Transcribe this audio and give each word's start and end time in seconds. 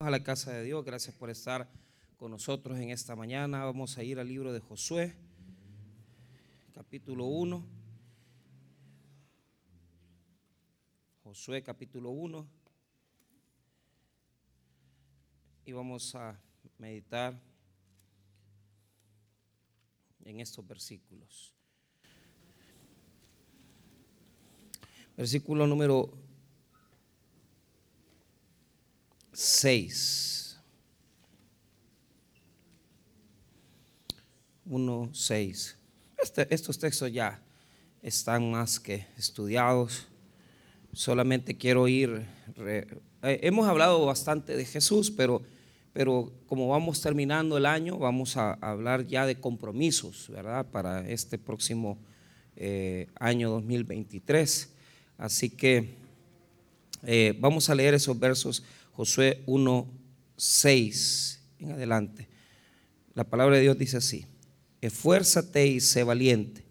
a 0.00 0.08
la 0.08 0.22
casa 0.22 0.50
de 0.52 0.64
Dios. 0.64 0.82
Gracias 0.82 1.14
por 1.14 1.28
estar 1.28 1.68
con 2.16 2.30
nosotros 2.30 2.78
en 2.78 2.88
esta 2.88 3.14
mañana. 3.14 3.66
Vamos 3.66 3.98
a 3.98 4.02
ir 4.02 4.18
al 4.18 4.28
libro 4.28 4.50
de 4.50 4.58
Josué, 4.58 5.14
capítulo 6.72 7.26
1. 7.26 7.62
Josué, 11.22 11.62
capítulo 11.62 12.08
1. 12.12 12.48
Y 15.66 15.72
vamos 15.72 16.14
a 16.14 16.40
meditar 16.78 17.38
en 20.24 20.40
estos 20.40 20.66
versículos. 20.66 21.52
Versículo 25.14 25.66
número 25.66 26.29
6. 29.32 30.60
1, 34.66 35.10
6. 35.12 35.76
Este, 36.22 36.54
estos 36.54 36.78
textos 36.78 37.12
ya 37.12 37.42
están 38.02 38.50
más 38.50 38.78
que 38.78 39.06
estudiados. 39.16 40.06
Solamente 40.92 41.56
quiero 41.56 41.88
ir. 41.88 42.26
eh, 42.56 42.86
hemos 43.22 43.68
hablado 43.68 44.04
bastante 44.06 44.56
de 44.56 44.64
Jesús, 44.64 45.10
pero, 45.10 45.42
pero 45.92 46.32
como 46.46 46.68
vamos 46.68 47.00
terminando 47.00 47.56
el 47.56 47.66
año, 47.66 47.98
vamos 47.98 48.36
a, 48.36 48.52
hablar 48.54 49.06
ya 49.06 49.26
de 49.26 49.40
compromisos, 49.40 50.28
¿verdad? 50.28 50.66
Para 50.66 51.08
este 51.08 51.38
próximo 51.38 51.98
eh, 52.56 53.08
año 53.18 53.50
2023. 53.50 54.72
Así 55.18 55.50
que 55.50 55.96
eh, 57.02 57.34
vamos 57.40 57.70
a 57.70 57.74
leer 57.74 57.94
esos 57.94 58.18
versos 58.18 58.62
Josué 58.92 59.42
1, 59.46 59.88
6 60.36 61.40
en 61.60 61.72
adelante. 61.72 62.28
La 63.14 63.24
palabra 63.24 63.56
de 63.56 63.62
Dios 63.62 63.78
dice 63.78 63.98
así, 63.98 64.26
esfuérzate 64.80 65.66
y 65.66 65.80
sé 65.80 66.04
valiente, 66.04 66.64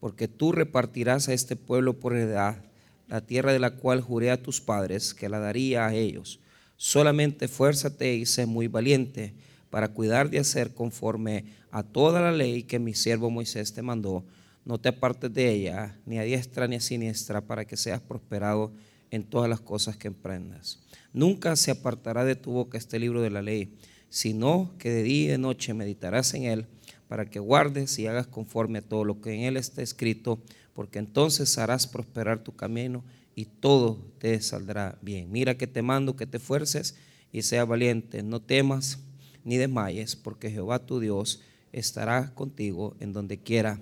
porque 0.00 0.28
tú 0.28 0.52
repartirás 0.52 1.28
a 1.28 1.32
este 1.32 1.56
pueblo 1.56 1.98
por 1.98 2.14
heredad 2.14 2.62
la 3.08 3.22
tierra 3.22 3.52
de 3.52 3.58
la 3.58 3.70
cual 3.70 4.00
juré 4.00 4.30
a 4.30 4.42
tus 4.42 4.60
padres 4.60 5.14
que 5.14 5.28
la 5.28 5.38
daría 5.38 5.86
a 5.86 5.94
ellos. 5.94 6.40
Solamente 6.76 7.46
esfuérzate 7.46 8.14
y 8.14 8.26
sé 8.26 8.46
muy 8.46 8.68
valiente 8.68 9.34
para 9.70 9.88
cuidar 9.88 10.30
de 10.30 10.38
hacer 10.38 10.74
conforme 10.74 11.44
a 11.70 11.82
toda 11.82 12.20
la 12.20 12.32
ley 12.32 12.62
que 12.62 12.78
mi 12.78 12.94
siervo 12.94 13.30
Moisés 13.30 13.72
te 13.72 13.82
mandó. 13.82 14.24
No 14.64 14.78
te 14.78 14.90
apartes 14.90 15.32
de 15.32 15.50
ella, 15.50 15.98
ni 16.06 16.18
a 16.18 16.22
diestra 16.22 16.68
ni 16.68 16.76
a 16.76 16.80
siniestra, 16.80 17.40
para 17.40 17.64
que 17.64 17.76
seas 17.76 18.00
prosperado 18.00 18.72
en 19.10 19.24
todas 19.24 19.48
las 19.48 19.60
cosas 19.60 19.96
que 19.96 20.08
emprendas. 20.08 20.78
Nunca 21.12 21.56
se 21.56 21.70
apartará 21.70 22.24
de 22.24 22.36
tu 22.36 22.52
boca 22.52 22.78
este 22.78 22.98
libro 22.98 23.22
de 23.22 23.30
la 23.30 23.42
ley, 23.42 23.74
sino 24.08 24.74
que 24.78 24.90
de 24.90 25.02
día 25.02 25.24
y 25.24 25.26
de 25.28 25.38
noche 25.38 25.74
meditarás 25.74 26.34
en 26.34 26.44
él, 26.44 26.66
para 27.08 27.30
que 27.30 27.38
guardes 27.38 27.98
y 27.98 28.06
hagas 28.06 28.26
conforme 28.26 28.80
a 28.80 28.82
todo 28.82 29.04
lo 29.04 29.20
que 29.20 29.32
en 29.32 29.40
él 29.42 29.56
está 29.56 29.82
escrito, 29.82 30.42
porque 30.74 30.98
entonces 30.98 31.56
harás 31.58 31.86
prosperar 31.86 32.44
tu 32.44 32.54
camino 32.54 33.04
y 33.34 33.46
todo 33.46 33.98
te 34.18 34.40
saldrá 34.40 34.98
bien. 35.00 35.30
Mira 35.30 35.56
que 35.56 35.66
te 35.66 35.82
mando 35.82 36.16
que 36.16 36.26
te 36.26 36.36
esfuerces 36.36 36.96
y 37.32 37.42
seas 37.42 37.66
valiente, 37.66 38.22
no 38.22 38.40
temas 38.40 38.98
ni 39.44 39.56
desmayes, 39.56 40.16
porque 40.16 40.50
Jehová 40.50 40.84
tu 40.84 41.00
Dios 41.00 41.40
estará 41.72 42.34
contigo 42.34 42.96
en 43.00 43.12
donde 43.12 43.38
quiera 43.38 43.80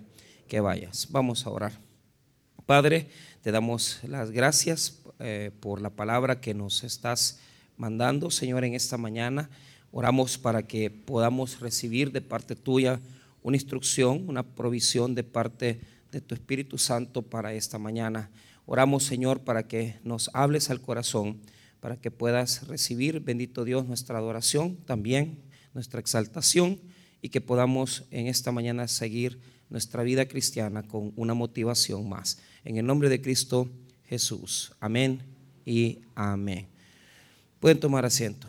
que 0.49 0.61
vayas. 0.61 1.09
Vamos 1.11 1.47
a 1.47 1.51
orar. 1.51 1.81
Padre, 2.67 3.09
te 3.43 3.53
damos 3.53 4.01
las 4.07 4.31
gracias 4.31 5.01
eh, 5.19 5.51
por 5.61 5.81
la 5.81 5.91
palabra 5.91 6.41
que 6.41 6.55
nos 6.55 6.85
estás 6.85 7.39
mandando, 7.77 8.31
Señor, 8.31 8.65
en 8.65 8.75
esta 8.75 8.99
mañana. 8.99 9.49
Oramos 9.91 10.37
para 10.37 10.67
que 10.67 10.91
podamos 10.91 11.61
recibir 11.61 12.13
de 12.13 12.21
parte 12.21 12.55
tuya 12.57 13.01
una 13.43 13.57
instrucción, 13.57 14.29
una 14.29 14.43
provisión 14.43 15.15
de 15.15 15.25
parte 15.25 15.81
de 16.13 16.21
tu 16.21 16.35
Espíritu 16.35 16.79
Santo 16.79 17.23
para 17.23 17.55
esta 17.55 17.79
mañana. 17.79 18.31
Oramos, 18.67 19.05
Señor, 19.05 19.41
para 19.41 19.69
que 19.69 19.97
nos 20.05 20.31
hables 20.35 20.69
al 20.71 20.81
corazón, 20.81 21.41
para 21.81 21.97
que 21.97 22.11
puedas 22.11 22.67
recibir, 22.67 23.21
bendito 23.21 23.65
Dios, 23.65 23.87
nuestra 23.87 24.19
adoración, 24.19 24.77
también 24.85 25.39
nuestra 25.73 26.01
exaltación 26.01 26.81
y 27.23 27.29
que 27.29 27.41
podamos 27.41 28.05
en 28.11 28.27
esta 28.27 28.53
mañana 28.53 28.89
seguir 28.89 29.39
nuestra 29.71 30.03
vida 30.03 30.27
cristiana 30.27 30.83
con 30.83 31.13
una 31.17 31.35
motivación 31.35 32.09
más. 32.09 32.39
En 32.65 32.77
el 32.77 32.87
nombre 32.87 33.09
de 33.09 33.21
Cristo 33.21 33.71
Jesús. 34.09 34.73
Amén 34.81 35.21
y 35.65 35.99
amén. 36.15 36.67
Pueden 37.61 37.81
tomar 37.81 38.05
asiento. 38.05 38.49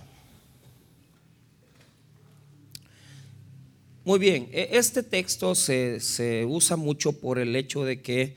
Muy 4.07 4.19
bien, 4.19 4.47
e, 4.53 4.69
este 4.71 5.03
texto 5.03 5.53
se, 5.53 5.99
se 5.99 6.45
usa 6.45 6.77
mucho 6.77 7.11
por 7.11 7.39
el 7.39 7.55
hecho 7.55 7.83
de 7.83 8.01
que 8.01 8.35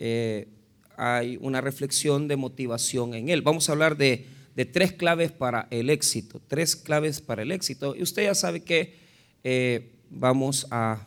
eh, 0.00 0.48
hay 0.96 1.38
una 1.40 1.60
reflexión 1.60 2.26
de 2.26 2.36
motivación 2.36 3.14
en 3.14 3.28
él. 3.28 3.42
Vamos 3.42 3.68
a 3.68 3.72
hablar 3.72 3.96
de, 3.96 4.26
de, 4.56 4.64
tres 4.64 4.92
claves 4.92 5.30
para 5.30 5.68
el 5.70 5.90
éxito, 5.90 6.40
tres 6.48 6.74
claves 6.74 7.20
para 7.20 7.42
el 7.42 7.52
éxito. 7.52 7.94
Y 7.94 8.02
usted 8.02 8.24
ya 8.24 8.34
sabe 8.34 8.64
que 8.64 8.96
eh, 9.44 9.92
vamos 10.10 10.66
a, 10.70 11.06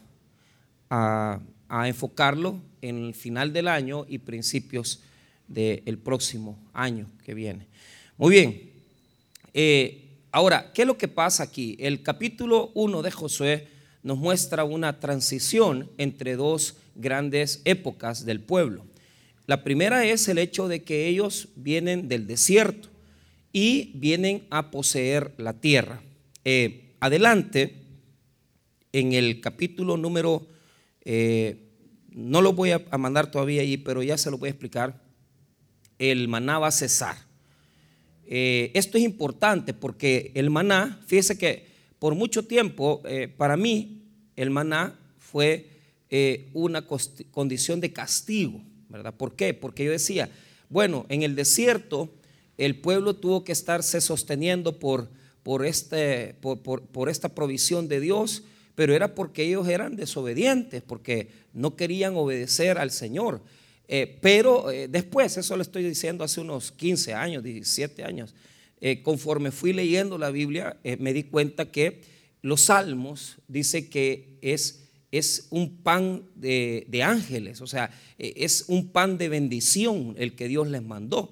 a, 0.89 1.41
a, 1.67 1.87
enfocarlo 1.89 2.61
en 2.81 3.03
el 3.03 3.13
final 3.13 3.51
del 3.51 3.67
año 3.67 4.05
y 4.07 4.19
principios 4.19 5.01
del 5.47 5.97
próximo 5.97 6.57
año 6.73 7.07
que 7.23 7.33
viene. 7.33 7.67
Muy 8.17 8.31
bien. 8.31 8.71
Eh, 9.53 10.03
ahora, 10.31 10.71
¿qué 10.73 10.81
es 10.81 10.87
lo 10.87 10.97
que 10.97 11.07
pasa 11.07 11.43
aquí? 11.43 11.75
El 11.79 12.03
capítulo 12.03 12.71
1 12.73 13.01
de 13.01 13.11
Josué 13.11 13.67
nos 14.03 14.17
muestra 14.17 14.63
una 14.63 14.99
transición 14.99 15.89
entre 15.97 16.35
dos 16.35 16.77
grandes 16.95 17.61
épocas 17.65 18.25
del 18.25 18.39
pueblo. 18.39 18.85
La 19.47 19.63
primera 19.63 20.05
es 20.05 20.27
el 20.27 20.37
hecho 20.37 20.67
de 20.67 20.83
que 20.83 21.07
ellos 21.07 21.49
vienen 21.55 22.07
del 22.07 22.27
desierto 22.27 22.89
y 23.53 23.91
vienen 23.95 24.45
a 24.49 24.71
poseer 24.71 25.33
la 25.37 25.53
tierra. 25.53 26.01
Eh, 26.43 26.93
adelante, 26.99 27.75
en 28.91 29.13
el 29.13 29.41
capítulo 29.41 29.97
número, 29.97 30.47
eh, 31.03 31.57
no 32.09 32.41
lo 32.41 32.53
voy 32.53 32.71
a 32.71 32.97
mandar 32.97 33.29
todavía 33.29 33.61
allí, 33.61 33.77
pero 33.77 34.01
ya 34.01 34.17
se 34.17 34.31
lo 34.31 34.37
voy 34.37 34.47
a 34.47 34.51
explicar 34.51 35.04
el 35.99 36.27
maná 36.27 36.59
va 36.59 36.67
a 36.67 36.71
cesar. 36.71 37.17
Eh, 38.27 38.71
esto 38.73 38.97
es 38.97 39.03
importante 39.03 39.73
porque 39.73 40.31
el 40.33 40.49
maná, 40.49 41.01
fíjese 41.07 41.37
que 41.37 41.67
por 41.99 42.15
mucho 42.15 42.43
tiempo, 42.43 43.01
eh, 43.05 43.27
para 43.27 43.57
mí, 43.57 44.01
el 44.35 44.49
maná 44.49 44.99
fue 45.19 45.69
eh, 46.09 46.49
una 46.53 46.85
condición 46.85 47.79
de 47.79 47.93
castigo, 47.93 48.61
¿verdad? 48.89 49.13
¿Por 49.13 49.35
qué? 49.35 49.53
Porque 49.53 49.85
yo 49.85 49.91
decía, 49.91 50.29
bueno, 50.69 51.05
en 51.09 51.23
el 51.23 51.35
desierto 51.35 52.09
el 52.57 52.79
pueblo 52.79 53.15
tuvo 53.15 53.43
que 53.43 53.51
estarse 53.51 54.01
sosteniendo 54.01 54.79
por, 54.79 55.09
por, 55.43 55.65
este, 55.65 56.35
por, 56.39 56.59
por, 56.59 56.81
por 56.83 57.09
esta 57.09 57.29
provisión 57.29 57.87
de 57.87 57.99
Dios, 57.99 58.43
pero 58.75 58.93
era 58.93 59.13
porque 59.13 59.43
ellos 59.43 59.67
eran 59.67 59.95
desobedientes, 59.95 60.81
porque 60.81 61.29
no 61.53 61.75
querían 61.75 62.15
obedecer 62.15 62.77
al 62.77 62.91
Señor. 62.91 63.41
Eh, 63.87 64.17
pero 64.21 64.71
eh, 64.71 64.87
después, 64.87 65.37
eso 65.37 65.55
lo 65.55 65.61
estoy 65.61 65.83
diciendo 65.83 66.23
hace 66.23 66.41
unos 66.41 66.71
15 66.71 67.13
años, 67.13 67.43
17 67.43 68.03
años, 68.03 68.33
eh, 68.81 69.03
conforme 69.03 69.51
fui 69.51 69.73
leyendo 69.73 70.17
la 70.17 70.31
Biblia, 70.31 70.77
me 70.99 71.13
di 71.13 71.23
cuenta 71.23 71.71
que 71.71 72.01
los 72.41 72.61
salmos 72.61 73.37
dice 73.47 73.89
que 73.89 74.37
es, 74.41 74.89
es 75.11 75.47
un 75.49 75.77
pan 75.77 76.23
de, 76.35 76.85
de 76.89 77.03
ángeles, 77.03 77.61
o 77.61 77.67
sea, 77.67 77.89
es 78.17 78.65
un 78.67 78.89
pan 78.89 79.17
de 79.17 79.29
bendición 79.29 80.15
el 80.17 80.35
que 80.35 80.47
Dios 80.47 80.67
les 80.67 80.83
mandó. 80.83 81.31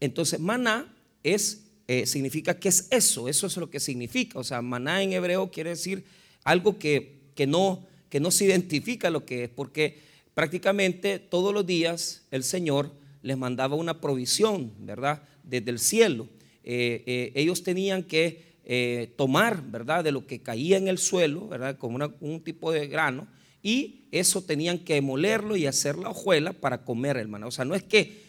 Entonces, 0.00 0.38
maná 0.38 0.94
es, 1.22 1.64
significa 2.04 2.58
que 2.58 2.68
es 2.68 2.88
eso, 2.90 3.28
eso 3.28 3.46
es 3.46 3.56
lo 3.56 3.68
que 3.68 3.80
significa. 3.80 4.38
O 4.38 4.44
sea, 4.44 4.62
maná 4.62 5.02
en 5.02 5.12
hebreo 5.12 5.50
quiere 5.50 5.70
decir 5.70 6.04
algo 6.44 6.78
que, 6.78 7.30
que, 7.34 7.46
no, 7.46 7.84
que 8.08 8.20
no 8.20 8.30
se 8.30 8.44
identifica 8.44 9.10
lo 9.10 9.26
que 9.26 9.44
es, 9.44 9.50
porque 9.50 9.98
prácticamente 10.36 11.18
todos 11.18 11.54
los 11.54 11.64
días 11.64 12.26
el 12.30 12.44
Señor 12.44 12.92
les 13.22 13.38
mandaba 13.38 13.74
una 13.74 14.02
provisión, 14.02 14.70
¿verdad? 14.80 15.22
Desde 15.42 15.70
el 15.70 15.78
cielo. 15.78 16.28
Eh, 16.62 17.02
eh, 17.06 17.32
ellos 17.34 17.62
tenían 17.62 18.02
que 18.02 18.58
eh, 18.66 19.14
tomar, 19.16 19.62
¿verdad? 19.62 20.04
De 20.04 20.12
lo 20.12 20.26
que 20.26 20.42
caía 20.42 20.76
en 20.76 20.88
el 20.88 20.98
suelo, 20.98 21.48
¿verdad? 21.48 21.78
Como 21.78 22.12
un 22.20 22.44
tipo 22.44 22.70
de 22.70 22.86
grano. 22.86 23.26
Y 23.62 24.08
eso 24.12 24.42
tenían 24.42 24.80
que 24.80 25.00
molerlo 25.00 25.56
y 25.56 25.64
hacer 25.64 25.96
la 25.96 26.10
hojuela 26.10 26.52
para 26.52 26.84
comer, 26.84 27.16
hermano. 27.16 27.46
O 27.48 27.50
sea, 27.50 27.64
no 27.64 27.74
es 27.74 27.82
que 27.82 28.26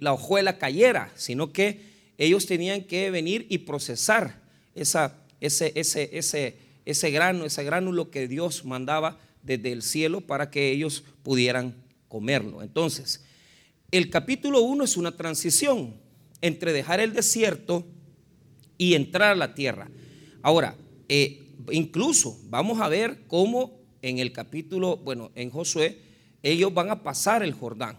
la 0.00 0.14
hojuela 0.14 0.58
cayera, 0.58 1.12
sino 1.14 1.52
que 1.52 1.80
ellos 2.18 2.46
tenían 2.46 2.82
que 2.82 3.12
venir 3.12 3.46
y 3.48 3.58
procesar 3.58 4.42
esa, 4.74 5.16
ese, 5.40 5.70
ese, 5.76 6.10
ese, 6.12 6.56
ese 6.84 7.10
grano, 7.12 7.44
ese 7.44 7.62
gránulo 7.62 8.10
que 8.10 8.26
Dios 8.26 8.64
mandaba 8.64 9.20
desde 9.46 9.72
el 9.72 9.82
cielo 9.82 10.20
para 10.20 10.50
que 10.50 10.70
ellos 10.70 11.04
pudieran 11.22 11.74
comerlo. 12.08 12.62
Entonces, 12.62 13.24
el 13.90 14.10
capítulo 14.10 14.60
1 14.60 14.84
es 14.84 14.96
una 14.96 15.16
transición 15.16 15.94
entre 16.40 16.72
dejar 16.72 17.00
el 17.00 17.12
desierto 17.12 17.86
y 18.76 18.94
entrar 18.94 19.32
a 19.32 19.36
la 19.36 19.54
tierra. 19.54 19.88
Ahora, 20.42 20.76
eh, 21.08 21.54
incluso 21.70 22.38
vamos 22.44 22.80
a 22.80 22.88
ver 22.88 23.26
cómo 23.26 23.80
en 24.02 24.18
el 24.18 24.32
capítulo, 24.32 24.96
bueno, 24.98 25.30
en 25.34 25.50
Josué, 25.50 26.02
ellos 26.42 26.74
van 26.74 26.90
a 26.90 27.02
pasar 27.02 27.42
el 27.42 27.54
Jordán 27.54 27.98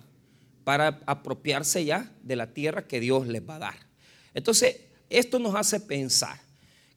para 0.63 1.01
apropiarse 1.05 1.83
ya 1.85 2.13
de 2.23 2.35
la 2.35 2.53
tierra 2.53 2.87
que 2.87 2.99
Dios 2.99 3.27
les 3.27 3.47
va 3.47 3.55
a 3.55 3.59
dar. 3.59 3.87
Entonces, 4.33 4.81
esto 5.09 5.39
nos 5.39 5.55
hace 5.55 5.79
pensar 5.79 6.39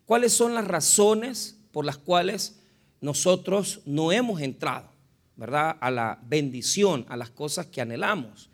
cuáles 0.05 0.33
son 0.33 0.55
las 0.55 0.67
razones 0.67 1.57
por 1.73 1.85
las 1.85 1.97
cuales 1.97 2.60
nosotros 3.01 3.81
no 3.87 4.13
hemos 4.13 4.41
entrado, 4.41 4.91
¿verdad? 5.37 5.77
A 5.81 5.91
la 5.91 6.21
bendición, 6.27 7.07
a 7.09 7.17
las 7.17 7.31
cosas 7.31 7.67
que 7.67 7.81
anhelamos. 7.81 8.51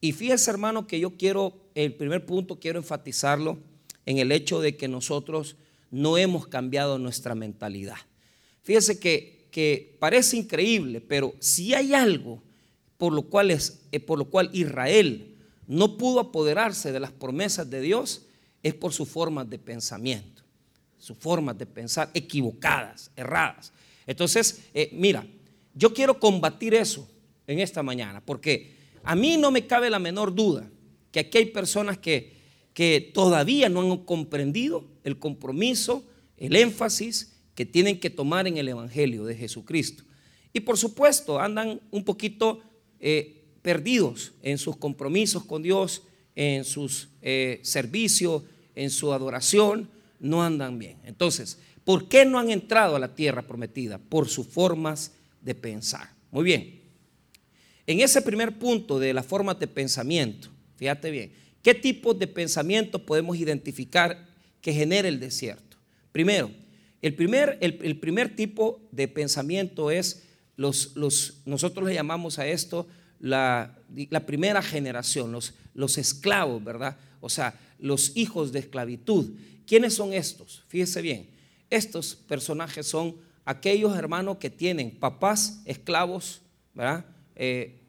Y 0.00 0.12
fíjese, 0.12 0.50
hermano, 0.50 0.86
que 0.86 1.00
yo 1.00 1.16
quiero, 1.16 1.68
el 1.74 1.94
primer 1.94 2.26
punto 2.26 2.58
quiero 2.58 2.78
enfatizarlo 2.78 3.58
en 4.06 4.18
el 4.18 4.32
hecho 4.32 4.60
de 4.60 4.76
que 4.76 4.88
nosotros 4.88 5.56
no 5.90 6.18
hemos 6.18 6.46
cambiado 6.46 6.98
nuestra 6.98 7.34
mentalidad. 7.34 7.96
Fíjese 8.62 8.98
que, 8.98 9.46
que 9.50 9.96
parece 10.00 10.36
increíble, 10.36 11.00
pero 11.00 11.34
si 11.38 11.74
hay 11.74 11.94
algo 11.94 12.42
por 12.98 13.12
lo, 13.12 13.22
cual 13.22 13.50
es, 13.50 13.82
eh, 13.92 14.00
por 14.00 14.18
lo 14.18 14.26
cual 14.26 14.50
Israel 14.52 15.36
no 15.66 15.96
pudo 15.96 16.20
apoderarse 16.20 16.92
de 16.92 17.00
las 17.00 17.12
promesas 17.12 17.68
de 17.70 17.80
Dios, 17.80 18.26
es 18.62 18.74
por 18.74 18.92
sus 18.92 19.08
formas 19.08 19.48
de 19.48 19.58
pensamiento, 19.58 20.42
sus 20.98 21.16
formas 21.16 21.56
de 21.58 21.66
pensar 21.66 22.10
equivocadas, 22.14 23.10
erradas. 23.14 23.72
Entonces, 24.06 24.64
eh, 24.74 24.90
mira, 24.92 25.26
yo 25.74 25.92
quiero 25.92 26.18
combatir 26.20 26.74
eso 26.74 27.08
en 27.46 27.60
esta 27.60 27.82
mañana, 27.82 28.20
porque 28.24 28.74
a 29.02 29.14
mí 29.14 29.36
no 29.36 29.50
me 29.50 29.66
cabe 29.66 29.90
la 29.90 29.98
menor 29.98 30.34
duda 30.34 30.70
que 31.10 31.20
aquí 31.20 31.38
hay 31.38 31.46
personas 31.46 31.98
que, 31.98 32.32
que 32.72 33.10
todavía 33.14 33.68
no 33.68 33.80
han 33.80 33.98
comprendido 34.04 34.84
el 35.04 35.18
compromiso, 35.18 36.04
el 36.36 36.56
énfasis 36.56 37.36
que 37.54 37.64
tienen 37.64 38.00
que 38.00 38.10
tomar 38.10 38.46
en 38.46 38.56
el 38.56 38.68
Evangelio 38.68 39.24
de 39.24 39.36
Jesucristo. 39.36 40.04
Y 40.52 40.60
por 40.60 40.76
supuesto, 40.76 41.38
andan 41.40 41.80
un 41.90 42.04
poquito 42.04 42.60
eh, 43.00 43.44
perdidos 43.62 44.32
en 44.42 44.58
sus 44.58 44.76
compromisos 44.76 45.44
con 45.44 45.62
Dios, 45.62 46.02
en 46.34 46.64
sus 46.64 47.08
eh, 47.22 47.60
servicios, 47.62 48.42
en 48.74 48.90
su 48.90 49.12
adoración, 49.12 49.88
no 50.20 50.42
andan 50.42 50.78
bien. 50.78 50.98
Entonces, 51.04 51.58
¿Por 51.84 52.08
qué 52.08 52.24
no 52.24 52.38
han 52.38 52.50
entrado 52.50 52.96
a 52.96 52.98
la 52.98 53.14
tierra 53.14 53.42
prometida? 53.42 53.98
Por 53.98 54.28
sus 54.28 54.46
formas 54.46 55.12
de 55.40 55.54
pensar. 55.54 56.10
Muy 56.30 56.44
bien. 56.44 56.80
En 57.86 58.00
ese 58.00 58.22
primer 58.22 58.58
punto 58.58 58.98
de 58.98 59.12
las 59.12 59.26
formas 59.26 59.58
de 59.58 59.66
pensamiento, 59.66 60.48
fíjate 60.76 61.10
bien, 61.10 61.32
¿qué 61.62 61.74
tipos 61.74 62.18
de 62.18 62.26
pensamiento 62.26 63.04
podemos 63.04 63.36
identificar 63.36 64.26
que 64.62 64.72
genera 64.72 65.06
el 65.06 65.20
desierto? 65.20 65.76
Primero, 66.10 66.50
el 67.02 67.14
primer, 67.14 67.58
el, 67.60 67.98
primer 67.98 68.34
tipo 68.34 68.80
de 68.90 69.06
pensamiento 69.08 69.90
es 69.90 70.22
los, 70.56 70.96
los, 70.96 71.42
nosotros 71.44 71.86
le 71.86 71.92
llamamos 71.92 72.38
a 72.38 72.46
esto 72.46 72.86
la, 73.20 73.78
la 74.08 74.24
primera 74.24 74.62
generación, 74.62 75.30
los, 75.30 75.52
los 75.74 75.98
esclavos, 75.98 76.64
¿verdad? 76.64 76.96
O 77.20 77.28
sea, 77.28 77.60
los 77.78 78.16
hijos 78.16 78.52
de 78.52 78.60
esclavitud. 78.60 79.32
¿Quiénes 79.66 79.92
son 79.92 80.14
estos? 80.14 80.64
Fíjese 80.68 81.02
bien, 81.02 81.28
estos 81.70 82.14
personajes 82.14 82.86
son 82.86 83.16
aquellos 83.44 83.96
hermanos 83.96 84.38
que 84.38 84.50
tienen 84.50 84.90
papás 84.90 85.60
esclavos, 85.64 86.40
¿verdad? 86.72 87.04
Eh, 87.36 87.80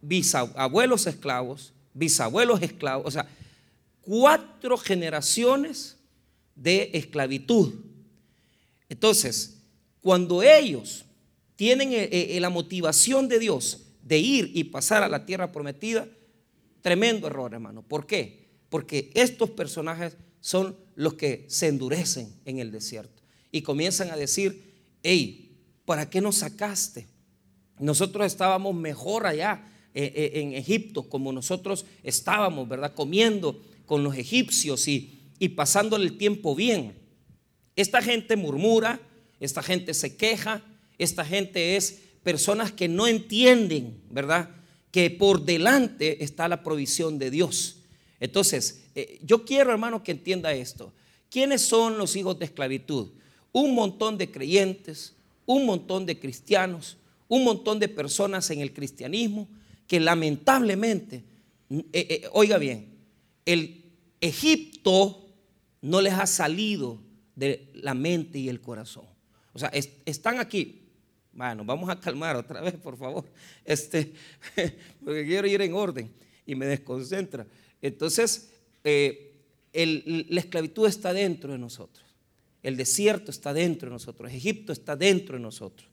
bisabuelos 0.00 1.06
esclavos, 1.06 1.72
bisabuelos 1.94 2.62
esclavos, 2.62 3.06
o 3.06 3.10
sea, 3.10 3.28
cuatro 4.00 4.76
generaciones 4.76 5.96
de 6.54 6.90
esclavitud. 6.94 7.74
Entonces, 8.88 9.58
cuando 10.00 10.42
ellos 10.42 11.04
tienen 11.56 11.92
eh, 11.92 12.08
eh, 12.10 12.40
la 12.40 12.50
motivación 12.50 13.28
de 13.28 13.38
Dios 13.38 13.86
de 14.02 14.18
ir 14.18 14.52
y 14.54 14.64
pasar 14.64 15.02
a 15.02 15.08
la 15.08 15.26
tierra 15.26 15.50
prometida, 15.50 16.06
tremendo 16.80 17.26
error, 17.26 17.52
hermano. 17.52 17.82
¿Por 17.82 18.06
qué? 18.06 18.46
Porque 18.68 19.10
estos 19.14 19.50
personajes 19.50 20.16
son 20.40 20.76
los 20.96 21.14
que 21.14 21.44
se 21.48 21.68
endurecen 21.68 22.34
en 22.44 22.58
el 22.58 22.72
desierto 22.72 23.22
y 23.52 23.62
comienzan 23.62 24.10
a 24.10 24.16
decir, 24.16 24.74
hey, 25.02 25.56
¿para 25.84 26.10
qué 26.10 26.20
nos 26.20 26.36
sacaste? 26.36 27.06
Nosotros 27.78 28.26
estábamos 28.26 28.74
mejor 28.74 29.26
allá 29.26 29.64
eh, 29.94 30.12
eh, 30.14 30.40
en 30.40 30.54
Egipto, 30.54 31.08
como 31.08 31.32
nosotros 31.32 31.84
estábamos, 32.02 32.68
¿verdad? 32.68 32.94
Comiendo 32.94 33.62
con 33.84 34.02
los 34.02 34.16
egipcios 34.16 34.88
y, 34.88 35.20
y 35.38 35.50
pasándole 35.50 36.06
el 36.06 36.18
tiempo 36.18 36.54
bien. 36.54 36.94
Esta 37.76 38.00
gente 38.00 38.36
murmura, 38.36 38.98
esta 39.38 39.62
gente 39.62 39.92
se 39.92 40.16
queja, 40.16 40.64
esta 40.98 41.24
gente 41.24 41.76
es 41.76 42.00
personas 42.22 42.72
que 42.72 42.88
no 42.88 43.06
entienden, 43.06 44.02
¿verdad? 44.10 44.50
Que 44.90 45.10
por 45.10 45.44
delante 45.44 46.24
está 46.24 46.48
la 46.48 46.62
provisión 46.62 47.18
de 47.18 47.30
Dios. 47.30 47.82
Entonces, 48.18 48.85
eh, 48.96 49.20
yo 49.22 49.44
quiero, 49.44 49.70
hermano, 49.70 50.02
que 50.02 50.10
entienda 50.10 50.52
esto. 50.52 50.92
¿Quiénes 51.30 51.62
son 51.62 51.98
los 51.98 52.16
hijos 52.16 52.38
de 52.38 52.46
esclavitud? 52.46 53.10
un 53.56 53.74
montón 53.74 54.18
de 54.18 54.30
creyentes, 54.30 55.16
un 55.46 55.64
montón 55.64 56.04
de 56.04 56.20
cristianos, 56.20 56.98
un 57.26 57.42
montón 57.42 57.78
de 57.78 57.88
personas 57.88 58.50
en 58.50 58.60
el 58.60 58.74
cristianismo 58.74 59.48
que 59.86 59.98
lamentablemente, 59.98 61.24
eh, 61.70 61.82
eh, 61.94 62.28
oiga 62.32 62.58
bien, 62.58 62.98
el 63.46 63.82
Egipto 64.20 65.26
no 65.80 66.02
les 66.02 66.12
ha 66.12 66.26
salido 66.26 67.00
de 67.34 67.70
la 67.72 67.94
mente 67.94 68.38
y 68.38 68.50
el 68.50 68.60
corazón. 68.60 69.06
O 69.54 69.58
sea, 69.58 69.70
están 70.04 70.38
aquí. 70.38 70.82
Bueno, 71.32 71.64
vamos 71.64 71.88
a 71.88 71.98
calmar 71.98 72.36
otra 72.36 72.60
vez, 72.60 72.74
por 72.74 72.98
favor. 72.98 73.24
Este, 73.64 74.12
porque 75.02 75.24
quiero 75.24 75.48
ir 75.48 75.62
en 75.62 75.72
orden 75.72 76.12
y 76.44 76.54
me 76.54 76.66
desconcentra. 76.66 77.46
Entonces, 77.80 78.50
eh, 78.88 79.32
la 79.74 80.40
esclavitud 80.40 80.86
está 80.86 81.12
dentro 81.12 81.50
de 81.50 81.58
nosotros. 81.58 82.06
El 82.62 82.76
desierto 82.76 83.32
está 83.32 83.52
dentro 83.52 83.88
de 83.88 83.94
nosotros. 83.94 84.32
Egipto 84.32 84.72
está 84.72 84.94
dentro 84.94 85.36
de 85.36 85.42
nosotros. 85.42 85.88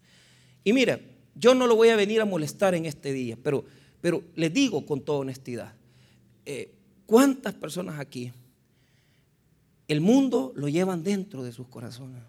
Y 0.64 0.74
mira, 0.74 1.00
yo 1.36 1.56
no 1.56 1.66
lo 1.66 1.76
voy 1.76 1.90
a 1.90 1.96
venir 1.96 2.22
a 2.22 2.26
molestar 2.26 2.76
en 2.76 2.86
este 2.86 3.12
día, 3.12 3.36
pero, 3.42 3.66
pero 4.00 4.24
les 4.36 4.54
digo 4.54 4.86
con 4.86 5.02
toda 5.02 5.20
honestidad, 5.20 5.74
eh, 6.46 6.72
¿cuántas 7.08 7.56
personas 7.56 8.00
aquí 8.00 8.32
el 9.88 10.00
mundo 10.00 10.54
lo 10.56 10.70
llevan 10.70 11.04
dentro 11.04 11.44
de 11.44 11.52
sus 11.52 11.68
corazones? 11.68 12.22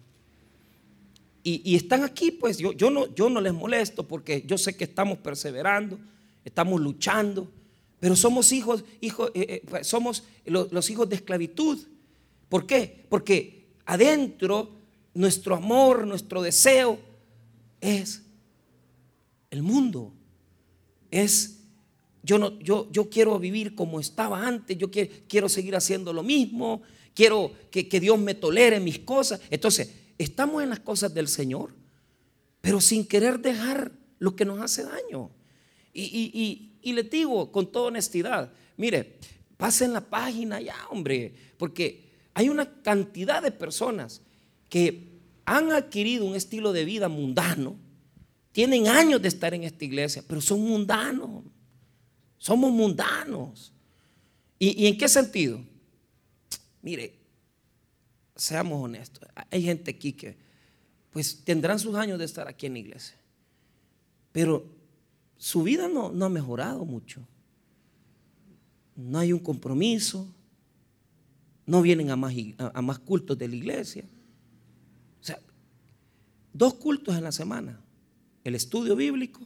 Y, 1.47 1.75
están 1.75 2.03
aquí, 2.03 2.31
pues 2.31 2.57
yo, 2.57 2.71
yo, 2.71 2.89
no, 2.89 3.13
yo 3.13 3.29
no 3.29 3.39
les 3.39 3.53
molesto 3.53 4.07
porque 4.07 4.43
yo 4.47 4.57
sé 4.57 4.75
que 4.75 4.85
estamos 4.85 5.19
perseverando, 5.19 5.99
estamos 6.43 6.81
luchando, 6.81 7.51
pero 7.99 8.15
somos 8.15 8.51
hijos, 8.51 8.83
hijos 9.01 9.31
eh, 9.33 9.63
eh, 9.65 9.83
somos 9.83 10.23
los, 10.45 10.71
los 10.71 10.89
hijos 10.89 11.09
de 11.09 11.15
esclavitud. 11.15 11.79
¿Por 12.49 12.67
qué? 12.67 13.05
Porque 13.09 13.67
adentro, 13.85 14.75
nuestro 15.13 15.55
amor, 15.55 16.05
nuestro 16.05 16.41
deseo 16.41 16.99
es 17.81 18.23
el 19.49 19.63
mundo. 19.63 20.13
Es, 21.09 21.59
yo, 22.23 22.37
no, 22.37 22.59
yo, 22.59 22.89
yo 22.91 23.09
quiero 23.09 23.39
vivir 23.39 23.75
como 23.75 23.99
estaba 23.99 24.45
antes, 24.45 24.77
yo 24.77 24.91
quiero, 24.91 25.11
quiero 25.27 25.49
seguir 25.49 25.75
haciendo 25.75 26.11
lo 26.11 26.23
mismo, 26.23 26.81
quiero 27.13 27.53
que, 27.71 27.99
Dios 27.99 28.19
me 28.19 28.35
tolere 28.35 28.79
mis 28.79 28.99
cosas. 28.99 29.39
Entonces, 29.49 29.89
estamos 30.17 30.61
en 30.61 30.69
las 30.69 30.81
cosas 30.81 31.13
del 31.13 31.27
Señor, 31.27 31.73
pero 32.61 32.81
sin 32.81 33.05
querer 33.05 33.39
dejar 33.39 33.91
lo 34.19 34.35
que 34.35 34.45
nos 34.45 34.59
hace 34.59 34.83
daño. 34.83 35.31
Y, 35.93 36.03
y, 36.03 36.74
y, 36.85 36.93
les 36.93 37.09
digo 37.09 37.51
con 37.51 37.71
toda 37.71 37.87
honestidad, 37.87 38.51
mire, 38.77 39.17
pasen 39.57 39.93
la 39.93 40.01
página 40.01 40.61
ya, 40.61 40.75
hombre, 40.89 41.33
porque 41.57 42.05
hay 42.33 42.49
una 42.49 42.81
cantidad 42.81 43.41
de 43.41 43.51
personas 43.51 44.21
que 44.69 45.15
han 45.45 45.71
adquirido 45.71 46.25
un 46.25 46.35
estilo 46.35 46.73
de 46.73 46.85
vida 46.85 47.09
mundano, 47.09 47.77
tienen 48.51 48.87
años 48.87 49.21
de 49.21 49.27
estar 49.27 49.53
en 49.53 49.63
esta 49.63 49.83
iglesia, 49.83 50.23
pero 50.25 50.39
son 50.39 50.61
mundanos. 50.61 51.43
Somos 52.37 52.71
mundanos. 52.71 53.73
¿Y, 54.57 54.87
en 54.87 54.97
qué 54.97 55.09
sentido? 55.09 55.59
Mire, 56.81 57.15
seamos 58.35 58.83
honestos. 58.83 59.27
Hay 59.49 59.63
gente 59.63 59.91
aquí 59.91 60.13
que, 60.13 60.37
pues, 61.11 61.43
tendrán 61.43 61.79
sus 61.79 61.95
años 61.95 62.17
de 62.17 62.25
estar 62.25 62.47
aquí 62.47 62.65
en 62.65 62.73
la 62.73 62.79
iglesia, 62.79 63.17
pero 64.31 64.74
su 65.37 65.63
vida 65.63 65.87
no, 65.87 66.11
no 66.11 66.25
ha 66.25 66.29
mejorado 66.29 66.85
mucho. 66.85 67.25
No 68.95 69.19
hay 69.19 69.33
un 69.33 69.39
compromiso, 69.39 70.27
no 71.65 71.81
vienen 71.81 72.09
a 72.11 72.15
más, 72.15 72.33
a 72.57 72.81
más 72.81 72.99
cultos 72.99 73.37
de 73.37 73.47
la 73.47 73.55
iglesia. 73.55 74.05
O 75.21 75.23
sea, 75.23 75.39
dos 76.53 76.75
cultos 76.75 77.15
en 77.15 77.23
la 77.23 77.31
semana, 77.31 77.81
el 78.43 78.55
estudio 78.55 78.95
bíblico 78.95 79.41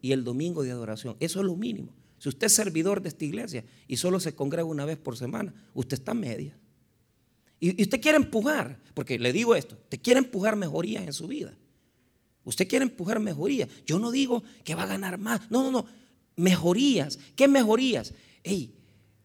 y 0.00 0.12
el 0.12 0.24
domingo 0.24 0.62
de 0.62 0.70
adoración. 0.70 1.16
Eso 1.20 1.40
es 1.40 1.46
lo 1.46 1.56
mínimo. 1.56 1.92
Si 2.18 2.28
usted 2.28 2.46
es 2.46 2.52
servidor 2.52 3.00
de 3.00 3.08
esta 3.08 3.24
iglesia 3.24 3.64
y 3.88 3.96
solo 3.96 4.20
se 4.20 4.34
congrega 4.34 4.64
una 4.64 4.84
vez 4.84 4.98
por 4.98 5.16
semana, 5.16 5.54
usted 5.72 5.94
está 5.94 6.12
media. 6.12 6.56
Y, 7.58 7.82
usted 7.82 8.00
quiere 8.00 8.18
empujar, 8.18 8.78
porque 8.94 9.18
le 9.18 9.32
digo 9.32 9.54
esto, 9.54 9.76
te 9.88 9.98
quiere 9.98 10.18
empujar 10.18 10.56
mejorías 10.56 11.04
en 11.04 11.12
su 11.12 11.26
vida. 11.26 11.56
Usted 12.44 12.66
quiere 12.68 12.84
empujar 12.84 13.20
mejorías. 13.20 13.68
Yo 13.86 13.98
no 13.98 14.10
digo 14.10 14.42
que 14.64 14.74
va 14.74 14.84
a 14.84 14.86
ganar 14.86 15.18
más. 15.18 15.50
No, 15.50 15.62
no, 15.62 15.70
no. 15.70 15.86
Mejorías. 16.36 17.18
¿Qué 17.36 17.48
mejorías? 17.48 18.12
Hey, 18.42 18.74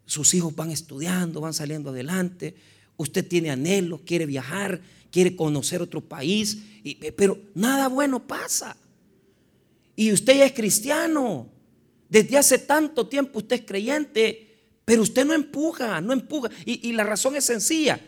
sus 0.06 0.34
hijos 0.34 0.56
van 0.56 0.72
estudiando, 0.72 1.42
van 1.42 1.54
saliendo 1.54 1.90
adelante. 1.90 2.56
Usted 2.98 3.28
tiene 3.28 3.50
anhelos, 3.50 4.02
quiere 4.06 4.26
viajar, 4.26 4.82
quiere 5.12 5.36
conocer 5.36 5.82
otro 5.82 6.02
país. 6.02 6.58
pero 7.16 7.40
nada 7.54 7.88
bueno 7.88 8.26
pasa. 8.26 8.76
Y 9.96 10.12
usted 10.12 10.38
ya 10.38 10.46
es 10.46 10.54
cristiano. 10.54 11.50
Desde 12.10 12.38
hace 12.38 12.60
tanto 12.60 13.08
tiempo 13.08 13.40
usted 13.40 13.58
es 13.58 13.66
creyente, 13.66 14.48
pero 14.84 15.02
usted 15.02 15.26
no 15.26 15.34
empuja, 15.34 16.02
no 16.02 16.14
empuja. 16.14 16.50
Y, 16.66 16.92
la 16.94 17.04
razón 17.04 17.36
es 17.36 17.46
sencilla. 17.46 18.00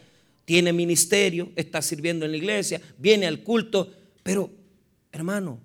Tiene 0.45 0.71
ministerio, 0.71 1.51
está 1.55 1.81
sirviendo 1.81 2.25
en 2.25 2.31
la 2.31 2.37
iglesia, 2.37 2.81
viene 2.97 3.27
al 3.27 3.43
culto, 3.43 3.91
pero 4.23 4.49
hermano, 5.17 5.59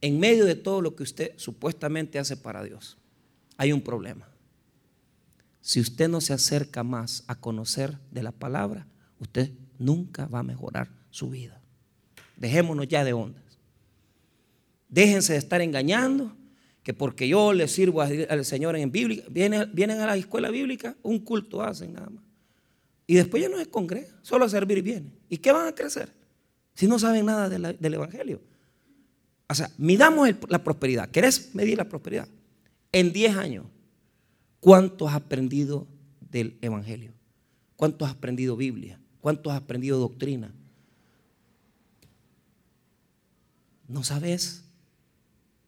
en 0.00 0.18
medio 0.18 0.44
de 0.44 0.56
todo 0.56 0.80
lo 0.80 0.96
que 0.96 1.02
usted 1.02 1.32
supuestamente 1.36 2.18
hace 2.18 2.36
para 2.36 2.62
Dios, 2.62 2.98
hay 3.56 3.72
un 3.72 3.80
problema. 3.80 4.28
Si 5.60 5.80
usted 5.80 6.08
no 6.08 6.20
se 6.20 6.32
acerca 6.32 6.82
más 6.82 7.24
a 7.28 7.36
conocer 7.36 7.98
de 8.10 8.22
la 8.22 8.32
palabra, 8.32 8.86
usted 9.20 9.52
nunca 9.78 10.26
va 10.26 10.40
a 10.40 10.42
mejorar 10.42 10.88
su 11.10 11.30
vida. 11.30 11.60
Dejémonos 12.36 12.88
ya 12.88 13.04
de 13.04 13.12
ondas. 13.12 13.44
Déjense 14.88 15.34
de 15.34 15.38
estar 15.38 15.60
engañando, 15.60 16.36
que 16.82 16.92
porque 16.92 17.28
yo 17.28 17.52
le 17.52 17.68
sirvo 17.68 18.02
al 18.02 18.44
Señor 18.44 18.76
en 18.76 18.90
bíblica, 18.90 19.24
vienen, 19.30 20.00
a 20.00 20.06
la 20.06 20.16
escuela 20.16 20.50
bíblica, 20.50 20.96
un 21.02 21.20
culto 21.20 21.62
hacen 21.62 21.92
nada 21.92 22.10
más. 22.10 22.24
Y 23.06 23.14
después 23.14 23.40
ya 23.42 23.48
no 23.48 23.58
se 23.58 23.66
congregan, 23.66 24.10
solo 24.22 24.44
a 24.44 24.48
servir 24.48 24.82
vienen. 24.82 25.12
¿Y 25.28 25.38
qué 25.38 25.52
van 25.52 25.68
a 25.68 25.74
crecer? 25.74 26.12
Si 26.74 26.86
no 26.86 26.98
saben 26.98 27.26
nada 27.26 27.48
del 27.48 27.94
Evangelio. 27.94 28.40
O 29.48 29.54
sea, 29.54 29.70
midamos 29.76 30.30
la 30.48 30.64
prosperidad. 30.64 31.10
¿Querés 31.10 31.54
medir 31.54 31.76
la 31.76 31.88
prosperidad? 31.88 32.28
En 32.90 33.12
10 33.12 33.36
años, 33.36 33.66
¿cuánto 34.60 35.08
has 35.08 35.14
aprendido 35.14 35.86
del 36.30 36.56
Evangelio? 36.62 37.12
¿Cuánto 37.76 38.04
has 38.04 38.12
aprendido 38.12 38.56
Biblia? 38.56 38.98
¿Cuánto 39.20 39.50
has 39.50 39.58
aprendido 39.58 39.98
doctrina? 39.98 40.52
No 43.88 44.02
sabes 44.02 44.64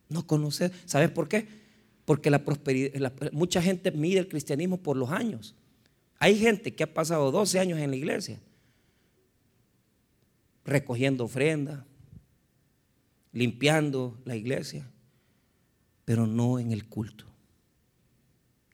no 0.09 0.27
conocer. 0.27 0.73
¿Sabes 0.87 1.11
por 1.11 1.29
qué? 1.29 1.47
Porque 2.05 2.31
la 2.31 2.45
prosperidad, 2.45 3.13
mucha 3.33 3.61
gente 3.61 3.91
mide 3.91 4.21
el 4.21 4.29
cristianismo 4.29 4.79
por 4.79 4.97
los 4.97 5.11
años. 5.11 5.55
Hay 6.19 6.39
gente 6.39 6.75
que 6.75 6.85
ha 6.85 6.95
pasado 6.95 7.31
12 7.31 7.59
años 7.59 7.79
en 7.79 7.91
la 7.91 7.97
iglesia 7.97 8.41
recogiendo 10.65 11.25
ofrenda, 11.25 11.87
limpiando 13.33 14.19
la 14.25 14.37
iglesia, 14.37 14.91
pero 16.05 16.27
no 16.27 16.59
en 16.59 16.73
el 16.73 16.87
culto. 16.87 17.27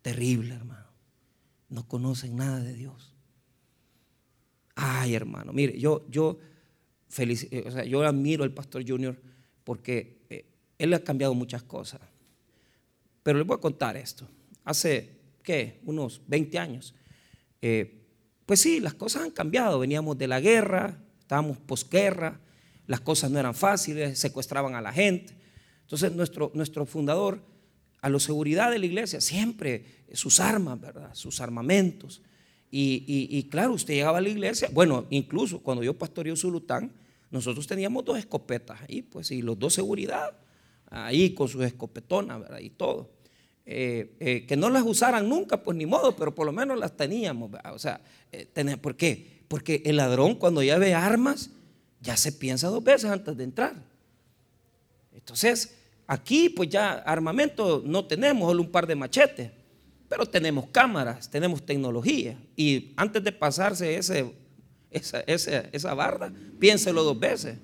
Terrible, 0.03 0.55
hermano. 0.55 0.87
No 1.69 1.87
conocen 1.87 2.37
nada 2.37 2.61
de 2.61 2.75
Dios. 2.75 3.15
Ay, 4.75 5.15
hermano, 5.15 5.53
mire, 5.53 5.79
yo, 5.79 6.07
yo, 6.09 6.39
eh, 7.19 7.65
o 7.67 7.71
sea, 7.71 7.85
yo 7.85 8.03
admiro 8.03 8.45
al 8.45 8.53
pastor 8.53 8.87
Junior 8.87 9.21
porque 9.63 10.23
eh, 10.31 10.47
él 10.79 10.95
ha 10.95 11.01
cambiado 11.01 11.35
muchas 11.35 11.63
cosas. 11.63 12.01
Pero 13.23 13.39
les 13.39 13.47
voy 13.47 13.57
a 13.57 13.61
contar 13.61 13.97
esto. 13.97 14.27
Hace, 14.65 15.19
¿qué? 15.43 15.81
Unos 15.85 16.23
20 16.27 16.59
años. 16.59 16.95
Eh, 17.61 18.01
pues 18.47 18.61
sí, 18.61 18.81
las 18.81 18.95
cosas 18.95 19.23
han 19.23 19.31
cambiado. 19.31 19.79
Veníamos 19.79 20.17
de 20.17 20.27
la 20.27 20.41
guerra, 20.41 20.99
estábamos 21.31 21.59
posguerra, 21.59 22.41
las 22.89 22.99
cosas 22.99 23.31
no 23.31 23.39
eran 23.39 23.55
fáciles, 23.55 24.19
secuestraban 24.19 24.75
a 24.75 24.81
la 24.81 24.93
gente. 24.93 25.33
Entonces 25.83 26.13
nuestro, 26.13 26.51
nuestro 26.55 26.85
fundador, 26.87 27.41
a 28.01 28.09
la 28.09 28.19
seguridad 28.19 28.69
de 28.69 28.81
la 28.81 28.87
iglesia, 28.87 29.21
siempre 29.21 29.85
sus 30.13 30.41
armas, 30.41 30.81
¿verdad? 30.81 31.15
Sus 31.15 31.41
armamentos. 31.41 32.21
Y, 32.69 33.05
y, 33.07 33.45
claro, 33.45 33.75
usted 33.75 33.95
llegaba 33.95 34.19
a 34.19 34.21
la 34.21 34.29
iglesia, 34.29 34.71
bueno, 34.73 35.07
incluso 35.11 35.61
cuando 35.61 35.85
yo 35.85 35.97
pastoreé 35.97 36.35
Zulután, 36.35 36.93
nosotros 37.31 37.65
teníamos 37.65 38.05
dos 38.05 38.19
escopetas 38.19 38.81
ahí, 38.89 39.03
pues, 39.03 39.31
y 39.31 39.41
los 39.41 39.57
dos 39.57 39.75
seguridad 39.75 40.37
ahí 40.91 41.33
con 41.33 41.47
sus 41.47 41.63
escopetonas 41.63 42.41
¿verdad? 42.41 42.59
y 42.59 42.71
todo. 42.71 43.09
Eh, 43.65 44.17
eh, 44.19 44.47
que 44.49 44.57
no 44.57 44.69
las 44.69 44.83
usaran 44.83 45.29
nunca, 45.29 45.63
pues 45.63 45.77
ni 45.77 45.87
modo, 45.87 46.17
pero 46.17 46.35
por 46.35 46.45
lo 46.45 46.51
menos 46.51 46.77
las 46.77 46.97
teníamos. 46.97 47.53
O 47.73 47.79
sea, 47.79 48.01
eh, 48.33 48.77
¿por 48.79 48.97
qué? 48.97 49.40
Porque 49.51 49.83
el 49.85 49.97
ladrón 49.97 50.37
cuando 50.37 50.63
ya 50.63 50.79
ve 50.79 50.95
armas, 50.95 51.51
ya 52.01 52.17
se 52.17 52.31
piensa 52.31 52.69
dos 52.69 52.85
veces 52.85 53.11
antes 53.11 53.37
de 53.37 53.43
entrar. 53.43 53.75
Entonces, 55.13 55.77
aquí 56.07 56.51
pues 56.51 56.69
ya 56.69 56.93
armamento 56.93 57.83
no 57.85 58.05
tenemos, 58.05 58.49
solo 58.49 58.63
un 58.63 58.71
par 58.71 58.87
de 58.87 58.95
machetes, 58.95 59.51
pero 60.09 60.25
tenemos 60.25 60.69
cámaras, 60.69 61.29
tenemos 61.29 61.67
tecnología. 61.67 62.39
Y 62.55 62.93
antes 62.97 63.25
de 63.25 63.33
pasarse 63.33 63.97
ese, 63.97 64.33
esa, 64.89 65.19
esa, 65.23 65.65
esa 65.73 65.95
barda, 65.95 66.33
piénselo 66.61 67.03
dos 67.03 67.19
veces, 67.19 67.59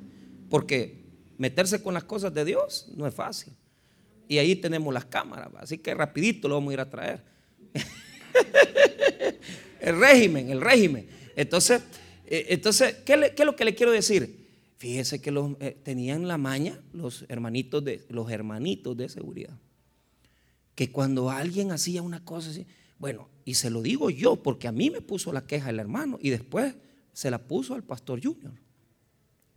porque 0.51 1.05
meterse 1.39 1.81
con 1.81 1.95
las 1.95 2.03
cosas 2.03 2.35
de 2.35 2.45
Dios 2.45 2.89
no 2.97 3.07
es 3.07 3.15
fácil. 3.15 3.53
Y 4.27 4.39
ahí 4.39 4.57
tenemos 4.57 4.93
las 4.93 5.05
cámaras, 5.05 5.51
así 5.57 5.79
que 5.79 5.95
rapidito 5.95 6.49
lo 6.49 6.57
vamos 6.57 6.73
a 6.73 6.75
ir 6.75 6.81
a 6.81 6.91
traer. 6.91 7.23
el 9.81 10.01
régimen, 10.01 10.51
el 10.51 10.61
régimen. 10.61 11.16
Entonces, 11.37 11.83
eh, 12.27 12.47
entonces 12.49 12.95
¿qué, 13.05 13.33
es 13.37 13.45
lo 13.45 13.55
que 13.55 13.65
le 13.65 13.75
quiero 13.75 13.93
decir? 13.93 14.47
Fíjese 14.79 15.21
que 15.21 15.31
los, 15.31 15.53
eh, 15.61 15.77
tenían 15.83 16.27
la 16.27 16.39
maña 16.39 16.81
los 16.93 17.25
hermanitos, 17.29 17.85
de, 17.85 18.05
los 18.09 18.31
hermanitos 18.31 18.97
de 18.97 19.09
seguridad. 19.09 19.57
Que 20.75 20.91
cuando 20.91 21.31
alguien 21.31 21.71
hacía 21.71 22.03
una 22.03 22.25
cosa 22.25 22.51
así, 22.51 22.67
bueno, 22.99 23.29
y 23.45 23.55
se 23.55 23.71
lo 23.71 23.83
digo 23.83 24.11
yo, 24.11 24.37
porque 24.37 24.67
a 24.67 24.73
mí 24.73 24.91
me 24.91 25.01
puso 25.01 25.33
la 25.33 25.47
queja 25.47 25.71
el 25.71 25.79
hermano 25.79 26.19
y 26.21 26.31
después 26.31 26.75
se 27.13 27.31
la 27.31 27.39
puso 27.39 27.75
al 27.75 27.85
pastor 27.85 28.23
Junior. 28.23 28.53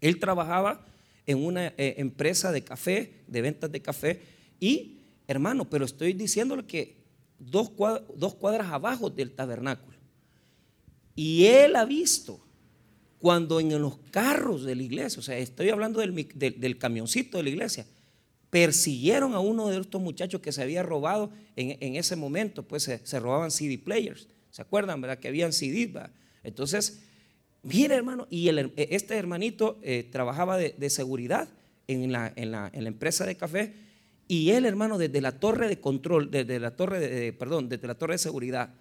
Él 0.01 0.19
trabajaba 0.19 0.85
en 1.25 1.43
una 1.43 1.67
eh, 1.67 1.95
empresa 1.97 2.51
de 2.51 2.63
café, 2.63 3.23
de 3.27 3.41
ventas 3.41 3.71
de 3.71 3.81
café, 3.81 4.21
y 4.59 4.99
hermano, 5.27 5.69
pero 5.69 5.85
estoy 5.85 6.13
diciéndole 6.13 6.65
que 6.65 6.97
dos 7.37 7.69
cuadras, 7.69 8.03
dos 8.15 8.35
cuadras 8.35 8.67
abajo 8.67 9.09
del 9.09 9.31
tabernáculo. 9.31 9.98
Y 11.21 11.47
él 11.47 11.75
ha 11.75 11.83
visto 11.83 12.39
cuando 13.17 13.59
en 13.59 13.77
los 13.81 13.97
carros 14.09 14.63
de 14.63 14.73
la 14.73 14.83
iglesia, 14.83 15.19
o 15.19 15.21
sea, 15.21 15.37
estoy 15.37 15.67
hablando 15.67 15.99
del, 15.99 16.15
del, 16.33 16.77
camioncito 16.77 17.35
de 17.35 17.43
la 17.43 17.49
iglesia, 17.49 17.85
persiguieron 18.49 19.33
a 19.33 19.41
uno 19.41 19.67
de 19.67 19.81
estos 19.81 20.01
muchachos 20.01 20.39
que 20.39 20.53
se 20.53 20.61
había 20.61 20.81
robado 20.81 21.29
en, 21.57 21.97
ese 21.97 22.15
momento, 22.15 22.63
pues 22.63 22.83
se, 22.83 23.19
robaban 23.19 23.51
CD 23.51 23.77
players, 23.77 24.29
¿se 24.49 24.61
acuerdan, 24.61 25.01
verdad? 25.01 25.19
Que 25.19 25.27
habían 25.27 25.51
CD, 25.51 25.91
Entonces, 26.41 27.01
Mire, 27.63 27.95
hermano, 27.95 28.25
y 28.29 28.47
e, 28.47 28.71
este 28.77 29.17
hermanito 29.17 29.77
eh, 29.81 30.07
trabajaba 30.09 30.55
de, 30.55 30.89
seguridad 30.89 31.49
en 31.87 32.13
la, 32.13 32.31
en, 32.37 32.51
la, 32.51 32.71
empresa 32.73 33.25
de 33.25 33.35
café 33.35 33.73
y 34.29 34.51
él, 34.51 34.65
hermano, 34.65 34.97
desde 34.97 35.19
la 35.19 35.33
torre 35.33 35.67
de 35.67 35.81
control, 35.81 36.31
desde 36.31 36.61
la 36.61 36.77
torre 36.77 37.01
de, 37.01 37.33
perdón, 37.33 37.67
desde 37.67 37.87
la 37.87 37.95
torre 37.95 38.13
de 38.13 38.19
seguridad, 38.19 38.73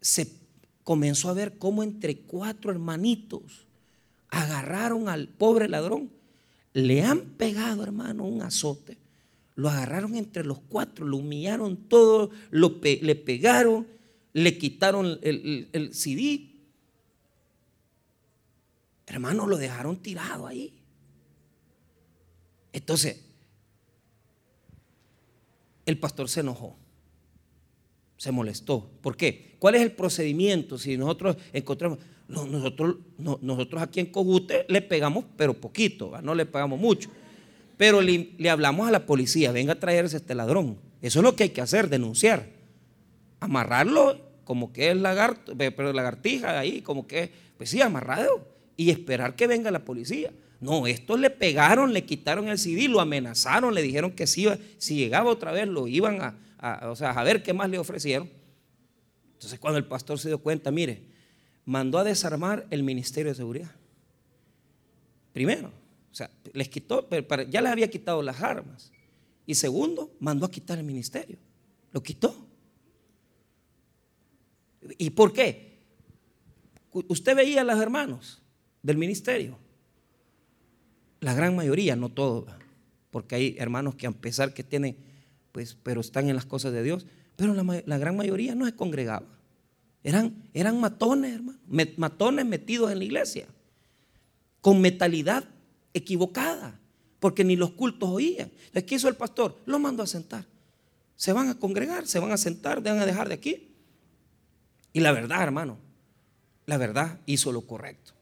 se 0.00 0.42
comenzó 0.84 1.30
a 1.30 1.34
ver 1.34 1.58
cómo 1.58 1.82
entre 1.82 2.18
cuatro 2.18 2.70
hermanitos 2.70 3.66
agarraron 4.28 5.08
al 5.08 5.28
pobre 5.28 5.68
ladrón, 5.68 6.10
le 6.72 7.02
han 7.02 7.20
pegado, 7.20 7.82
hermano, 7.82 8.24
un 8.24 8.42
azote, 8.42 8.98
lo 9.54 9.68
agarraron 9.68 10.14
entre 10.14 10.44
los 10.44 10.58
cuatro, 10.60 11.06
lo 11.06 11.16
humillaron 11.16 11.76
todo, 11.76 12.30
lo 12.50 12.80
le 12.82 13.14
pegaron, 13.14 13.86
le 14.32 14.58
quitaron 14.58 15.18
el, 15.22 15.68
el 15.72 15.94
CD 15.94 16.54
Hermano, 19.06 19.46
lo 19.46 19.56
dejaron 19.56 19.98
tirado 19.98 20.46
ahí. 20.46 20.72
Entonces, 22.72 23.22
el 25.86 25.98
pastor 25.98 26.28
se 26.28 26.40
enojó, 26.40 26.76
se 28.16 28.32
molestó. 28.32 28.90
¿Por 29.02 29.16
qué? 29.16 29.53
¿Cuál 29.64 29.76
es 29.76 29.80
el 29.80 29.92
procedimiento? 29.92 30.76
Si 30.76 30.98
nosotros 30.98 31.38
encontramos, 31.54 31.98
nosotros, 32.28 32.96
nosotros 33.16 33.80
aquí 33.80 33.98
en 33.98 34.04
Cojute 34.12 34.66
le 34.68 34.82
pegamos, 34.82 35.24
pero 35.38 35.54
poquito, 35.54 36.12
no 36.22 36.34
le 36.34 36.44
pegamos 36.44 36.78
mucho. 36.78 37.08
Pero 37.78 38.02
le, 38.02 38.32
le, 38.36 38.50
hablamos 38.50 38.86
a 38.86 38.90
la 38.90 39.06
policía, 39.06 39.52
venga 39.52 39.72
a 39.72 39.80
traerse 39.80 40.18
este 40.18 40.34
ladrón. 40.34 40.76
Eso 41.00 41.20
es 41.20 41.22
lo 41.22 41.34
que 41.34 41.44
hay 41.44 41.48
que 41.48 41.62
hacer, 41.62 41.88
denunciar. 41.88 42.46
Amarrarlo 43.40 44.20
como 44.44 44.70
que 44.70 44.90
es 44.90 44.98
lagarto, 44.98 45.54
pero 45.56 45.94
lagartija 45.94 46.58
ahí, 46.58 46.82
como 46.82 47.06
que, 47.06 47.30
pues 47.56 47.70
sí, 47.70 47.80
amarrado 47.80 48.46
y 48.76 48.90
esperar 48.90 49.34
que 49.34 49.46
venga 49.46 49.70
la 49.70 49.86
policía. 49.86 50.30
No, 50.60 50.86
estos 50.86 51.18
le 51.18 51.30
pegaron, 51.30 51.94
le 51.94 52.04
quitaron 52.04 52.48
el 52.48 52.58
CD, 52.58 52.86
lo 52.86 53.00
amenazaron, 53.00 53.74
le 53.74 53.80
dijeron 53.80 54.10
que 54.10 54.26
si, 54.26 54.46
si 54.76 54.96
llegaba 54.96 55.30
otra 55.30 55.52
vez 55.52 55.66
lo 55.66 55.88
iban 55.88 56.20
a, 56.20 56.90
o 56.90 56.96
sea, 56.96 57.12
a 57.12 57.24
ver 57.24 57.42
qué 57.42 57.54
más 57.54 57.70
le 57.70 57.78
ofrecieron. 57.78 58.28
Entonces 59.44 59.60
cuando 59.60 59.76
el 59.76 59.84
pastor 59.84 60.18
se 60.18 60.28
dio 60.28 60.38
cuenta, 60.38 60.70
mire, 60.70 61.02
mandó 61.66 61.98
a 61.98 62.04
desarmar 62.04 62.66
el 62.70 62.82
Ministerio 62.82 63.30
de 63.30 63.36
Seguridad. 63.36 63.70
Primero, 65.34 65.68
o 65.68 66.14
sea, 66.14 66.30
les 66.54 66.70
quitó, 66.70 67.06
ya 67.50 67.60
les 67.60 67.70
había 67.70 67.90
quitado 67.90 68.22
las 68.22 68.40
armas. 68.40 68.90
Y 69.44 69.54
segundo, 69.56 70.16
mandó 70.18 70.46
a 70.46 70.50
quitar 70.50 70.78
el 70.78 70.84
ministerio. 70.84 71.36
Lo 71.92 72.02
quitó. 72.02 72.34
¿Y 74.96 75.10
por 75.10 75.34
qué? 75.34 75.82
Usted 76.90 77.36
veía 77.36 77.60
a 77.60 77.64
los 77.64 77.78
hermanos 77.78 78.40
del 78.82 78.96
ministerio. 78.96 79.58
La 81.20 81.34
gran 81.34 81.54
mayoría, 81.54 81.96
no 81.96 82.08
todos, 82.08 82.46
porque 83.10 83.34
hay 83.34 83.56
hermanos 83.58 83.94
que 83.94 84.06
a 84.06 84.12
pesar 84.12 84.54
que 84.54 84.64
tienen, 84.64 84.96
pues, 85.52 85.76
pero 85.82 86.00
están 86.00 86.30
en 86.30 86.36
las 86.36 86.46
cosas 86.46 86.72
de 86.72 86.82
Dios, 86.82 87.06
pero 87.36 87.52
la, 87.52 87.82
la 87.84 87.98
gran 87.98 88.16
mayoría 88.16 88.54
no 88.54 88.64
se 88.64 88.74
congregaba. 88.74 89.33
Eran, 90.04 90.34
eran 90.52 90.78
matones, 90.78 91.34
hermano, 91.34 91.58
matones 91.96 92.44
metidos 92.44 92.92
en 92.92 92.98
la 92.98 93.04
iglesia, 93.04 93.46
con 94.60 94.82
mentalidad 94.82 95.44
equivocada, 95.94 96.78
porque 97.18 97.42
ni 97.42 97.56
los 97.56 97.70
cultos 97.70 98.10
oían. 98.10 98.50
Entonces, 98.50 98.84
¿qué 98.84 98.96
hizo 98.96 99.08
el 99.08 99.16
pastor? 99.16 99.58
Lo 99.64 99.78
mandó 99.78 100.02
a 100.02 100.06
sentar. 100.06 100.44
Se 101.16 101.32
van 101.32 101.48
a 101.48 101.58
congregar, 101.58 102.06
se 102.06 102.18
van 102.18 102.32
a 102.32 102.36
sentar, 102.36 102.82
van 102.82 102.98
a 102.98 103.06
dejar 103.06 103.28
de 103.28 103.34
aquí. 103.34 103.70
Y 104.92 105.00
la 105.00 105.10
verdad, 105.10 105.42
hermano, 105.42 105.78
la 106.66 106.76
verdad 106.76 107.18
hizo 107.24 107.50
lo 107.50 107.62
correcto. 107.62 108.12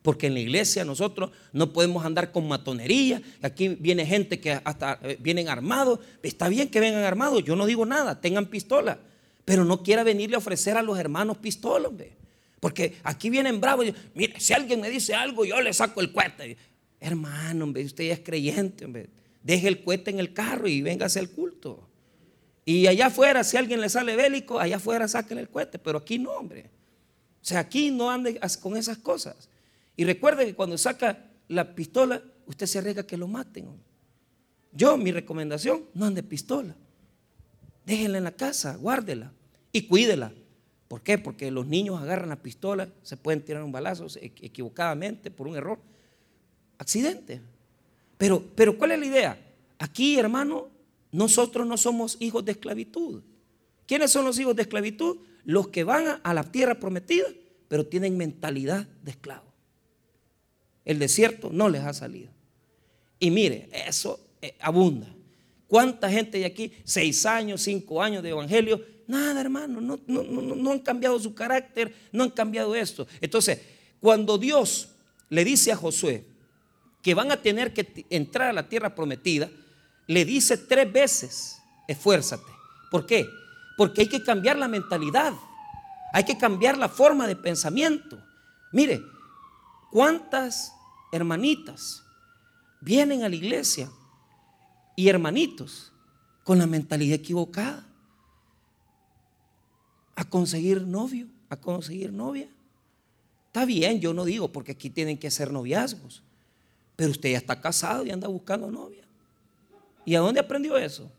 Porque 0.00 0.28
en 0.28 0.34
la 0.34 0.40
iglesia 0.40 0.84
nosotros 0.86 1.30
no 1.52 1.74
podemos 1.74 2.06
andar 2.06 2.32
con 2.32 2.48
matonería. 2.48 3.20
Aquí 3.42 3.68
viene 3.68 4.06
gente 4.06 4.40
que 4.40 4.52
hasta 4.52 4.98
eh, 5.02 5.18
vienen 5.20 5.48
armados. 5.50 5.98
Está 6.22 6.48
bien 6.48 6.70
que 6.70 6.80
vengan 6.80 7.02
armados, 7.02 7.44
yo 7.44 7.54
no 7.54 7.66
digo 7.66 7.84
nada, 7.84 8.18
tengan 8.18 8.46
pistola. 8.46 8.98
Pero 9.46 9.64
no 9.64 9.84
quiera 9.84 10.02
venirle 10.02 10.34
a 10.34 10.38
ofrecer 10.38 10.76
a 10.76 10.82
los 10.82 10.98
hermanos 10.98 11.38
pistolas, 11.38 11.92
Porque 12.58 12.96
aquí 13.04 13.30
vienen 13.30 13.60
bravos. 13.60 13.86
Mire, 14.12 14.40
si 14.40 14.52
alguien 14.52 14.80
me 14.80 14.90
dice 14.90 15.14
algo, 15.14 15.44
yo 15.44 15.60
le 15.60 15.72
saco 15.72 16.00
el 16.00 16.12
cohete. 16.12 16.56
Hermano, 16.98 17.66
usted 17.66 18.08
ya 18.08 18.14
es 18.14 18.20
creyente, 18.20 19.08
Deje 19.44 19.68
el 19.68 19.84
cohete 19.84 20.10
en 20.10 20.18
el 20.18 20.32
carro 20.32 20.66
y 20.66 20.82
véngase 20.82 21.20
al 21.20 21.30
culto. 21.30 21.88
Y 22.64 22.88
allá 22.88 23.06
afuera, 23.06 23.44
si 23.44 23.56
alguien 23.56 23.80
le 23.80 23.88
sale 23.88 24.16
bélico, 24.16 24.58
allá 24.58 24.76
afuera 24.76 25.06
saquen 25.06 25.38
el 25.38 25.48
cohete, 25.48 25.78
pero 25.78 25.98
aquí 25.98 26.18
no, 26.18 26.32
hombre. 26.32 26.68
O 27.40 27.44
sea, 27.44 27.60
aquí 27.60 27.92
no 27.92 28.10
ande 28.10 28.40
con 28.60 28.76
esas 28.76 28.98
cosas. 28.98 29.48
Y 29.96 30.04
recuerde 30.04 30.44
que 30.44 30.56
cuando 30.56 30.76
saca 30.76 31.30
la 31.46 31.76
pistola, 31.76 32.20
usted 32.46 32.66
se 32.66 32.78
arriesga 32.78 33.06
que 33.06 33.16
lo 33.16 33.28
maten. 33.28 33.68
Yo, 34.72 34.96
mi 34.96 35.12
recomendación, 35.12 35.84
no 35.94 36.06
ande 36.06 36.24
pistola. 36.24 36.74
Déjenla 37.84 38.18
en 38.18 38.24
la 38.24 38.32
casa, 38.32 38.74
guárdela 38.74 39.35
y 39.76 39.82
cuídela. 39.82 40.32
¿Por 40.88 41.02
qué? 41.02 41.18
Porque 41.18 41.50
los 41.50 41.66
niños 41.66 42.00
agarran 42.00 42.30
la 42.30 42.42
pistola, 42.42 42.88
se 43.02 43.16
pueden 43.16 43.44
tirar 43.44 43.62
un 43.62 43.72
balazo 43.72 44.06
equivocadamente 44.20 45.30
por 45.30 45.48
un 45.48 45.56
error. 45.56 45.78
Accidente. 46.78 47.42
Pero, 48.16 48.42
pero 48.54 48.78
¿cuál 48.78 48.92
es 48.92 49.00
la 49.00 49.06
idea? 49.06 49.46
Aquí, 49.78 50.18
hermano, 50.18 50.68
nosotros 51.12 51.66
no 51.66 51.76
somos 51.76 52.16
hijos 52.20 52.44
de 52.44 52.52
esclavitud. 52.52 53.22
¿Quiénes 53.86 54.10
son 54.10 54.24
los 54.24 54.38
hijos 54.38 54.56
de 54.56 54.62
esclavitud? 54.62 55.18
Los 55.44 55.68
que 55.68 55.84
van 55.84 56.20
a 56.22 56.34
la 56.34 56.44
tierra 56.44 56.80
prometida, 56.80 57.26
pero 57.68 57.86
tienen 57.86 58.16
mentalidad 58.16 58.86
de 59.02 59.10
esclavo. 59.10 59.52
El 60.86 60.98
desierto 60.98 61.50
no 61.52 61.68
les 61.68 61.82
ha 61.82 61.92
salido. 61.92 62.30
Y 63.18 63.30
mire, 63.30 63.68
eso 63.86 64.20
eh, 64.40 64.56
abunda. 64.60 65.12
¿Cuánta 65.66 66.10
gente 66.10 66.38
de 66.38 66.46
aquí, 66.46 66.72
seis 66.84 67.26
años, 67.26 67.60
cinco 67.60 68.00
años 68.00 68.22
de 68.22 68.30
evangelio? 68.30 68.95
Nada, 69.06 69.40
hermano, 69.40 69.80
no, 69.80 70.70
han 70.70 70.78
cambiado 70.80 71.18
su 71.20 71.34
carácter, 71.34 71.94
no 72.10 72.24
han 72.24 72.30
cambiado 72.30 72.74
esto. 72.74 73.06
Entonces, 73.20 73.60
cuando 74.00 74.36
Dios 74.36 74.88
le 75.28 75.44
dice 75.44 75.70
a 75.72 75.76
Josué 75.76 76.24
que 77.02 77.14
van 77.14 77.30
a 77.30 77.40
tener 77.40 77.72
que 77.72 78.04
entrar 78.10 78.48
a 78.48 78.52
la 78.52 78.68
tierra 78.68 78.94
prometida, 78.94 79.48
le 80.08 80.24
dice 80.24 80.56
tres 80.56 80.92
veces, 80.92 81.58
esfuérzate. 81.86 82.50
¿Por 82.90 83.06
qué? 83.06 83.28
Porque 83.76 84.02
hay 84.02 84.08
que 84.08 84.24
cambiar 84.24 84.56
la 84.56 84.66
mentalidad, 84.66 85.32
hay 86.12 86.24
que 86.24 86.36
cambiar 86.36 86.76
la 86.76 86.88
forma 86.88 87.28
de 87.28 87.36
pensamiento. 87.36 88.18
Mire, 88.72 89.02
¿cuántas 89.92 90.72
hermanitas 91.12 92.02
vienen 92.80 93.22
a 93.22 93.28
la 93.28 93.36
iglesia 93.36 93.88
y 94.96 95.08
hermanitos 95.08 95.92
con 96.42 96.58
la 96.58 96.66
mentalidad 96.66 97.14
equivocada? 97.14 97.85
A 100.16 100.24
conseguir 100.24 100.82
novio, 100.82 101.28
a 101.48 101.56
conseguir 101.56 102.12
novia. 102.12 102.48
Está 103.46 103.64
bien, 103.64 104.00
yo 104.00 104.12
no 104.12 104.24
digo 104.24 104.50
porque 104.50 104.72
aquí 104.72 104.90
tienen 104.90 105.16
que 105.16 105.30
ser 105.30 105.52
noviazgos, 105.52 106.22
pero 106.96 107.10
usted 107.10 107.30
ya 107.30 107.38
está 107.38 107.60
casado 107.60 108.04
y 108.04 108.10
anda 108.10 108.26
buscando 108.26 108.70
novia. 108.70 109.04
¿Y 110.04 110.14
a 110.14 110.20
dónde 110.20 110.40
aprendió 110.40 110.76
eso? 110.76 111.10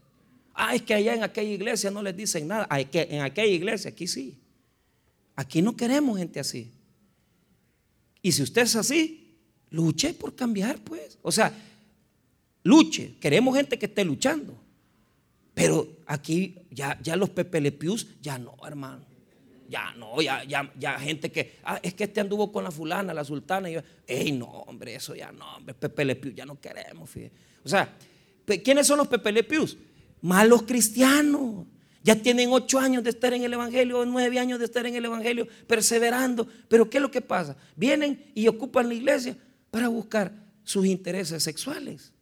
Ah, 0.54 0.76
es 0.76 0.82
que 0.82 0.94
allá 0.94 1.14
en 1.14 1.24
aquella 1.24 1.52
iglesia 1.52 1.92
no 1.92 2.02
les 2.02 2.16
dicen 2.16 2.48
nada. 2.48 2.68
Ah, 2.70 2.84
que 2.84 3.08
en 3.12 3.22
aquella 3.22 3.54
iglesia, 3.54 3.92
aquí 3.92 4.08
sí. 4.08 4.38
Aquí 5.36 5.62
no 5.62 5.76
queremos 5.76 6.18
gente 6.18 6.40
así. 6.40 6.72
Y 8.24 8.32
si 8.32 8.42
usted 8.42 8.64
es 8.64 8.76
así, 8.76 9.38
luche 9.70 10.14
por 10.14 10.36
cambiar, 10.36 10.80
pues. 10.80 11.20
O 11.22 11.32
sea, 11.32 11.54
luche. 12.64 13.16
Queremos 13.20 13.56
gente 13.56 13.78
que 13.78 13.86
esté 13.86 14.04
luchando. 14.04 14.60
Pero 15.58 15.88
aquí 16.06 16.68
ya, 16.70 17.00
ya 17.02 17.16
los 17.16 17.32
pepelepius, 17.32 18.08
ya 18.22 18.38
no, 18.38 18.56
hermano. 18.64 19.04
Ya 19.68 19.92
no, 19.98 20.22
ya, 20.22 20.44
ya, 20.44 20.72
ya 20.78 21.00
gente 21.00 21.32
que, 21.32 21.56
ah, 21.64 21.80
es 21.82 21.96
que 21.96 22.04
este 22.04 22.22
anduvo 22.22 22.52
con 22.52 22.64
la 22.64 22.70
fulana, 22.70 23.12
la 23.12 23.24
sultana. 23.26 23.68
Y 23.70 23.74
yo, 23.74 23.82
ey, 24.06 24.32
no, 24.32 24.46
hombre, 24.46 24.94
eso 24.94 25.16
ya 25.16 25.32
no, 25.32 25.56
hombre, 25.56 25.74
pepelepius, 25.74 26.36
ya 26.36 26.46
no 26.46 26.62
queremos, 26.62 27.10
fíjate. 27.10 27.36
O 27.66 27.70
sea, 27.70 27.92
¿Quiénes 28.64 28.88
son 28.88 28.98
los 28.98 29.08
pepelepius? 29.08 29.78
Malos 30.22 30.64
cristianos. 30.64 31.66
Ya 32.04 32.16
tienen 32.16 32.50
ocho 32.52 32.80
años 32.80 33.04
de 33.04 33.10
estar 33.10 33.34
en 33.34 33.44
el 33.44 33.52
Evangelio, 33.52 34.06
nueve 34.06 34.40
años 34.40 34.60
de 34.60 34.66
estar 34.66 34.86
en 34.86 34.96
el 34.96 35.04
Evangelio, 35.04 35.48
perseverando. 35.68 36.48
Pero 36.70 36.90
¿qué 36.90 36.98
es 36.98 37.02
lo 37.02 37.12
que 37.12 37.22
pasa? 37.22 37.58
Vienen 37.76 38.32
y 38.34 38.48
ocupan 38.48 38.88
la 38.88 38.94
iglesia 38.94 39.36
para 39.70 39.90
buscar 39.90 40.32
sus 40.64 40.86
intereses 40.86 41.44
sexuales. 41.44 42.14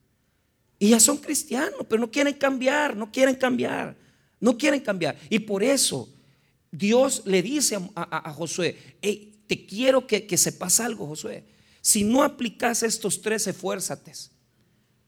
Y 0.78 0.90
ya 0.90 1.00
son 1.00 1.18
cristianos, 1.18 1.86
pero 1.88 2.02
no 2.02 2.12
quieren 2.12 2.34
cambiar, 2.34 2.96
no 2.96 3.12
quieren 3.12 3.36
cambiar, 3.36 3.96
no 4.40 4.58
quieren 4.58 4.82
cambiar. 4.82 5.18
Y 5.30 5.40
por 5.40 5.64
eso 5.64 6.10
Dios 6.72 7.24
le 7.26 7.42
dice 7.42 7.78
a, 7.96 8.32
Josué, 8.34 8.78
te 9.02 9.66
quiero 9.66 10.06
que, 10.06 10.28
que 10.28 10.38
sepas 10.38 10.80
algo, 10.80 11.08
Josué. 11.08 11.46
Si 11.82 12.04
no 12.04 12.24
aplicas 12.24 12.84
estos 12.84 13.22
tres, 13.22 13.48
esfuérzate 13.48 14.12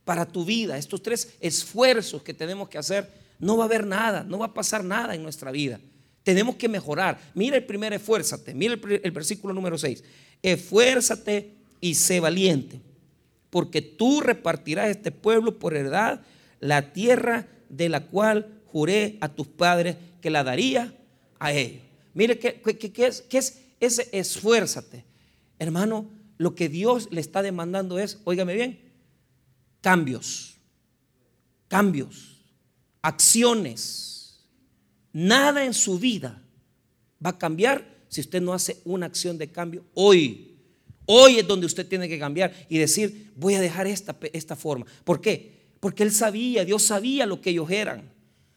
para 0.04 0.24
tu 0.24 0.44
vida, 0.44 0.78
estos 0.78 1.02
tres 1.02 1.34
esfuerzos 1.40 2.22
que 2.22 2.32
tenemos 2.32 2.68
que 2.68 2.78
hacer, 2.78 3.10
no 3.38 3.56
va 3.56 3.64
a 3.64 3.66
haber 3.66 3.86
nada, 3.86 4.24
no 4.24 4.38
va 4.38 4.46
a 4.46 4.54
pasar 4.54 4.84
nada 4.84 5.14
en 5.14 5.22
nuestra 5.22 5.50
vida. 5.50 5.80
Tenemos 6.22 6.56
que 6.56 6.68
mejorar. 6.68 7.18
Mira 7.34 7.56
el 7.56 7.64
primer 7.64 7.92
esfuérzate, 7.92 8.54
mira 8.54 8.74
el, 8.74 9.10
versículo 9.10 9.54
número 9.54 9.76
6. 9.76 10.02
Esfuérzate 10.42 11.54
y 11.80 11.94
sé 11.94 12.20
valiente, 12.20 12.80
porque 13.50 13.82
tú 13.82 14.20
repartirás 14.20 14.88
este 14.88 15.10
pueblo 15.10 15.58
por 15.58 15.74
heredad 15.74 16.22
la 16.60 16.92
tierra 16.92 17.48
de 17.68 17.88
la 17.88 18.06
cual 18.06 18.60
juré 18.66 19.18
a 19.20 19.28
tus 19.28 19.46
padres 19.46 19.96
que 20.20 20.30
la 20.30 20.44
daría 20.44 20.94
a 21.38 21.52
ellos. 21.52 21.82
Mire 22.14 22.38
qué, 22.38 22.60
es, 22.96 23.22
qué 23.22 23.38
es 23.38 23.60
ese 23.80 24.08
esfuérzate. 24.12 25.04
Hermano, 25.58 26.10
lo 26.36 26.54
que 26.54 26.68
Dios 26.68 27.08
le 27.10 27.20
está 27.20 27.42
demandando 27.42 27.98
es, 27.98 28.18
óigame 28.24 28.54
bien, 28.54 28.80
cambios, 29.80 30.56
cambios, 31.68 32.44
acciones. 33.02 34.44
Nada 35.12 35.64
en 35.64 35.74
su 35.74 35.98
vida 35.98 36.42
va 37.24 37.30
a 37.30 37.38
cambiar 37.38 37.98
si 38.08 38.20
usted 38.20 38.40
no 38.40 38.52
hace 38.52 38.80
una 38.84 39.06
acción 39.06 39.38
de 39.38 39.50
cambio 39.50 39.84
hoy. 39.94 40.47
Hoy 41.10 41.38
es 41.38 41.46
donde 41.46 41.64
usted 41.64 41.88
tiene 41.88 42.06
que 42.06 42.18
cambiar 42.18 42.52
y 42.68 42.76
decir, 42.76 43.32
voy 43.34 43.54
a 43.54 43.60
dejar 43.62 43.86
esta, 43.86 44.14
esta 44.34 44.56
forma. 44.56 44.84
¿Por 45.04 45.22
qué? 45.22 45.70
Porque 45.80 46.02
él 46.02 46.12
sabía, 46.12 46.66
Dios 46.66 46.82
sabía 46.82 47.24
lo 47.24 47.40
que 47.40 47.48
ellos 47.48 47.70
eran. 47.70 48.12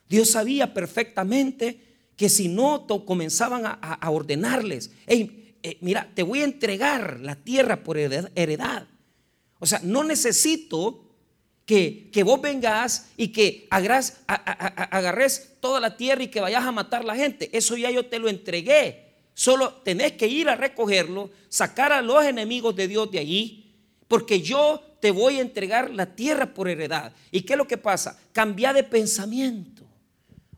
Dios 0.09 0.31
sabía 0.31 0.73
perfectamente 0.73 1.79
que 2.17 2.27
si 2.27 2.49
no 2.49 2.85
comenzaban 3.05 3.63
a, 3.65 4.09
ordenarles, 4.09 4.91
hey, 5.07 5.55
eh, 5.63 5.77
mira, 5.79 6.11
te 6.13 6.23
voy 6.23 6.41
a 6.41 6.43
entregar 6.43 7.21
la 7.21 7.35
tierra 7.35 7.83
por 7.83 7.97
heredad. 7.97 8.85
O 9.59 9.65
sea, 9.65 9.79
no 9.81 10.03
necesito 10.03 11.05
que, 11.65 12.21
vos 12.25 12.41
vengas 12.41 13.11
y 13.15 13.29
que 13.29 13.65
agarres 13.69 14.17
toda 15.61 15.79
la 15.79 15.95
tierra 15.95 16.23
y 16.23 16.27
que 16.27 16.41
vayas 16.41 16.65
a 16.65 16.73
matar 16.73 17.05
la 17.05 17.15
gente. 17.15 17.49
Eso 17.57 17.77
ya 17.77 17.89
yo 17.89 18.05
te 18.07 18.19
lo 18.19 18.27
entregué. 18.27 19.10
Solo 19.33 19.73
tenés 19.83 20.13
que 20.13 20.27
ir 20.27 20.49
a 20.49 20.55
recogerlo, 20.55 21.31
sacar 21.49 21.91
a 21.91 22.01
los 22.01 22.23
enemigos 22.23 22.75
de 22.75 22.87
Dios 22.87 23.09
de 23.11 23.19
allí, 23.19 23.73
porque 24.07 24.41
yo 24.41 24.81
te 24.99 25.11
voy 25.11 25.37
a 25.37 25.41
entregar 25.41 25.89
la 25.89 26.15
tierra 26.15 26.53
por 26.53 26.69
heredad. 26.69 27.13
¿Y 27.31 27.41
qué 27.41 27.53
es 27.53 27.57
lo 27.57 27.67
que 27.67 27.77
pasa? 27.77 28.19
Cambia 28.31 28.73
de 28.73 28.83
pensamiento. 28.83 29.85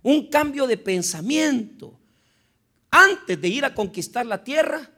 Un 0.02 0.28
cambio 0.28 0.68
de 0.68 0.78
pensamiento. 0.78 2.00
antes 2.92 3.42
de 3.42 3.48
ir 3.48 3.66
a 3.66 3.74
conquistar 3.74 4.26
la 4.26 4.44
tierra, 4.44 4.92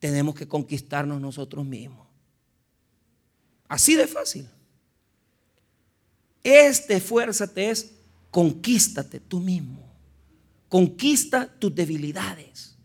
tenemos 0.00 0.34
que 0.34 0.48
conquistarnos 0.48 1.20
nosotros 1.20 1.64
mismos. 1.64 2.06
Así 3.68 3.94
de 3.94 4.06
fácil. 4.06 4.48
Este 6.42 7.00
te 7.00 7.70
es 7.70 7.92
conquístate 8.30 9.20
tú 9.20 9.40
mismo. 9.40 9.92
Conquista 10.68 11.48
tus 11.58 11.74
debilidades. 11.74 12.75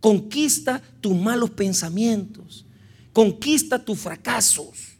Conquista 0.00 0.82
tus 1.00 1.14
malos 1.14 1.50
pensamientos. 1.50 2.64
Conquista 3.12 3.84
tus 3.84 3.98
fracasos. 3.98 4.96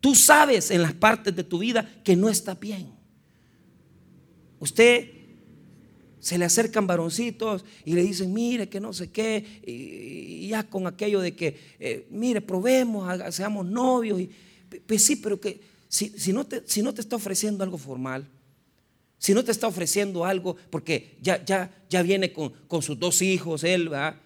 Tú 0.00 0.14
sabes 0.14 0.70
en 0.70 0.82
las 0.82 0.94
partes 0.94 1.36
de 1.36 1.44
tu 1.44 1.58
vida 1.58 1.88
que 2.02 2.16
no 2.16 2.28
está 2.28 2.54
bien. 2.54 2.90
Usted 4.58 5.10
se 6.20 6.36
le 6.38 6.44
acercan 6.44 6.86
varoncitos 6.86 7.64
y 7.84 7.94
le 7.94 8.02
dicen, 8.02 8.32
mire, 8.32 8.68
que 8.68 8.80
no 8.80 8.92
sé 8.92 9.10
qué, 9.10 9.62
y, 9.66 10.48
ya 10.48 10.64
con 10.64 10.86
aquello 10.86 11.20
de 11.20 11.34
que, 11.34 11.58
eh, 11.78 12.06
mire, 12.10 12.40
probemos, 12.40 13.34
seamos 13.34 13.66
novios. 13.66 14.20
Y, 14.20 14.30
pues 14.86 15.04
sí, 15.04 15.16
pero 15.16 15.40
que 15.40 15.60
si, 15.88 16.32
no 16.32 16.46
te, 16.46 16.62
si 16.66 16.82
no 16.82 16.94
te 16.94 17.00
está 17.00 17.16
ofreciendo 17.16 17.64
algo 17.64 17.78
formal, 17.78 18.28
si 19.18 19.34
no 19.34 19.44
te 19.44 19.50
está 19.50 19.66
ofreciendo 19.66 20.24
algo, 20.24 20.56
porque 20.70 21.18
ya, 21.20 21.44
ya, 21.44 21.70
ya 21.90 22.02
viene 22.02 22.32
con, 22.32 22.82
sus 22.82 22.98
dos 22.98 23.20
hijos, 23.22 23.64
él, 23.64 23.88
¿verdad? 23.88 24.16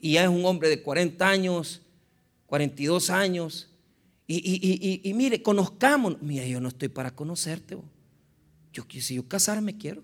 Y 0.00 0.12
ya 0.12 0.24
es 0.24 0.28
un 0.28 0.44
hombre 0.44 0.68
de 0.68 0.82
40 0.82 1.28
años, 1.28 1.82
42 2.46 3.10
años, 3.10 3.68
y, 4.30 5.12
mire, 5.14 5.42
conozcamos. 5.42 6.20
Mira, 6.20 6.46
yo 6.46 6.60
no 6.60 6.68
estoy 6.68 6.88
para 6.88 7.14
conocerte. 7.14 7.78
Yo, 8.72 8.84
si 9.00 9.14
yo 9.14 9.26
casarme 9.26 9.78
quiero. 9.78 10.02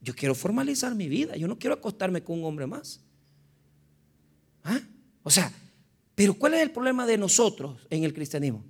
Yo 0.00 0.14
quiero 0.14 0.34
formalizar 0.34 0.94
mi 0.96 1.08
vida. 1.08 1.36
Yo 1.36 1.46
no 1.46 1.56
quiero 1.56 1.74
acostarme 1.74 2.22
con 2.22 2.40
un 2.40 2.44
hombre 2.44 2.66
más. 2.66 3.00
¿Ah? 4.64 4.80
O 5.22 5.30
sea, 5.30 5.52
pero 6.16 6.34
¿cuál 6.34 6.54
es 6.54 6.62
el 6.62 6.72
problema 6.72 7.06
de 7.06 7.16
nosotros 7.16 7.80
en 7.90 8.02
el 8.02 8.12
cristianismo? 8.12 8.64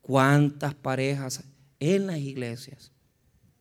¿Cuántas 0.00 0.74
parejas 0.74 1.44
en 1.78 2.06
las 2.06 2.18
iglesias 2.18 2.90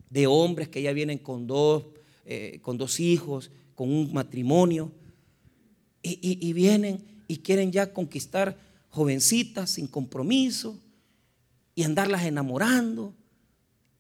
de 0.10 0.26
hombres 0.28 0.70
que 0.70 0.82
ya 0.82 0.94
vienen 0.94 1.18
con 1.18 1.48
dos, 1.48 1.86
eh, 2.24 2.60
con 2.62 2.78
dos 2.78 3.02
hijos, 3.02 3.52
con 3.76 3.92
un 3.92 4.14
matrimonio, 4.14 4.92
y 6.04 6.54
vienen 6.54 7.24
y 7.28 7.38
quieren 7.38 7.72
ya 7.72 7.94
conquistar 7.94 8.58
jovencitas 8.90 9.72
sin 9.72 9.88
compromiso 9.88 10.80
y 11.74 11.84
andarlas 11.84 12.24
enamorando. 12.26 13.16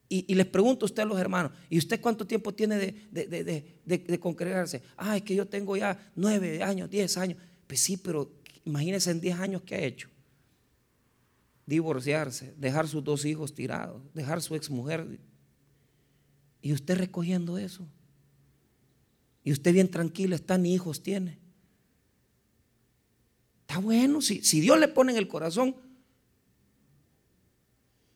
Y, 0.09 0.35
les 0.35 0.45
pregunto 0.45 0.85
a 0.85 0.87
usted 0.87 1.01
a 1.01 1.05
los 1.05 1.19
hermanos, 1.19 1.51
¿y 1.71 1.79
usted 1.79 1.99
cuánto 1.99 2.27
tiempo 2.27 2.53
tiene 2.53 2.77
de, 2.77 3.79
de, 3.83 4.19
congregarse? 4.19 4.83
Ah, 4.95 5.17
es 5.17 5.23
que 5.23 5.33
yo 5.33 5.47
tengo 5.47 5.75
ya 5.75 6.11
nueve 6.15 6.61
años, 6.61 6.87
diez 6.87 7.17
años. 7.17 7.39
Pues 7.65 7.79
sí, 7.79 7.97
pero 7.97 8.31
imagínense 8.63 9.09
en 9.09 9.19
diez 9.19 9.39
años 9.39 9.63
qué 9.63 9.73
ha 9.73 9.79
hecho. 9.79 10.09
Divorciarse, 11.65 12.53
dejar 12.57 12.87
sus 12.87 13.03
dos 13.03 13.25
hijos 13.25 13.55
tirados, 13.55 14.03
dejar 14.13 14.43
su 14.43 14.53
exmujer. 14.53 15.19
Y 16.61 16.73
usted 16.73 16.95
recogiendo 16.95 17.57
eso. 17.57 17.87
Y 19.43 19.51
usted 19.51 19.73
bien 19.73 19.89
tranquilo 19.89 20.35
está, 20.35 20.59
ni 20.59 20.75
hijos 20.75 21.01
tiene. 21.01 21.39
Bueno, 23.79 24.21
si, 24.21 24.43
si 24.43 24.59
Dios 24.61 24.79
le 24.79 24.87
pone 24.87 25.11
en 25.11 25.17
el 25.17 25.27
corazón, 25.27 25.75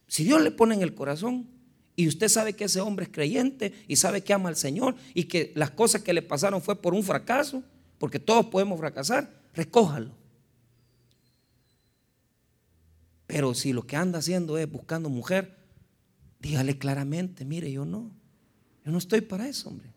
si 0.07 0.23
Dios 0.23 0.41
le 0.41 0.51
pone 0.51 0.75
en 0.75 0.81
el 0.81 0.95
corazón 0.95 1.47
y 1.95 2.07
usted 2.07 2.29
sabe 2.29 2.53
que 2.53 2.65
ese 2.65 2.79
hombre 2.79 3.05
es 3.05 3.11
creyente 3.11 3.73
y 3.87 3.95
sabe 3.95 4.23
que 4.23 4.33
ama 4.33 4.49
al 4.49 4.55
Señor 4.55 4.95
y 5.13 5.25
que 5.25 5.51
las 5.55 5.71
cosas 5.71 6.03
que 6.03 6.13
le 6.13 6.21
pasaron 6.21 6.61
fue 6.61 6.81
por 6.81 6.93
un 6.93 7.03
fracaso, 7.03 7.63
porque 7.97 8.19
todos 8.19 8.45
podemos 8.45 8.79
fracasar, 8.79 9.31
recójalo. 9.53 10.11
Pero 13.25 13.53
si 13.53 13.73
lo 13.73 13.85
que 13.85 13.95
anda 13.95 14.19
haciendo 14.19 14.57
es 14.57 14.71
buscando 14.71 15.09
mujer, 15.09 15.57
dígale 16.39 16.77
claramente, 16.77 17.43
mire, 17.43 17.71
yo 17.71 17.83
no, 17.83 18.11
yo 18.85 18.91
no 18.91 18.97
estoy 18.97 19.21
para 19.21 19.47
eso, 19.49 19.69
hombre. 19.69 19.91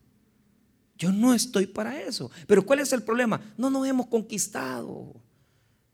Yo 0.99 1.13
no 1.13 1.33
estoy 1.33 1.67
para 1.67 2.03
eso. 2.03 2.31
Pero 2.47 2.65
¿cuál 2.67 2.81
es 2.81 2.93
el 2.93 3.03
problema? 3.03 3.41
No 3.57 3.71
nos 3.71 3.87
hemos 3.87 4.09
conquistado. 4.09 5.15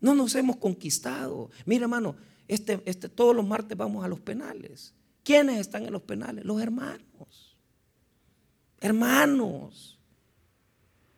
No 0.07 0.15
nos 0.15 0.37
hemos 0.37 0.59
conquistado. 0.59 1.51
Mira, 1.65 1.83
hermano, 1.83 2.15
este, 2.47 2.81
este, 2.85 3.09
todos 3.09 3.35
los 3.35 3.45
martes 3.45 3.77
vamos 3.77 4.05
a 4.05 4.09
los 4.09 4.21
penales. 4.21 4.95
¿Quiénes 5.25 5.59
están 5.59 5.85
en 5.85 5.93
los 5.93 6.03
penales? 6.03 6.45
Los 6.45 6.63
hermanos. 6.63 7.57
Hermanos. 8.81 9.99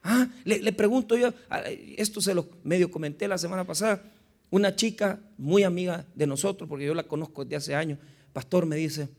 Ah, 0.03 0.27
le, 0.43 0.73
pregunto 0.73 1.19
yo, 1.19 1.35
esto 1.99 2.23
se 2.23 2.33
lo 2.33 2.49
medio 2.65 2.91
comenté 2.91 3.29
la 3.29 3.37
semana 3.37 3.67
pasada, 3.67 4.03
una 4.49 4.75
chica 4.75 5.21
muy 5.37 5.65
amiga 5.65 6.07
de 6.15 6.27
nosotros, 6.27 6.67
porque 6.67 6.87
yo 6.87 6.95
la 6.95 7.03
conozco 7.03 7.45
desde 7.45 7.57
hace 7.57 7.75
años, 7.75 7.99
pastor 8.33 8.65
me 8.65 8.77
dice, 8.77 9.11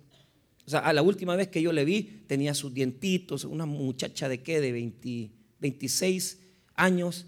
o 0.65 0.69
sea, 0.71 0.79
a 0.79 0.93
la 0.93 1.03
última 1.03 1.35
vez 1.35 1.49
que 1.49 1.61
yo 1.61 1.71
le 1.73 1.85
vi 1.85 2.23
tenía 2.25 2.55
sus 2.55 2.73
dientitos, 2.73 3.43
una 3.43 3.67
muchacha 3.67 4.27
de 4.29 4.41
qué, 4.41 4.61
de 4.61 5.31
26 5.59 6.39
años, 6.73 7.27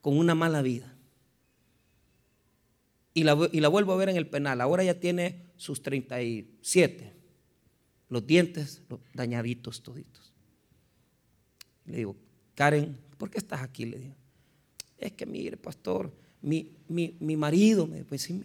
con 0.00 0.18
una 0.18 0.34
mala 0.34 0.62
vida 0.62 0.95
y 3.16 3.24
la, 3.24 3.68
vuelvo 3.68 3.94
a 3.94 3.96
ver 3.96 4.10
en 4.10 4.16
el 4.16 4.28
penal. 4.28 4.60
Ahora 4.60 4.84
ya 4.84 5.00
tiene 5.00 5.46
sus 5.56 5.82
37. 5.82 7.14
Los 8.10 8.26
dientes 8.26 8.82
dañaditos 9.14 9.82
toditos. 9.82 10.34
Le 11.86 11.96
digo, 11.96 12.14
Karen, 12.54 12.98
¿por 13.16 13.30
qué 13.30 13.38
estás 13.38 13.62
aquí? 13.62 13.86
Le 13.86 13.98
digo, 13.98 14.16
es 14.98 15.12
que 15.12 15.24
mire, 15.24 15.56
pastor, 15.56 16.14
mi, 16.42 16.76
marido 17.18 17.86
me 17.86 18.04
pues 18.04 18.20
sí, 18.20 18.38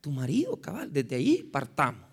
tu 0.00 0.10
marido, 0.10 0.60
cabal, 0.60 0.92
desde 0.92 1.14
ahí 1.14 1.44
partamos. 1.44 2.10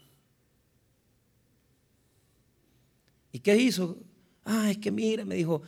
¿Y 3.31 3.39
qué 3.39 3.57
hizo? 3.57 3.97
Ah, 4.45 4.69
es 4.69 4.77
que 4.77 4.91
mire, 4.91 5.25
me 5.25 5.33
dijo, 5.33 5.63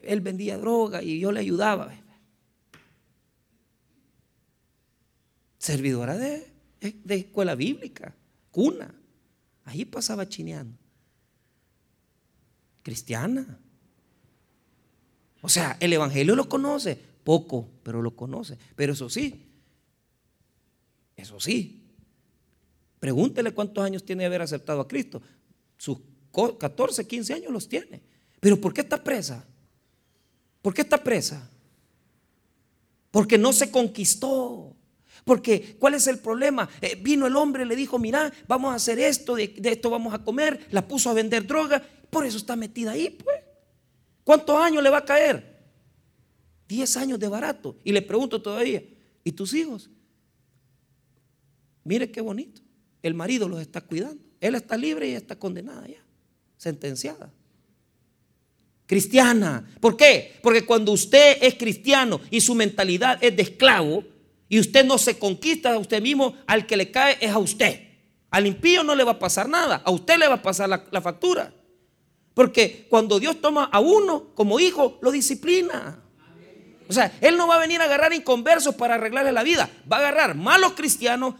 él 0.00 0.22
vendía 0.22 0.56
droga 0.56 1.02
y 1.02 1.20
yo 1.20 1.32
le 1.32 1.40
ayudaba. 1.40 1.92
Servidora 5.68 6.16
de, 6.16 6.50
de 6.80 7.14
escuela 7.14 7.54
bíblica, 7.54 8.14
cuna. 8.50 8.94
Ahí 9.64 9.84
pasaba 9.84 10.26
chineando. 10.26 10.78
Cristiana. 12.82 13.58
O 15.42 15.48
sea, 15.50 15.76
el 15.78 15.92
Evangelio 15.92 16.34
lo 16.34 16.48
conoce, 16.48 16.98
poco, 17.22 17.68
pero 17.82 18.00
lo 18.00 18.16
conoce. 18.16 18.56
Pero 18.76 18.94
eso 18.94 19.10
sí, 19.10 19.44
eso 21.14 21.38
sí. 21.38 21.84
Pregúntele 22.98 23.52
cuántos 23.52 23.84
años 23.84 24.02
tiene 24.06 24.22
de 24.22 24.28
haber 24.28 24.40
aceptado 24.40 24.80
a 24.80 24.88
Cristo. 24.88 25.20
Sus 25.76 25.98
14, 26.58 27.06
15 27.06 27.34
años 27.34 27.52
los 27.52 27.68
tiene. 27.68 28.00
Pero 28.40 28.58
¿por 28.58 28.72
qué 28.72 28.80
está 28.80 29.04
presa? 29.04 29.44
¿Por 30.62 30.72
qué 30.72 30.80
está 30.80 30.96
presa? 31.04 31.50
Porque 33.10 33.36
no 33.36 33.52
se 33.52 33.70
conquistó. 33.70 34.77
Porque, 35.24 35.76
¿cuál 35.78 35.94
es 35.94 36.06
el 36.06 36.18
problema? 36.18 36.68
Eh, 36.80 36.98
vino 37.00 37.26
el 37.26 37.36
hombre, 37.36 37.64
le 37.64 37.76
dijo, 37.76 37.98
mira, 37.98 38.32
vamos 38.46 38.72
a 38.72 38.76
hacer 38.76 38.98
esto, 38.98 39.34
de, 39.34 39.54
esto 39.64 39.90
vamos 39.90 40.14
a 40.14 40.18
comer, 40.18 40.66
la 40.70 40.86
puso 40.86 41.10
a 41.10 41.14
vender 41.14 41.46
droga, 41.46 41.82
por 42.10 42.24
eso 42.24 42.38
está 42.38 42.56
metida 42.56 42.92
ahí, 42.92 43.10
pues. 43.10 43.36
¿Cuántos 44.24 44.56
años 44.56 44.82
le 44.82 44.90
va 44.90 44.98
a 44.98 45.04
caer? 45.04 45.58
Diez 46.68 46.96
años 46.96 47.18
de 47.18 47.28
barato. 47.28 47.76
Y 47.82 47.92
le 47.92 48.02
pregunto 48.02 48.42
todavía, 48.42 48.82
¿y 49.24 49.32
tus 49.32 49.54
hijos? 49.54 49.88
Mire 51.84 52.10
qué 52.10 52.20
bonito. 52.20 52.60
El 53.02 53.14
marido 53.14 53.48
los 53.48 53.60
está 53.60 53.80
cuidando. 53.80 54.22
Él 54.40 54.54
está 54.54 54.76
libre 54.76 55.08
y 55.08 55.12
está 55.12 55.36
condenada 55.36 55.86
ya, 55.86 56.04
sentenciada. 56.56 57.32
Cristiana. 58.86 59.68
¿Por 59.80 59.96
qué? 59.96 60.38
Porque 60.42 60.64
cuando 60.64 60.92
usted 60.92 61.38
es 61.42 61.54
cristiano 61.54 62.20
y 62.30 62.40
su 62.40 62.54
mentalidad 62.54 63.22
es 63.22 63.36
de 63.36 63.42
esclavo, 63.42 64.04
y 64.48 64.58
usted 64.58 64.84
no 64.84 64.98
se 64.98 65.18
conquista 65.18 65.72
a 65.72 65.78
usted 65.78 66.00
mismo, 66.00 66.36
al 66.46 66.66
que 66.66 66.76
le 66.76 66.90
cae 66.90 67.18
es 67.20 67.30
a 67.30 67.38
usted. 67.38 67.88
Al 68.30 68.46
impío 68.46 68.82
no 68.82 68.94
le 68.94 69.04
va 69.04 69.12
a 69.12 69.18
pasar 69.18 69.48
nada, 69.48 69.82
a 69.84 69.90
usted 69.90 70.18
le 70.18 70.28
va 70.28 70.34
a 70.34 70.42
pasar 70.42 70.68
la, 70.68 71.00
factura. 71.00 71.52
Porque 72.34 72.86
cuando 72.88 73.18
Dios 73.18 73.40
toma 73.40 73.64
a 73.64 73.80
uno 73.80 74.34
como 74.34 74.60
hijo, 74.60 74.98
lo 75.02 75.10
disciplina. 75.10 76.02
O 76.88 76.92
sea, 76.92 77.12
Él 77.20 77.36
no 77.36 77.46
va 77.46 77.56
a 77.56 77.58
venir 77.58 77.80
a 77.80 77.84
agarrar 77.84 78.12
inconversos 78.12 78.74
para 78.74 78.94
arreglarle 78.94 79.32
la 79.32 79.42
vida. 79.42 79.68
Va 79.90 79.96
a 79.96 80.00
agarrar 80.00 80.34
malos 80.34 80.72
cristianos 80.72 81.34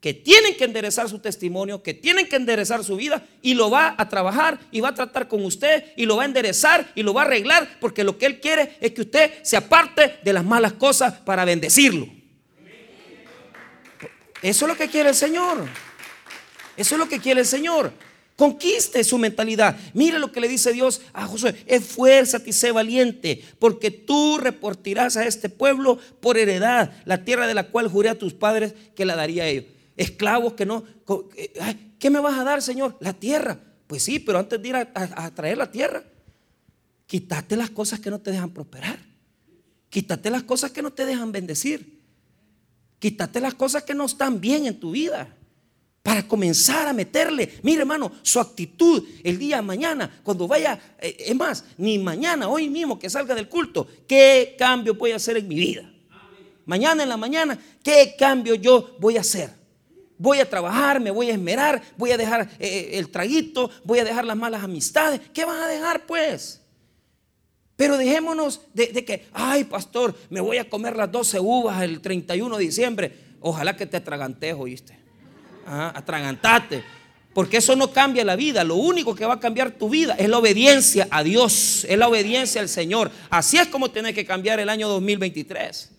que 0.00 0.14
tienen 0.14 0.56
que 0.56 0.64
enderezar 0.64 1.08
su 1.08 1.18
testimonio, 1.18 1.82
que 1.82 1.92
tienen 1.92 2.28
que 2.28 2.36
enderezar 2.36 2.84
su 2.84 2.96
vida 2.96 3.26
y 3.42 3.54
lo 3.54 3.68
va 3.68 3.94
a 3.98 4.08
trabajar 4.08 4.60
y 4.70 4.80
va 4.80 4.90
a 4.90 4.94
tratar 4.94 5.26
con 5.26 5.44
usted 5.44 5.92
y 5.96 6.06
lo 6.06 6.16
va 6.16 6.22
a 6.22 6.26
enderezar 6.26 6.92
y 6.94 7.02
lo 7.02 7.12
va 7.12 7.22
a 7.22 7.24
arreglar 7.24 7.78
porque 7.80 8.04
lo 8.04 8.16
que 8.16 8.26
Él 8.26 8.40
quiere 8.40 8.76
es 8.80 8.92
que 8.92 9.00
usted 9.00 9.32
se 9.42 9.56
aparte 9.56 10.20
de 10.22 10.32
las 10.32 10.44
malas 10.44 10.74
cosas 10.74 11.14
para 11.14 11.44
bendecirlo. 11.44 12.17
Eso 14.42 14.64
es 14.64 14.68
lo 14.68 14.76
que 14.76 14.88
quiere 14.88 15.10
el 15.10 15.14
Señor. 15.14 15.66
Eso 16.76 16.94
es 16.94 16.98
lo 16.98 17.08
que 17.08 17.18
quiere 17.18 17.40
el 17.40 17.46
Señor. 17.46 17.92
Conquiste 18.36 19.02
su 19.02 19.18
mentalidad. 19.18 19.76
Mire 19.94 20.20
lo 20.20 20.30
que 20.30 20.40
le 20.40 20.46
dice 20.46 20.72
Dios 20.72 21.00
a 21.12 21.26
Josué. 21.26 21.56
Esfuérzate 21.66 22.50
y 22.50 22.52
sé 22.52 22.70
valiente, 22.70 23.42
porque 23.58 23.90
tú 23.90 24.38
reportarás 24.38 25.16
a 25.16 25.26
este 25.26 25.48
pueblo 25.48 25.98
por 26.20 26.38
heredad 26.38 26.92
la 27.04 27.24
tierra 27.24 27.48
de 27.48 27.54
la 27.54 27.64
cual 27.64 27.88
juré 27.88 28.10
a 28.10 28.18
tus 28.18 28.34
padres 28.34 28.74
que 28.94 29.04
la 29.04 29.16
daría 29.16 29.42
a 29.42 29.48
ellos. 29.48 29.64
Esclavos 29.96 30.52
que 30.52 30.64
no... 30.66 30.84
¿Qué 31.98 32.10
me 32.10 32.20
vas 32.20 32.38
a 32.38 32.44
dar, 32.44 32.62
Señor? 32.62 32.96
La 33.00 33.12
tierra. 33.12 33.58
Pues 33.88 34.04
sí, 34.04 34.20
pero 34.20 34.38
antes 34.38 34.62
de 34.62 34.68
ir 34.68 34.76
a, 34.76 35.34
traer 35.34 35.58
la 35.58 35.72
tierra, 35.72 36.04
quítate 37.06 37.56
las 37.56 37.70
cosas 37.70 37.98
que 37.98 38.10
no 38.10 38.20
te 38.20 38.30
dejan 38.30 38.50
prosperar. 38.50 39.00
Quítate 39.90 40.30
las 40.30 40.44
cosas 40.44 40.70
que 40.70 40.82
no 40.82 40.92
te 40.92 41.06
dejan 41.06 41.32
bendecir. 41.32 41.97
Quítate 42.98 43.40
las 43.40 43.54
cosas 43.54 43.82
que 43.84 43.94
no 43.94 44.06
están 44.06 44.40
bien 44.40 44.66
en 44.66 44.78
tu 44.78 44.90
vida 44.90 45.28
para 46.02 46.26
comenzar 46.26 46.88
a 46.88 46.92
meterle. 46.92 47.58
Mire, 47.62 47.80
hermano, 47.80 48.10
su 48.22 48.40
actitud 48.40 49.04
el 49.22 49.38
día 49.38 49.56
de 49.56 49.62
mañana, 49.62 50.20
cuando 50.22 50.48
vaya, 50.48 50.80
eh, 50.98 51.16
es 51.18 51.36
más, 51.36 51.64
ni 51.76 51.98
mañana, 51.98 52.48
hoy 52.48 52.68
mismo 52.68 52.98
que 52.98 53.10
salga 53.10 53.34
del 53.34 53.48
culto, 53.48 53.86
¿qué 54.06 54.56
cambio 54.58 54.94
voy 54.94 55.12
a 55.12 55.16
hacer 55.16 55.36
en 55.36 55.46
mi 55.46 55.56
vida? 55.56 55.92
Mañana 56.64 57.02
en 57.02 57.08
la 57.08 57.16
mañana, 57.16 57.58
¿qué 57.82 58.14
cambio 58.18 58.54
yo 58.54 58.96
voy 58.98 59.16
a 59.16 59.20
hacer? 59.20 59.50
Voy 60.18 60.40
a 60.40 60.48
trabajar, 60.48 60.98
me 60.98 61.10
voy 61.10 61.30
a 61.30 61.34
esmerar, 61.34 61.80
voy 61.96 62.10
a 62.10 62.16
dejar 62.16 62.42
eh, 62.58 62.68
eh, 62.68 62.90
el 62.98 63.10
traguito, 63.10 63.70
voy 63.84 64.00
a 64.00 64.04
dejar 64.04 64.24
las 64.24 64.36
malas 64.36 64.64
amistades. 64.64 65.20
¿Qué 65.32 65.44
van 65.44 65.62
a 65.62 65.68
dejar 65.68 66.06
pues? 66.06 66.60
Pero 67.78 67.96
dejémonos 67.96 68.60
de, 68.74 69.04
que, 69.04 69.28
ay 69.32 69.62
pastor, 69.62 70.12
me 70.30 70.40
voy 70.40 70.58
a 70.58 70.68
comer 70.68 70.96
las 70.96 71.10
12 71.12 71.38
uvas 71.38 71.80
el 71.82 72.00
31 72.00 72.58
de 72.58 72.64
diciembre. 72.64 73.12
Ojalá 73.40 73.76
que 73.76 73.86
te 73.86 73.96
atragantes, 73.96 74.52
oíste 74.58 74.98
atragantate. 75.68 76.82
Porque 77.34 77.58
eso 77.58 77.76
no 77.76 77.92
cambia 77.92 78.24
la 78.24 78.36
vida. 78.36 78.64
Lo 78.64 78.76
único 78.76 79.14
que 79.14 79.24
va 79.24 79.34
a 79.34 79.40
cambiar 79.40 79.70
tu 79.70 79.88
vida 79.88 80.14
es 80.18 80.28
la 80.28 80.38
obediencia 80.38 81.06
a 81.10 81.22
Dios, 81.22 81.86
es 81.88 81.96
la 81.96 82.08
obediencia 82.08 82.60
al 82.60 82.68
Señor. 82.68 83.10
Así 83.30 83.58
es 83.58 83.68
como 83.68 83.90
tienes 83.90 84.14
que 84.14 84.24
cambiar 84.24 84.58
el 84.58 84.68
año 84.68 84.88
2023. 84.88 85.92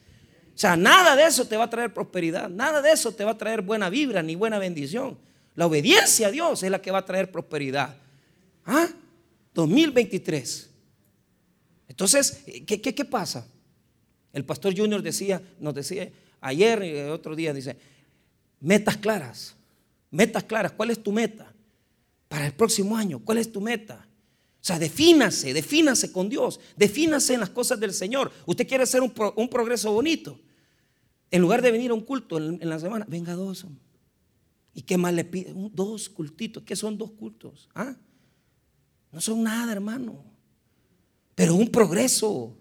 O 0.53 0.57
sea, 0.59 0.75
nada 0.75 1.15
de 1.15 1.23
eso 1.23 1.45
te 1.45 1.55
va 1.55 1.65
a 1.65 1.69
traer 1.69 1.93
prosperidad, 1.93 2.49
nada 2.49 2.81
de 2.81 2.91
eso 2.91 3.13
te 3.13 3.23
va 3.23 3.31
a 3.31 3.37
traer 3.37 3.61
buena 3.61 3.89
vibra 3.89 4.21
ni 4.21 4.35
buena 4.35 4.59
bendición. 4.59 5.17
La 5.55 5.67
obediencia 5.67 6.27
a 6.27 6.31
Dios 6.31 6.61
es 6.61 6.71
la 6.71 6.81
que 6.81 6.91
va 6.91 6.97
a 6.97 7.05
traer 7.05 7.31
prosperidad. 7.31 7.95
¿Ah? 8.65 8.87
2023. 9.53 10.68
Entonces, 11.89 12.43
¿qué, 12.65 12.79
qué, 12.79 12.95
qué 12.95 13.05
pasa? 13.05 13.45
El 14.31 14.45
pastor 14.45 14.77
Junior 14.77 15.01
decía, 15.01 15.41
nos 15.59 15.73
decía 15.73 16.09
ayer 16.39 16.83
y 16.83 17.09
otro 17.09 17.35
día, 17.35 17.53
dice, 17.53 17.75
metas 18.61 18.95
claras. 18.95 19.55
Metas 20.11 20.43
claras. 20.43 20.71
¿Cuál 20.71 20.91
es 20.91 21.03
tu 21.03 21.11
meta? 21.11 21.53
Para 22.27 22.45
el 22.45 22.53
próximo 22.53 22.95
año, 22.95 23.19
¿cuál 23.19 23.39
es 23.39 23.51
tu 23.51 23.59
meta? 23.59 24.05
O 24.61 24.65
sea, 24.69 24.77
defínase, 24.77 25.53
defínase 25.53 26.11
con 26.11 26.29
Dios, 26.29 26.59
defínase 26.75 27.33
en 27.33 27.39
las 27.39 27.49
cosas 27.49 27.79
del 27.79 27.93
Señor. 27.93 28.31
Usted 28.45 28.67
quiere 28.67 28.83
hacer 28.83 29.01
un, 29.01 29.49
progreso 29.49 29.91
bonito. 29.91 30.39
En 31.31 31.41
lugar 31.41 31.61
de 31.61 31.71
venir 31.71 31.91
a 31.91 31.93
un 31.93 32.01
culto 32.01 32.37
en, 32.37 32.69
la 32.69 32.79
semana, 32.79 33.05
venga 33.09 33.33
dos. 33.33 33.65
¿Y 34.73 34.83
qué 34.83 34.97
más 34.97 35.13
le 35.13 35.23
pide? 35.23 35.53
dos 35.55 36.09
cultitos. 36.09 36.63
¿Qué 36.63 36.75
son 36.75 36.97
dos 36.97 37.11
cultos? 37.11 37.69
¿Ah? 37.73 37.95
No 39.11 39.21
son 39.21 39.41
nada, 39.41 39.71
hermano. 39.71 40.23
Pero 41.39 41.55
un 41.55 41.69
progreso. 41.69 42.53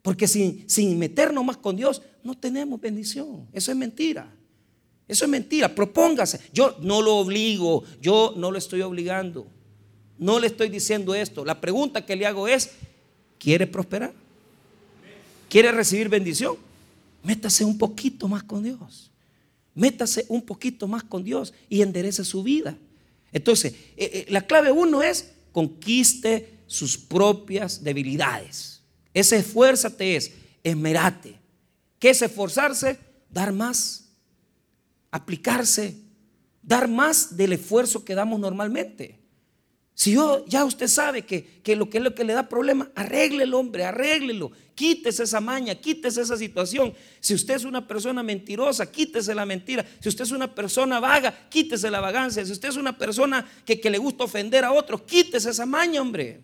Porque 0.00 0.26
sin, 0.26 0.64
sin 0.66 0.98
meternos 0.98 1.44
más 1.44 1.58
con 1.58 1.76
Dios, 1.76 2.00
no 2.24 2.34
tenemos 2.34 2.80
bendición. 2.80 3.46
Eso 3.52 3.70
es 3.70 3.76
mentira. 3.76 4.34
Eso 5.06 5.26
es 5.26 5.30
mentira, 5.30 5.74
propóngase. 5.74 6.40
Yo 6.54 6.74
no 6.80 7.02
lo 7.02 7.16
obligo, 7.16 7.84
yo 8.00 8.32
no 8.34 8.50
lo 8.50 8.56
estoy 8.56 8.80
obligando. 8.80 9.46
No 10.16 10.40
le 10.40 10.46
estoy 10.46 10.70
diciendo 10.70 11.14
esto. 11.14 11.44
La 11.44 11.60
pregunta 11.60 12.06
que 12.06 12.16
le 12.16 12.24
hago 12.24 12.48
es, 12.48 12.70
¿quiere 13.38 13.66
prosperar? 13.66 14.14
¿Quiere 15.50 15.70
recibir 15.70 16.08
bendición? 16.08 16.56
Métase 17.22 17.62
un 17.62 17.76
poquito 17.76 18.26
más 18.26 18.42
con 18.42 18.62
Dios. 18.62 19.10
Métase 19.74 20.24
un 20.30 20.40
poquito 20.40 20.88
más 20.88 21.02
con 21.04 21.22
Dios 21.24 21.52
y 21.68 21.82
enderece 21.82 22.24
su 22.24 22.42
vida. 22.42 22.74
Entonces, 23.34 23.74
eh, 23.98 24.10
eh, 24.14 24.26
la 24.30 24.46
clave 24.46 24.72
uno 24.72 25.02
es 25.02 25.32
conquiste 25.52 26.61
sus 26.72 26.96
propias 26.96 27.82
debilidades. 27.82 28.82
Ese 29.14 29.36
esfuérzate 29.36 30.16
es 30.16 30.32
esmerate. 30.62 31.38
¿Qué 31.98 32.10
es 32.10 32.22
esforzarse? 32.22 32.98
Dar 33.30 33.52
más 33.52 34.02
aplicarse, 35.12 35.94
dar 36.62 36.88
más 36.88 37.36
del 37.36 37.52
esfuerzo 37.52 38.04
que 38.04 38.16
damos 38.16 38.40
normalmente. 38.40 39.20
Si 39.94 40.12
yo, 40.12 40.44
ya 40.46 40.64
usted 40.64 40.88
sabe 40.88 41.22
que, 41.22 41.60
lo 41.76 41.88
que 41.90 41.98
es 41.98 42.04
lo 42.04 42.14
que 42.14 42.24
le 42.24 42.32
da 42.32 42.48
problema, 42.48 42.90
arregle 42.94 43.44
el 43.44 43.52
hombre, 43.52 43.84
arréglelo, 43.84 44.50
quítese 44.74 45.24
esa 45.24 45.40
maña, 45.40 45.74
quítese 45.74 46.22
esa 46.22 46.36
situación. 46.36 46.94
Si 47.20 47.34
usted 47.34 47.54
es 47.54 47.64
una 47.64 47.86
persona 47.86 48.22
mentirosa, 48.22 48.90
quítese 48.90 49.34
la 49.34 49.44
mentira. 49.44 49.84
Si 50.00 50.08
usted 50.08 50.24
es 50.24 50.30
una 50.30 50.52
persona 50.52 50.98
vaga, 50.98 51.46
quítese 51.50 51.90
la 51.90 52.00
vagancia. 52.00 52.44
Si 52.44 52.52
usted 52.52 52.70
es 52.70 52.76
una 52.76 52.96
persona 52.96 53.46
que, 53.66 53.78
que 53.78 53.90
le 53.90 53.98
gusta 53.98 54.24
ofender 54.24 54.64
a 54.64 54.72
otros, 54.72 55.02
quítese 55.02 55.50
esa 55.50 55.66
maña, 55.66 56.00
hombre. 56.00 56.40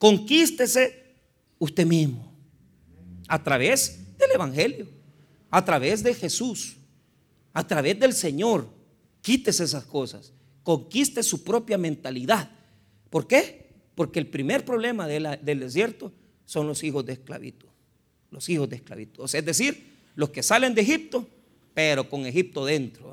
Conquístese 0.00 1.14
usted 1.60 1.86
mismo 1.86 2.34
a 3.28 3.40
través 3.40 4.00
del 4.18 4.32
Evangelio, 4.32 4.88
a 5.48 5.64
través 5.64 6.02
de 6.02 6.12
Jesús 6.14 6.78
a 7.52 7.66
través 7.66 7.98
del 7.98 8.12
Señor. 8.12 8.68
Quítese 9.22 9.64
esas 9.64 9.84
cosas. 9.84 10.32
Conquiste 10.62 11.22
su 11.22 11.42
propia 11.42 11.78
mentalidad. 11.78 12.50
¿Por 13.08 13.26
qué? 13.26 13.70
Porque 13.94 14.18
el 14.18 14.26
primer 14.26 14.64
problema 14.64 15.06
del 15.06 15.60
desierto 15.60 16.12
son 16.44 16.66
los 16.66 16.82
hijos 16.84 17.04
de 17.04 17.14
esclavitud. 17.14 17.68
Los 18.30 18.48
hijos 18.48 18.68
de 18.68 18.76
esclavitud. 18.76 19.24
es 19.24 19.44
decir, 19.44 19.90
los 20.14 20.30
que 20.30 20.42
salen 20.42 20.74
de 20.74 20.82
Egipto, 20.82 21.26
pero 21.74 22.08
con 22.08 22.26
Egipto 22.26 22.64
dentro, 22.64 23.12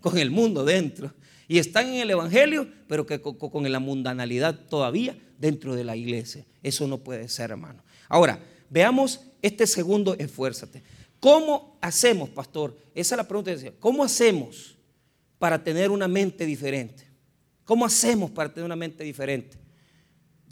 con 0.00 0.18
el 0.18 0.30
mundo 0.30 0.64
dentro. 0.64 1.12
Y 1.46 1.58
están 1.58 1.86
en 1.86 2.00
el 2.00 2.10
Evangelio, 2.10 2.68
pero 2.86 3.06
que 3.06 3.20
con 3.20 3.72
la 3.72 3.78
mundanalidad 3.78 4.66
todavía 4.68 5.16
dentro 5.38 5.74
de 5.74 5.84
la 5.84 5.96
iglesia. 5.96 6.44
Eso 6.62 6.86
no 6.86 6.98
puede 6.98 7.28
ser, 7.28 7.50
hermano. 7.50 7.82
Ahora, 8.08 8.38
veamos 8.68 9.20
este 9.40 9.66
segundo 9.66 10.14
esfuérzate. 10.18 10.82
¿Cómo 11.20 11.78
hacemos, 11.80 12.28
pastor? 12.28 12.76
Esa 12.94 13.14
es 13.14 13.16
la 13.16 13.28
pregunta 13.28 13.50
que 13.50 13.56
decía. 13.56 13.72
¿Cómo 13.80 14.04
hacemos 14.04 14.76
para 15.38 15.62
tener 15.62 15.90
una 15.90 16.08
mente 16.08 16.44
diferente? 16.44 17.04
¿Cómo 17.64 17.84
hacemos 17.84 18.30
para 18.30 18.52
tener 18.52 18.64
una 18.64 18.76
mente 18.76 19.04
diferente? 19.04 19.56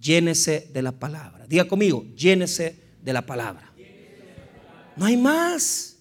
Llénese 0.01 0.69
de 0.73 0.83
la 0.83 0.93
palabra. 0.93 1.47
Diga 1.47 1.67
conmigo, 1.67 2.05
llénese 2.15 2.77
de 3.03 3.13
la 3.13 3.25
palabra. 3.25 3.73
No 4.97 5.05
hay 5.05 5.17
más. 5.17 5.99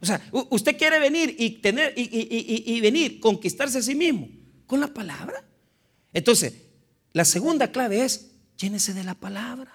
O 0.00 0.06
sea, 0.06 0.20
usted 0.50 0.76
quiere 0.76 0.98
venir 0.98 1.34
y 1.38 1.50
tener 1.50 1.94
y, 1.96 2.80
venir, 2.80 3.20
conquistarse 3.20 3.78
a 3.78 3.82
sí 3.82 3.94
mismo 3.94 4.28
con 4.66 4.80
la 4.80 4.88
palabra. 4.88 5.44
Entonces, 6.12 6.54
la 7.14 7.24
segunda 7.24 7.72
clave 7.72 8.04
es 8.04 8.32
llénese 8.58 8.92
de 8.92 9.04
la 9.04 9.14
palabra. 9.14 9.72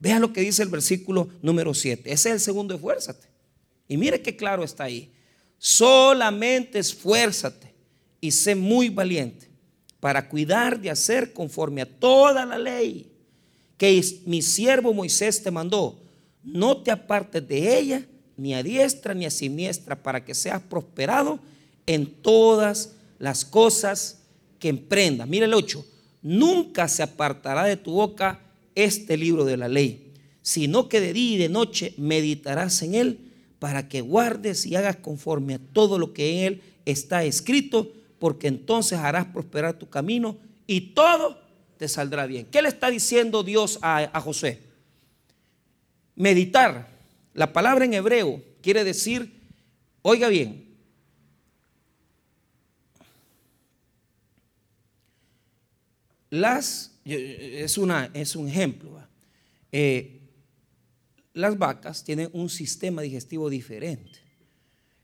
Vea 0.00 0.18
lo 0.18 0.32
que 0.32 0.40
dice 0.42 0.62
el 0.62 0.68
versículo 0.68 1.28
número 1.40 1.72
7. 1.72 2.12
Ese 2.12 2.28
es 2.28 2.34
el 2.34 2.40
segundo 2.40 2.74
esfuérzate. 2.74 3.28
Y 3.88 3.96
mire 3.96 4.20
qué 4.20 4.36
claro 4.36 4.64
está 4.64 4.84
ahí. 4.84 5.12
Solamente 5.58 6.80
esfuérzate 6.80 7.72
y 8.20 8.32
sé 8.32 8.56
muy 8.56 8.88
valiente 8.88 9.48
para 10.00 10.28
cuidar 10.28 10.80
de 10.80 10.90
hacer 10.90 11.32
conforme 11.32 11.82
a 11.82 11.86
toda 11.86 12.44
la 12.44 12.58
ley 12.58 13.12
que 13.78 14.04
mi 14.26 14.42
siervo 14.42 14.92
Moisés 14.92 15.40
te 15.42 15.52
mandó. 15.52 16.02
No 16.42 16.82
te 16.82 16.90
apartes 16.90 17.46
de 17.46 17.78
ella, 17.78 18.06
ni 18.36 18.54
a 18.54 18.62
diestra 18.62 19.14
ni 19.14 19.24
a 19.24 19.30
siniestra, 19.30 20.02
para 20.02 20.24
que 20.24 20.34
seas 20.34 20.60
prosperado 20.60 21.38
en 21.86 22.06
todas 22.06 22.92
las 23.18 23.44
cosas 23.44 24.18
que 24.58 24.68
emprendas. 24.68 25.28
Mire 25.28 25.46
el 25.46 25.54
8. 25.54 25.93
Nunca 26.24 26.88
se 26.88 27.02
apartará 27.02 27.64
de 27.64 27.76
tu 27.76 27.92
boca 27.92 28.40
este 28.74 29.18
libro 29.18 29.44
de 29.44 29.58
la 29.58 29.68
ley, 29.68 30.10
sino 30.40 30.88
que 30.88 30.98
de 31.02 31.12
día 31.12 31.34
y 31.34 31.38
de 31.38 31.50
noche 31.50 31.92
meditarás 31.98 32.80
en 32.82 32.94
él 32.94 33.18
para 33.58 33.90
que 33.90 34.00
guardes 34.00 34.64
y 34.64 34.74
hagas 34.74 34.96
conforme 34.96 35.54
a 35.54 35.58
todo 35.58 35.98
lo 35.98 36.14
que 36.14 36.38
en 36.38 36.44
él 36.46 36.62
está 36.86 37.24
escrito, 37.24 37.92
porque 38.18 38.48
entonces 38.48 38.98
harás 38.98 39.26
prosperar 39.26 39.78
tu 39.78 39.90
camino 39.90 40.38
y 40.66 40.94
todo 40.94 41.38
te 41.76 41.88
saldrá 41.88 42.24
bien. 42.24 42.46
¿Qué 42.50 42.62
le 42.62 42.68
está 42.68 42.90
diciendo 42.90 43.42
Dios 43.42 43.78
a, 43.82 43.98
a 43.98 44.20
José? 44.22 44.60
Meditar. 46.16 46.88
La 47.34 47.52
palabra 47.52 47.84
en 47.84 47.92
hebreo 47.92 48.42
quiere 48.62 48.82
decir, 48.82 49.42
oiga 50.00 50.28
bien, 50.28 50.63
las 56.40 56.92
es, 57.04 57.78
una, 57.78 58.10
es 58.14 58.36
un 58.36 58.48
ejemplo. 58.48 59.00
Eh, 59.70 60.20
las 61.32 61.58
vacas 61.58 62.04
tienen 62.04 62.30
un 62.32 62.48
sistema 62.48 63.02
digestivo 63.02 63.50
diferente. 63.50 64.18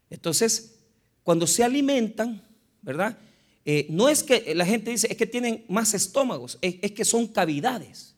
Entonces, 0.09 0.79
cuando 1.23 1.47
se 1.47 1.65
alimentan, 1.65 2.43
¿verdad? 2.83 3.17
eh, 3.65 3.87
no 3.89 4.09
es 4.09 4.23
que 4.25 4.53
la 4.55 4.67
gente 4.67 4.91
dice, 4.91 5.07
es 5.09 5.17
que 5.17 5.27
tienen 5.27 5.65
más 5.69 5.95
estómagos, 5.95 6.59
es, 6.61 6.91
que 6.93 7.05
son 7.05 7.29
cavidades. 7.29 8.17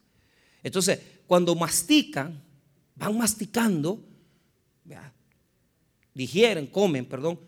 Entonces, 0.62 1.00
cuando 1.26 1.54
mastican, 1.54 2.42
van 2.94 3.18
masticando, 3.18 4.02
digieren, 6.14 6.66
comen, 6.66 7.04
perdón, 7.04 7.38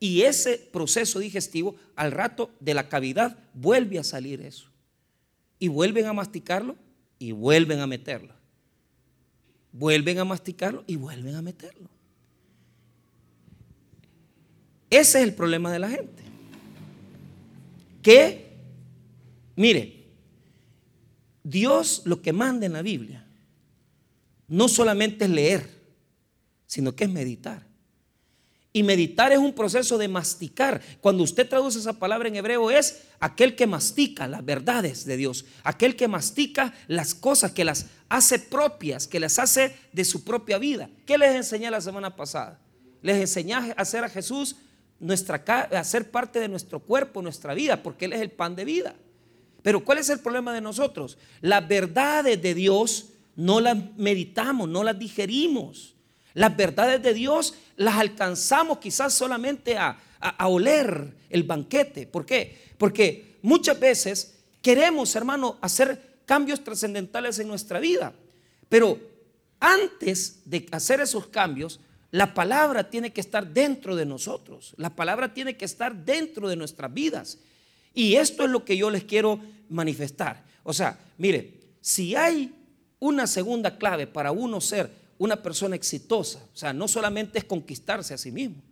y 0.00 0.22
ese 0.22 0.58
proceso 0.58 1.20
digestivo, 1.20 1.76
al 1.94 2.10
rato 2.10 2.50
de 2.58 2.74
la 2.74 2.88
cavidad, 2.88 3.38
vuelve 3.54 4.00
a 4.00 4.04
salir 4.04 4.40
eso. 4.40 4.71
Y 5.62 5.68
vuelven 5.68 6.06
a 6.06 6.12
masticarlo 6.12 6.74
y 7.20 7.30
vuelven 7.30 7.78
a 7.78 7.86
meterlo. 7.86 8.34
Vuelven 9.70 10.18
a 10.18 10.24
masticarlo 10.24 10.82
y 10.88 10.96
vuelven 10.96 11.36
a 11.36 11.40
meterlo. 11.40 11.88
Ese 14.90 15.20
es 15.20 15.24
el 15.28 15.34
problema 15.34 15.70
de 15.70 15.78
la 15.78 15.88
gente. 15.88 16.24
Que, 18.02 18.56
mire, 19.54 20.08
Dios 21.44 22.02
lo 22.06 22.20
que 22.20 22.32
manda 22.32 22.66
en 22.66 22.72
la 22.72 22.82
Biblia 22.82 23.24
no 24.48 24.66
solamente 24.66 25.26
es 25.26 25.30
leer, 25.30 25.70
sino 26.66 26.96
que 26.96 27.04
es 27.04 27.10
meditar. 27.10 27.64
Y 28.74 28.82
meditar 28.82 29.32
es 29.32 29.38
un 29.38 29.52
proceso 29.52 29.98
de 29.98 30.08
masticar. 30.08 30.80
Cuando 31.00 31.22
usted 31.22 31.48
traduce 31.48 31.78
esa 31.78 31.92
palabra 31.92 32.28
en 32.28 32.36
hebreo 32.36 32.70
es 32.70 33.02
aquel 33.20 33.54
que 33.54 33.66
mastica 33.66 34.26
las 34.26 34.44
verdades 34.44 35.04
de 35.04 35.18
Dios, 35.18 35.44
aquel 35.62 35.94
que 35.94 36.08
mastica 36.08 36.72
las 36.88 37.14
cosas, 37.14 37.52
que 37.52 37.66
las 37.66 37.86
hace 38.08 38.38
propias, 38.38 39.06
que 39.06 39.20
las 39.20 39.38
hace 39.38 39.76
de 39.92 40.04
su 40.06 40.24
propia 40.24 40.56
vida. 40.56 40.88
¿Qué 41.04 41.18
les 41.18 41.34
enseñé 41.34 41.70
la 41.70 41.82
semana 41.82 42.16
pasada? 42.16 42.58
Les 43.02 43.16
enseñé 43.16 43.54
a 43.54 43.74
hacer 43.76 44.04
a 44.04 44.08
Jesús 44.08 44.56
nuestra, 44.98 45.36
a 45.70 45.84
ser 45.84 46.10
parte 46.10 46.40
de 46.40 46.48
nuestro 46.48 46.80
cuerpo, 46.80 47.20
nuestra 47.20 47.52
vida, 47.52 47.82
porque 47.82 48.06
Él 48.06 48.14
es 48.14 48.22
el 48.22 48.30
pan 48.30 48.56
de 48.56 48.64
vida. 48.64 48.94
Pero 49.62 49.84
¿cuál 49.84 49.98
es 49.98 50.08
el 50.08 50.20
problema 50.20 50.54
de 50.54 50.60
nosotros? 50.60 51.18
Las 51.40 51.66
verdades 51.68 52.40
de 52.40 52.54
Dios 52.54 53.10
no 53.36 53.60
las 53.60 53.76
meditamos, 53.96 54.68
no 54.68 54.82
las 54.82 54.98
digerimos. 54.98 55.94
Las 56.34 56.56
verdades 56.56 57.02
de 57.02 57.14
Dios 57.14 57.54
las 57.76 57.96
alcanzamos 57.96 58.78
quizás 58.78 59.12
solamente 59.14 59.76
a, 59.76 59.98
oler 60.44 61.14
el 61.30 61.42
banquete. 61.42 62.06
¿Por 62.06 62.24
qué? 62.24 62.72
Porque 62.78 63.38
muchas 63.42 63.78
veces 63.78 64.38
queremos, 64.60 65.16
hermano, 65.16 65.58
hacer 65.60 66.20
cambios 66.26 66.62
trascendentales 66.62 67.40
en 67.40 67.48
nuestra 67.48 67.80
vida. 67.80 68.12
Pero 68.68 69.00
antes 69.58 70.42
de 70.44 70.66
hacer 70.70 71.00
esos 71.00 71.26
cambios, 71.26 71.80
la 72.12 72.34
palabra 72.34 72.88
tiene 72.88 73.12
que 73.12 73.20
estar 73.20 73.48
dentro 73.48 73.96
de 73.96 74.06
nosotros. 74.06 74.74
La 74.76 74.90
palabra 74.90 75.34
tiene 75.34 75.56
que 75.56 75.64
estar 75.64 75.94
dentro 75.94 76.48
de 76.48 76.56
nuestras 76.56 76.92
vidas. 76.92 77.38
Y 77.94 78.14
esto 78.14 78.44
es 78.44 78.50
lo 78.50 78.64
que 78.64 78.76
yo 78.76 78.90
les 78.90 79.04
quiero 79.04 79.40
manifestar. 79.68 80.44
O 80.62 80.72
sea, 80.72 80.98
mire, 81.18 81.54
si 81.80 82.14
hay 82.14 82.54
una 83.00 83.26
segunda 83.26 83.76
clave 83.76 84.06
para 84.06 84.30
uno 84.30 84.60
ser 84.60 85.01
una 85.18 85.42
persona 85.42 85.76
exitosa. 85.76 86.40
O 86.52 86.56
sea, 86.56 86.72
no 86.72 86.88
solamente 86.88 87.38
es 87.38 87.44
conquistarse 87.44 88.14
a 88.14 88.18
sí 88.18 88.32
mismo, 88.32 88.62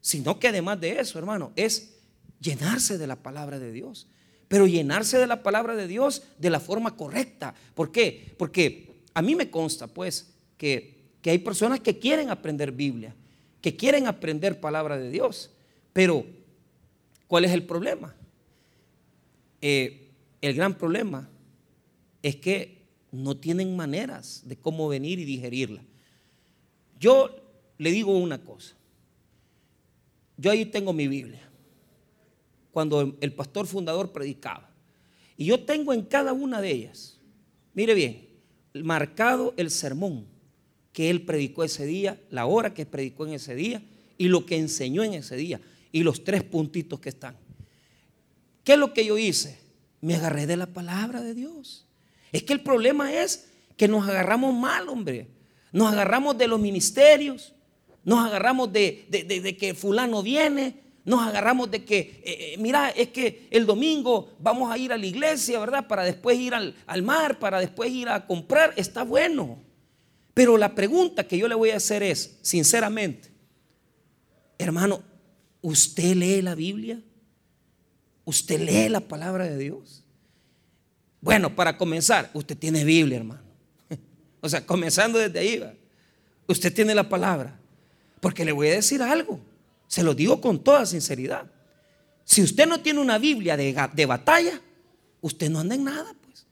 sino 0.00 0.38
que 0.38 0.48
además 0.48 0.80
de 0.80 1.00
eso, 1.00 1.18
hermano, 1.18 1.52
es 1.56 1.94
llenarse 2.40 2.98
de 2.98 3.06
la 3.06 3.16
palabra 3.16 3.58
de 3.58 3.72
Dios. 3.72 4.06
Pero 4.48 4.66
llenarse 4.66 5.18
de 5.18 5.26
la 5.26 5.42
palabra 5.42 5.76
de 5.76 5.86
Dios 5.86 6.22
de 6.38 6.50
la 6.50 6.60
forma 6.60 6.96
correcta. 6.96 7.54
¿Por 7.74 7.92
qué? 7.92 8.34
Porque 8.38 9.02
a 9.12 9.20
mí 9.20 9.34
me 9.34 9.50
consta, 9.50 9.86
pues, 9.86 10.30
que, 10.56 10.98
que 11.20 11.30
hay 11.30 11.38
personas 11.38 11.80
que 11.80 11.98
quieren 11.98 12.30
aprender 12.30 12.72
Biblia, 12.72 13.14
que 13.60 13.76
quieren 13.76 14.06
aprender 14.06 14.60
palabra 14.60 14.96
de 14.96 15.10
Dios. 15.10 15.50
Pero, 15.92 16.24
¿cuál 17.26 17.44
es 17.44 17.52
el 17.52 17.64
problema? 17.64 18.14
Eh, 19.60 20.08
el 20.40 20.54
gran 20.54 20.74
problema 20.78 21.28
es 22.22 22.36
que 22.36 22.77
no 23.10 23.36
tienen 23.36 23.76
maneras 23.76 24.42
de 24.44 24.56
cómo 24.56 24.88
venir 24.88 25.18
y 25.18 25.24
digerirla. 25.24 25.82
Yo 26.98 27.30
le 27.78 27.90
digo 27.90 28.16
una 28.16 28.42
cosa. 28.42 28.74
Yo 30.36 30.50
ahí 30.50 30.66
tengo 30.66 30.92
mi 30.92 31.08
Biblia. 31.08 31.48
Cuando 32.70 33.16
el 33.20 33.32
pastor 33.32 33.66
fundador 33.66 34.12
predicaba. 34.12 34.70
Y 35.36 35.46
yo 35.46 35.64
tengo 35.64 35.92
en 35.92 36.02
cada 36.02 36.32
una 36.32 36.60
de 36.60 36.70
ellas, 36.70 37.18
mire 37.74 37.94
bien, 37.94 38.28
marcado 38.74 39.54
el 39.56 39.70
sermón 39.70 40.26
que 40.92 41.10
él 41.10 41.22
predicó 41.22 41.62
ese 41.64 41.86
día, 41.86 42.20
la 42.30 42.46
hora 42.46 42.74
que 42.74 42.86
predicó 42.86 43.26
en 43.26 43.34
ese 43.34 43.54
día 43.54 43.82
y 44.16 44.28
lo 44.28 44.44
que 44.44 44.56
enseñó 44.56 45.04
en 45.04 45.14
ese 45.14 45.36
día 45.36 45.60
y 45.92 46.02
los 46.02 46.24
tres 46.24 46.42
puntitos 46.42 46.98
que 47.00 47.10
están. 47.10 47.36
¿Qué 48.64 48.72
es 48.72 48.78
lo 48.78 48.92
que 48.92 49.06
yo 49.06 49.16
hice? 49.16 49.58
Me 50.00 50.16
agarré 50.16 50.46
de 50.46 50.56
la 50.56 50.66
palabra 50.66 51.22
de 51.22 51.34
Dios. 51.34 51.87
Es 52.32 52.42
que 52.42 52.52
el 52.52 52.60
problema 52.60 53.12
es 53.12 53.48
que 53.76 53.88
nos 53.88 54.08
agarramos 54.08 54.54
mal, 54.54 54.88
hombre. 54.88 55.28
Nos 55.72 55.92
agarramos 55.92 56.36
de 56.36 56.48
los 56.48 56.60
ministerios, 56.60 57.54
nos 58.04 58.24
agarramos 58.26 58.72
de, 58.72 59.56
que 59.58 59.74
fulano 59.74 60.22
viene, 60.22 60.80
nos 61.04 61.26
agarramos 61.26 61.70
de 61.70 61.84
que, 61.84 61.98
eh, 61.98 62.22
eh, 62.24 62.56
mira, 62.58 62.90
es 62.90 63.08
que 63.08 63.48
el 63.50 63.66
domingo 63.66 64.30
vamos 64.40 64.70
a 64.70 64.78
ir 64.78 64.92
a 64.92 64.98
la 64.98 65.06
iglesia, 65.06 65.58
¿verdad? 65.58 65.86
Para 65.86 66.04
después 66.04 66.38
ir 66.38 66.54
al, 66.54 66.74
al 66.86 67.02
mar, 67.02 67.38
para 67.38 67.60
después 67.60 67.90
ir 67.90 68.08
a 68.08 68.26
comprar. 68.26 68.72
Está 68.76 69.04
bueno. 69.04 69.58
Pero 70.34 70.56
la 70.56 70.74
pregunta 70.74 71.26
que 71.26 71.38
yo 71.38 71.48
le 71.48 71.54
voy 71.54 71.70
a 71.70 71.76
hacer 71.76 72.02
es, 72.02 72.38
sinceramente, 72.42 73.30
hermano, 74.58 75.02
¿usted 75.62 76.14
lee 76.14 76.42
la 76.42 76.54
Biblia? 76.54 77.02
¿Usted 78.24 78.60
lee 78.60 78.88
la 78.88 79.00
palabra 79.00 79.44
de 79.44 79.56
Dios? 79.56 80.04
Bueno, 81.20 81.54
para 81.54 81.76
comenzar, 81.76 82.30
usted 82.32 82.56
tiene 82.56 82.84
Biblia, 82.84 83.18
hermano. 83.18 83.42
O 84.40 84.48
sea, 84.48 84.64
comenzando 84.64 85.18
desde 85.18 85.38
ahí, 85.38 85.62
usted 86.46 86.72
tiene 86.72 86.94
la 86.94 87.08
palabra. 87.08 87.58
Porque 88.20 88.44
le 88.44 88.52
voy 88.52 88.68
a 88.68 88.72
decir 88.72 89.02
algo, 89.02 89.40
se 89.86 90.02
lo 90.02 90.14
digo 90.14 90.40
con 90.40 90.62
toda 90.62 90.86
sinceridad. 90.86 91.50
Si 92.24 92.42
usted 92.42 92.66
no 92.66 92.80
tiene 92.80 93.00
una 93.00 93.18
Biblia 93.18 93.56
de, 93.56 94.06
batalla, 94.06 94.60
usted 95.20 95.48
no 95.48 95.60
anda 95.60 95.74
en 95.74 95.84
nada, 95.84 96.14
pues. 96.24 96.46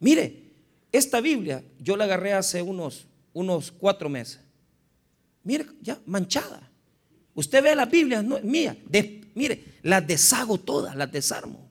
Mire, 0.00 0.42
esta 0.90 1.20
Biblia 1.20 1.62
yo 1.78 1.96
la 1.96 2.04
agarré 2.04 2.32
hace 2.32 2.62
unos, 2.62 3.06
unos 3.32 3.70
cuatro 3.70 4.08
meses. 4.08 4.40
Mire, 5.44 5.66
ya 5.82 5.98
manchada. 6.06 6.70
Usted 7.34 7.62
ve 7.62 7.74
la 7.74 7.86
Biblia 7.86 8.22
no, 8.22 8.40
mía. 8.40 8.76
mire, 9.34 9.64
las 9.82 10.06
deshago 10.06 10.58
todas, 10.58 10.96
las 10.96 11.10
desarmo. 11.12 11.67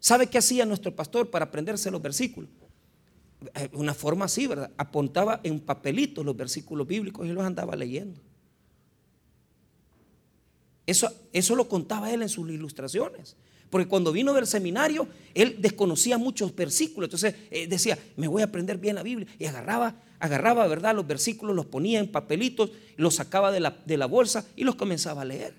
¿Sabe 0.00 0.28
qué 0.28 0.38
hacía 0.38 0.64
nuestro 0.64 0.94
pastor 0.94 1.30
para 1.30 1.46
aprenderse 1.46 1.90
los 1.90 2.00
versículos? 2.00 2.50
Eh, 3.54 3.68
una 3.72 3.94
forma 3.94 4.24
así, 4.24 4.46
¿verdad? 4.46 4.70
Apuntaba 4.76 5.40
en 5.42 5.60
papelitos 5.60 6.24
los 6.24 6.36
versículos 6.36 6.86
bíblicos 6.86 7.26
y 7.26 7.30
los 7.30 7.44
andaba 7.44 7.74
leyendo. 7.76 8.20
Eso, 10.86 11.12
eso 11.32 11.54
lo 11.54 11.68
contaba 11.68 12.12
él 12.12 12.22
en 12.22 12.28
sus 12.28 12.48
ilustraciones. 12.48 13.36
Porque 13.70 13.86
cuando 13.86 14.12
vino 14.12 14.32
del 14.32 14.46
seminario, 14.46 15.06
él 15.34 15.56
desconocía 15.58 16.16
muchos 16.16 16.54
versículos. 16.54 17.08
Entonces 17.08 17.34
eh, 17.50 17.66
decía, 17.66 17.98
me 18.16 18.26
voy 18.26 18.42
a 18.42 18.46
aprender 18.46 18.78
bien 18.78 18.94
la 18.94 19.02
Biblia. 19.02 19.28
Y 19.38 19.44
agarraba, 19.44 19.96
agarraba, 20.18 20.66
¿verdad? 20.66 20.94
Los 20.94 21.06
versículos, 21.06 21.54
los 21.54 21.66
ponía 21.66 21.98
en 21.98 22.10
papelitos, 22.10 22.70
los 22.96 23.16
sacaba 23.16 23.52
de 23.52 23.60
la, 23.60 23.76
de 23.84 23.98
la 23.98 24.06
bolsa 24.06 24.46
y 24.56 24.64
los 24.64 24.76
comenzaba 24.76 25.22
a 25.22 25.26
leer. 25.26 25.54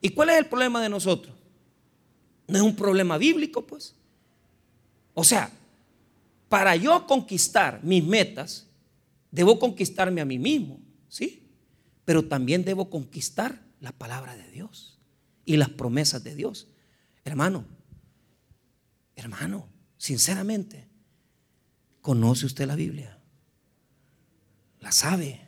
¿Y 0.00 0.10
cuál 0.10 0.30
es 0.30 0.38
el 0.38 0.46
problema 0.46 0.82
de 0.82 0.88
nosotros? 0.88 1.34
No 2.48 2.56
es 2.56 2.62
un 2.62 2.74
problema 2.74 3.18
bíblico, 3.18 3.64
pues. 3.66 3.94
O 5.14 5.22
sea, 5.22 5.52
para 6.48 6.74
yo 6.76 7.06
conquistar 7.06 7.80
mis 7.84 8.02
metas, 8.02 8.66
debo 9.30 9.58
conquistarme 9.58 10.20
a 10.20 10.24
mí 10.24 10.38
mismo, 10.38 10.80
¿sí? 11.08 11.46
Pero 12.04 12.24
también 12.24 12.64
debo 12.64 12.88
conquistar 12.88 13.62
la 13.80 13.92
palabra 13.92 14.34
de 14.34 14.50
Dios 14.50 14.98
y 15.44 15.56
las 15.56 15.68
promesas 15.68 16.24
de 16.24 16.34
Dios. 16.34 16.68
Hermano, 17.24 17.66
hermano, 19.14 19.68
sinceramente, 19.98 20.88
¿conoce 22.00 22.46
usted 22.46 22.66
la 22.66 22.76
Biblia? 22.76 23.18
¿La 24.80 24.92
sabe? 24.92 25.40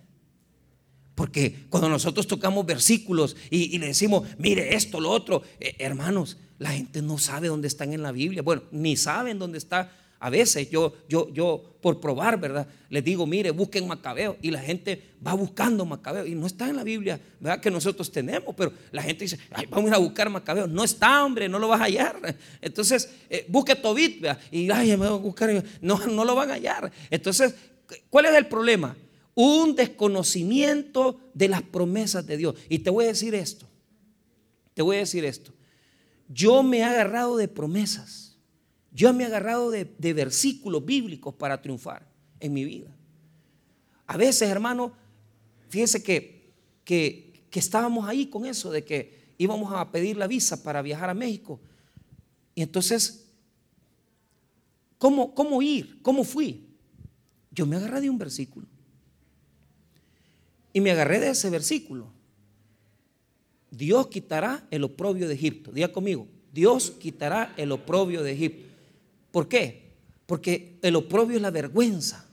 Porque 1.15 1.67
cuando 1.71 1.89
nosotros 1.89 2.27
tocamos 2.27 2.67
versículos 2.67 3.37
y, 3.51 3.79
le 3.79 3.87
decimos, 3.87 4.29
mire 4.39 4.75
esto, 4.75 5.01
lo 5.01 5.11
otro, 5.11 5.43
eh, 5.61 5.77
hermanos, 5.79 6.37
la 6.61 6.73
gente 6.73 7.01
no 7.01 7.17
sabe 7.17 7.49
dónde 7.49 7.69
están 7.69 7.95
en 7.95 8.03
la 8.03 8.13
Biblia. 8.13 8.43
Bueno, 8.43 8.63
ni 8.71 8.95
saben 8.95 9.39
dónde 9.39 9.57
está. 9.57 9.91
A 10.19 10.29
veces 10.29 10.69
yo, 10.69 10.93
yo, 11.09 11.33
yo, 11.33 11.65
por 11.81 12.03
probar, 12.03 12.39
¿verdad? 12.39 12.67
Les 12.91 13.03
digo, 13.03 13.27
mire, 13.27 13.51
busquen 13.51 13.89
Macabeo. 13.89 14.37
Y 14.43 14.51
la 14.51 14.61
gente 14.61 15.03
va 15.27 15.33
buscando 15.33 15.87
Macabeo. 15.87 16.27
Y 16.27 16.35
no 16.35 16.47
está 16.47 16.69
en 16.69 16.77
la 16.77 16.85
Biblia, 16.85 17.19
¿verdad? 17.41 17.63
Que 17.63 17.71
nosotros 17.71 18.13
tenemos. 18.13 18.55
Pero 18.55 18.75
la 18.93 19.03
gente 19.03 19.25
dice, 19.25 19.39
vamos 19.71 19.91
a 19.91 19.97
buscar 19.97 20.29
Macabeo. 20.29 20.67
No 20.67 20.85
está, 20.85 21.25
hombre, 21.25 21.49
no 21.49 21.59
lo 21.59 21.67
vas 21.67 21.81
a 21.81 21.85
hallar. 21.85 22.37
Entonces, 22.61 23.09
eh, 23.31 23.47
busque 23.49 23.75
Tobit, 23.75 24.21
¿verdad? 24.21 24.39
Y, 24.51 24.71
ay, 24.71 24.91
me 24.91 24.97
voy 24.97 25.07
a 25.07 25.13
buscar. 25.13 25.65
No, 25.81 26.07
no 26.09 26.27
lo 26.27 26.35
van 26.35 26.51
a 26.51 26.55
hallar. 26.55 26.93
Entonces, 27.09 27.55
¿cuál 28.11 28.27
es 28.27 28.35
el 28.35 28.49
problema? 28.49 28.95
Un 29.35 29.75
desconocimiento 29.75 31.19
de 31.33 31.49
las 31.49 31.63
promesas 31.63 32.27
de 32.27 32.37
Dios. 32.37 32.55
Y 32.69 32.81
te 32.81 32.91
voy 32.91 33.07
a 33.07 33.09
decir 33.09 33.35
esto. 33.35 33.65
Te 34.75 34.83
voy 34.83 34.97
a 34.97 34.99
decir 34.99 35.25
esto. 35.25 35.55
Yo 36.33 36.63
me 36.63 36.79
he 36.79 36.85
agarrado 36.85 37.37
de 37.37 37.49
promesas. 37.49 38.37
Yo 38.93 39.13
me 39.13 39.25
he 39.25 39.27
agarrado 39.27 39.71
de, 39.71 39.85
versículos 40.15 40.85
bíblicos 40.85 41.35
para 41.35 41.61
triunfar 41.61 42.07
en 42.39 42.53
mi 42.53 42.65
vida. 42.65 42.91
A 44.07 44.17
veces, 44.17 44.49
hermano, 44.49 44.93
fíjese 45.69 46.03
que, 46.03 46.53
que, 46.85 47.45
que 47.51 47.59
estábamos 47.59 48.09
ahí 48.09 48.27
con 48.27 48.47
eso 48.47 48.71
de 48.71 48.85
que 48.85 49.35
íbamos 49.39 49.73
a 49.73 49.91
pedir 49.91 50.17
la 50.17 50.27
visa 50.27 50.63
para 50.63 50.83
viajar 50.83 51.11
a 51.11 51.15
México. 51.15 51.61
Y 52.55 52.63
entonces, 52.63 53.27
¿cómo, 54.99 55.35
cómo 55.35 55.63
ir? 55.63 56.01
¿Cómo 56.03 56.25
fui? 56.25 56.69
Yo 57.51 57.67
me 57.67 57.77
agarré 57.77 58.03
de 58.03 58.11
un 58.11 58.19
versículo. 58.19 58.67
Y 60.73 60.81
me 60.81 60.93
agarré 60.93 61.19
de 61.19 61.31
ese 61.31 61.51
versículo. 61.51 62.13
Dios 63.71 64.09
quitará 64.09 64.67
el 64.71 64.85
oprobio 64.85 65.29
de 65.29 65.35
Egipto. 65.35 65.73
Diga 65.73 65.93
conmigo, 65.93 66.27
Dios 66.53 66.93
quitará 66.93 67.55
el 67.57 67.73
oprobio 67.73 68.23
de 68.23 68.33
Egipto. 68.33 68.69
¿Por 69.31 69.49
qué? 69.49 69.91
Porque 70.27 70.79
el 70.83 70.97
oprobio 70.97 71.37
es 71.37 71.43
la 71.43 71.51
vergüenza. 71.51 72.27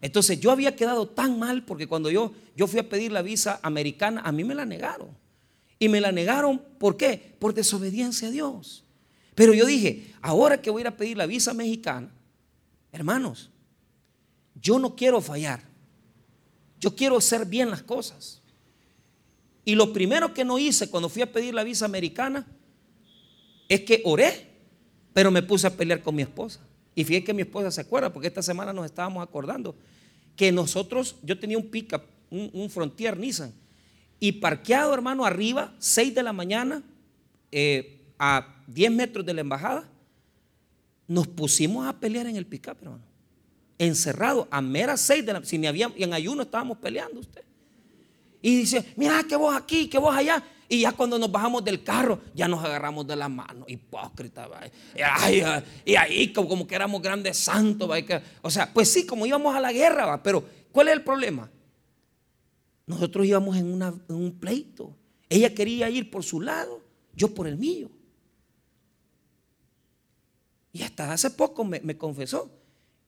Entonces 0.00 0.38
yo 0.38 0.50
había 0.50 0.76
quedado 0.76 1.08
tan 1.08 1.38
mal 1.38 1.64
porque 1.64 1.86
cuando 1.86 2.10
yo, 2.10 2.32
yo 2.54 2.66
fui 2.66 2.78
a 2.78 2.88
pedir 2.88 3.10
la 3.10 3.22
visa 3.22 3.58
americana, 3.62 4.20
a 4.22 4.32
mí 4.32 4.44
me 4.44 4.54
la 4.54 4.66
negaron. 4.66 5.08
Y 5.78 5.88
me 5.88 6.00
la 6.00 6.12
negaron, 6.12 6.60
¿por 6.78 6.96
qué? 6.96 7.34
Por 7.38 7.54
desobediencia 7.54 8.28
a 8.28 8.30
Dios. 8.30 8.84
Pero 9.34 9.54
yo 9.54 9.66
dije, 9.66 10.14
ahora 10.20 10.60
que 10.60 10.70
voy 10.70 10.80
a 10.80 10.82
ir 10.82 10.88
a 10.88 10.96
pedir 10.96 11.16
la 11.16 11.26
visa 11.26 11.54
mexicana, 11.54 12.10
hermanos, 12.92 13.50
yo 14.60 14.78
no 14.78 14.94
quiero 14.94 15.20
fallar. 15.20 15.62
Yo 16.78 16.94
quiero 16.94 17.16
hacer 17.16 17.46
bien 17.46 17.70
las 17.70 17.82
cosas. 17.82 18.42
Y 19.64 19.74
lo 19.74 19.92
primero 19.92 20.34
que 20.34 20.44
no 20.44 20.58
hice 20.58 20.90
cuando 20.90 21.08
fui 21.08 21.22
a 21.22 21.32
pedir 21.32 21.54
la 21.54 21.64
visa 21.64 21.84
americana 21.84 22.46
es 23.68 23.80
que 23.80 24.02
oré, 24.04 24.48
pero 25.12 25.30
me 25.30 25.42
puse 25.42 25.66
a 25.66 25.76
pelear 25.76 26.02
con 26.02 26.14
mi 26.14 26.22
esposa. 26.22 26.60
Y 26.94 27.04
fíjate 27.04 27.24
que 27.24 27.34
mi 27.34 27.42
esposa 27.42 27.70
se 27.70 27.80
acuerda, 27.80 28.12
porque 28.12 28.28
esta 28.28 28.42
semana 28.42 28.72
nos 28.72 28.84
estábamos 28.84 29.22
acordando 29.22 29.74
que 30.36 30.52
nosotros, 30.52 31.16
yo 31.22 31.38
tenía 31.38 31.56
un 31.56 31.66
pickup, 31.66 32.02
un, 32.30 32.68
Frontier 32.68 33.16
Nissan, 33.16 33.52
y 34.20 34.32
parqueado, 34.32 34.92
hermano, 34.92 35.24
arriba, 35.24 35.74
6 35.78 36.14
de 36.14 36.22
la 36.22 36.32
mañana, 36.32 36.82
eh, 37.50 38.00
a 38.18 38.62
10 38.66 38.90
metros 38.92 39.24
de 39.24 39.34
la 39.34 39.40
embajada, 39.40 39.88
nos 41.06 41.26
pusimos 41.26 41.86
a 41.86 41.98
pelear 41.98 42.26
en 42.26 42.36
el 42.36 42.46
pickup, 42.46 42.76
hermano. 42.82 43.04
Encerrado 43.78 44.48
a 44.50 44.60
meras 44.60 45.00
6 45.02 45.26
de 45.26 45.32
la 45.32 45.44
si 45.44 45.58
ni 45.58 45.66
en 45.66 46.12
ayuno 46.12 46.42
estábamos 46.42 46.78
peleando 46.78 47.20
usted. 47.20 47.42
Y 48.44 48.58
dice, 48.58 48.92
mira 48.96 49.24
que 49.26 49.36
vos 49.36 49.56
aquí, 49.56 49.88
que 49.88 49.96
vos 49.96 50.14
allá. 50.14 50.44
Y 50.68 50.82
ya 50.82 50.92
cuando 50.92 51.18
nos 51.18 51.32
bajamos 51.32 51.64
del 51.64 51.82
carro, 51.82 52.20
ya 52.34 52.46
nos 52.46 52.62
agarramos 52.62 53.06
de 53.06 53.16
la 53.16 53.26
mano. 53.26 53.64
Hipócrita, 53.66 54.50
Y, 55.86 55.94
ahí 55.96 56.30
como, 56.30 56.66
que 56.66 56.74
éramos 56.74 57.00
grandes 57.00 57.38
santos. 57.38 57.88
O 58.42 58.50
sea, 58.50 58.70
pues 58.70 58.92
sí, 58.92 59.06
como 59.06 59.24
íbamos 59.24 59.56
a 59.56 59.60
la 59.60 59.72
guerra, 59.72 60.04
¿va? 60.04 60.22
pero 60.22 60.44
¿cuál 60.72 60.88
es 60.88 60.92
el 60.92 61.02
problema? 61.02 61.50
Nosotros 62.84 63.24
íbamos 63.24 63.56
en, 63.56 63.82
un 64.08 64.38
pleito. 64.38 64.94
Ella 65.30 65.54
quería 65.54 65.88
ir 65.88 66.10
por 66.10 66.22
su 66.22 66.42
lado, 66.42 66.82
yo 67.14 67.32
por 67.32 67.46
el 67.46 67.56
mío. 67.56 67.90
Y 70.70 70.82
hasta 70.82 71.10
hace 71.14 71.30
poco 71.30 71.64
me, 71.64 71.80
me 71.80 71.96
confesó 71.96 72.50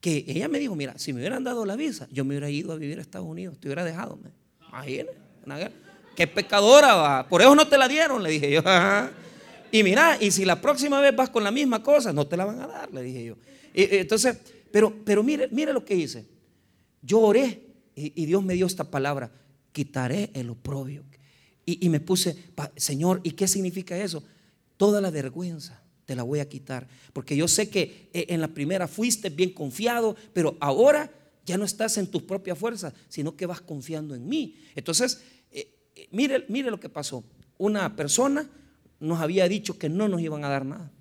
que 0.01 0.25
ella 0.27 0.47
me 0.47 0.57
dijo, 0.57 0.75
mira, 0.75 0.97
si 0.97 1.13
me 1.13 1.19
hubieran 1.19 1.43
dado 1.43 1.63
la 1.63 1.75
visa, 1.75 2.07
yo 2.11 2.25
me 2.25 2.29
hubiera 2.29 2.49
ido 2.49 2.71
a 2.71 2.77
vivir 2.77 2.97
a 2.97 3.01
Estados 3.01 3.27
Unidos, 3.27 3.59
te 3.59 3.67
hubiera 3.67 3.85
dejado. 3.85 4.17
Imagínate. 4.69 5.26
Qué 6.15 6.27
pecadora 6.27 6.95
va. 6.95 7.27
Por 7.27 7.41
eso 7.41 7.53
no 7.55 7.67
te 7.67 7.77
la 7.77 7.87
dieron, 7.87 8.23
le 8.23 8.31
dije 8.31 8.51
yo. 8.51 8.61
Y 9.69 9.83
mira, 9.83 10.17
y 10.21 10.31
si 10.31 10.45
la 10.45 10.61
próxima 10.61 11.01
vez 11.01 11.13
vas 11.13 11.29
con 11.29 11.43
la 11.43 11.51
misma 11.51 11.83
cosa, 11.83 12.13
no 12.13 12.25
te 12.25 12.37
la 12.37 12.45
van 12.45 12.61
a 12.61 12.67
dar, 12.67 12.93
le 12.93 13.03
dije 13.03 13.25
yo. 13.25 13.35
entonces, 13.73 14.37
pero, 14.71 14.93
pero 15.03 15.23
mire, 15.23 15.49
mire 15.51 15.73
lo 15.73 15.83
que 15.83 15.93
hice. 15.93 16.25
Yo 17.01 17.19
oré 17.19 17.63
y, 17.93 18.25
Dios 18.25 18.41
me 18.43 18.53
dio 18.53 18.65
esta 18.65 18.85
palabra: 18.85 19.29
quitaré 19.73 20.31
el 20.33 20.49
oprobio. 20.49 21.03
Y, 21.65 21.85
y 21.85 21.89
me 21.89 21.99
puse, 21.99 22.35
Señor, 22.77 23.19
¿y 23.23 23.31
qué 23.31 23.45
significa 23.45 23.97
eso? 23.97 24.23
Toda 24.77 25.01
la 25.01 25.11
vergüenza 25.11 25.81
te 26.07 26.15
la 26.15 26.23
voy 26.23 26.39
a 26.39 26.49
quitar. 26.49 26.87
Porque 27.13 27.35
yo 27.35 27.47
sé 27.47 27.69
que 27.69 28.09
eh, 28.13 28.27
en 28.29 28.41
la 28.41 28.47
primera 28.47 28.87
fuiste 28.87 29.29
bien 29.29 29.51
confiado, 29.51 30.15
pero 30.33 30.57
ahora 30.61 31.11
ya 31.45 31.57
no 31.57 31.65
estás 31.65 31.97
en 31.97 32.07
tus 32.07 32.23
propias 32.23 32.57
fuerzas, 32.57 32.93
sino 33.09 33.35
que 33.35 33.45
vas 33.45 33.61
confiando 33.61 34.15
en 34.15 34.27
mí. 34.27 34.55
Entonces, 34.73 35.21
mire, 36.11 36.45
mire 36.47 36.71
lo 36.71 36.79
que 36.79 36.89
pasó. 36.89 37.23
Una 37.57 37.95
persona 37.95 38.47
nos 38.99 39.19
había 39.19 39.47
dicho 39.47 39.77
que 39.77 39.89
no 39.89 40.07
nos 40.07 40.21
iban 40.21 40.43
a 40.43 40.49
dar 40.49 40.65
nada. 40.65 40.91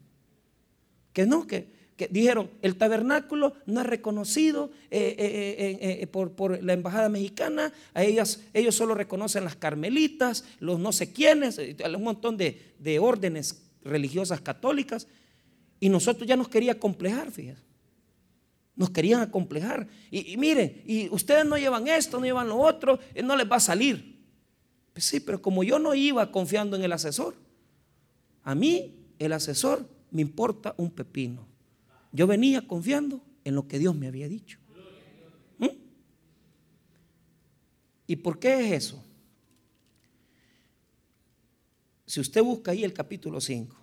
Que 1.13 1.27
no, 1.27 1.47
que, 1.47 1.75
dijeron, 2.11 2.51
el 2.61 2.77
tabernáculo 2.77 3.55
no 3.65 3.81
es 3.81 3.87
reconocido 3.87 4.71
eh, 4.91 5.15
eh, 5.19 6.01
eh, 6.03 6.07
por, 6.07 6.63
la 6.63 6.75
embajada 6.75 7.09
mexicana, 7.09 7.73
a 7.95 8.05
ellas, 8.05 8.45
ellos 8.53 8.75
solo 8.75 8.95
reconocen 8.95 9.45
las 9.45 9.57
carmelitas, 9.57 10.45
los 10.61 10.79
no 10.79 10.93
sé 10.93 11.13
quiénes, 11.13 11.59
un 11.59 12.03
montón 12.03 12.37
de, 12.37 12.99
órdenes 13.01 13.63
religiosas 13.83 14.41
católicas, 14.41 15.07
y 15.81 15.89
nosotros 15.89 16.27
ya 16.27 16.37
nos 16.37 16.49
quería 16.49 16.79
complejar, 16.79 17.31
fíjense. 17.31 17.65
Nos 18.75 18.91
querían 18.91 19.23
acomplejar. 19.23 19.89
Y, 20.11 20.33
y 20.33 20.37
miren, 20.37 20.83
y 20.87 21.09
ustedes 21.09 21.47
no 21.47 21.57
llevan 21.57 21.89
esto, 21.89 22.19
no 22.19 22.27
llevan 22.27 22.49
lo 22.49 22.59
otro, 22.59 22.99
no 23.25 23.37
les 23.37 23.51
va 23.51 23.57
a 23.57 23.61
salir. 23.61 24.16
Pues 24.97 25.05
sí, 25.05 25.21
pero 25.21 25.43
como 25.43 25.63
yo 25.63 25.79
no 25.79 25.95
iba 25.95 26.33
confiando 26.33 26.75
en 26.75 26.83
el 26.83 26.91
asesor, 26.91 27.37
a 28.43 28.55
mí 28.55 28.95
el 29.19 29.35
asesor 29.35 29.87
me 30.11 30.23
importa 30.23 30.75
un 30.79 30.91
pepino. 30.91 31.47
Yo 32.13 32.27
venía 32.27 32.67
confiando 32.67 33.21
en 33.45 33.57
lo 33.57 33.69
que 33.69 33.79
Dios 33.79 33.95
me 33.95 34.07
había 34.07 34.27
dicho. 34.27 34.59
¿Mm? 35.59 35.67
¿Y 38.07 38.17
por 38.17 38.39
qué 38.39 38.59
es 38.59 38.85
eso? 38.85 39.05
Si 42.07 42.19
usted 42.19 42.43
busca 42.43 42.71
ahí 42.71 42.83
el 42.83 42.95
capítulo 42.95 43.39
5, 43.39 43.77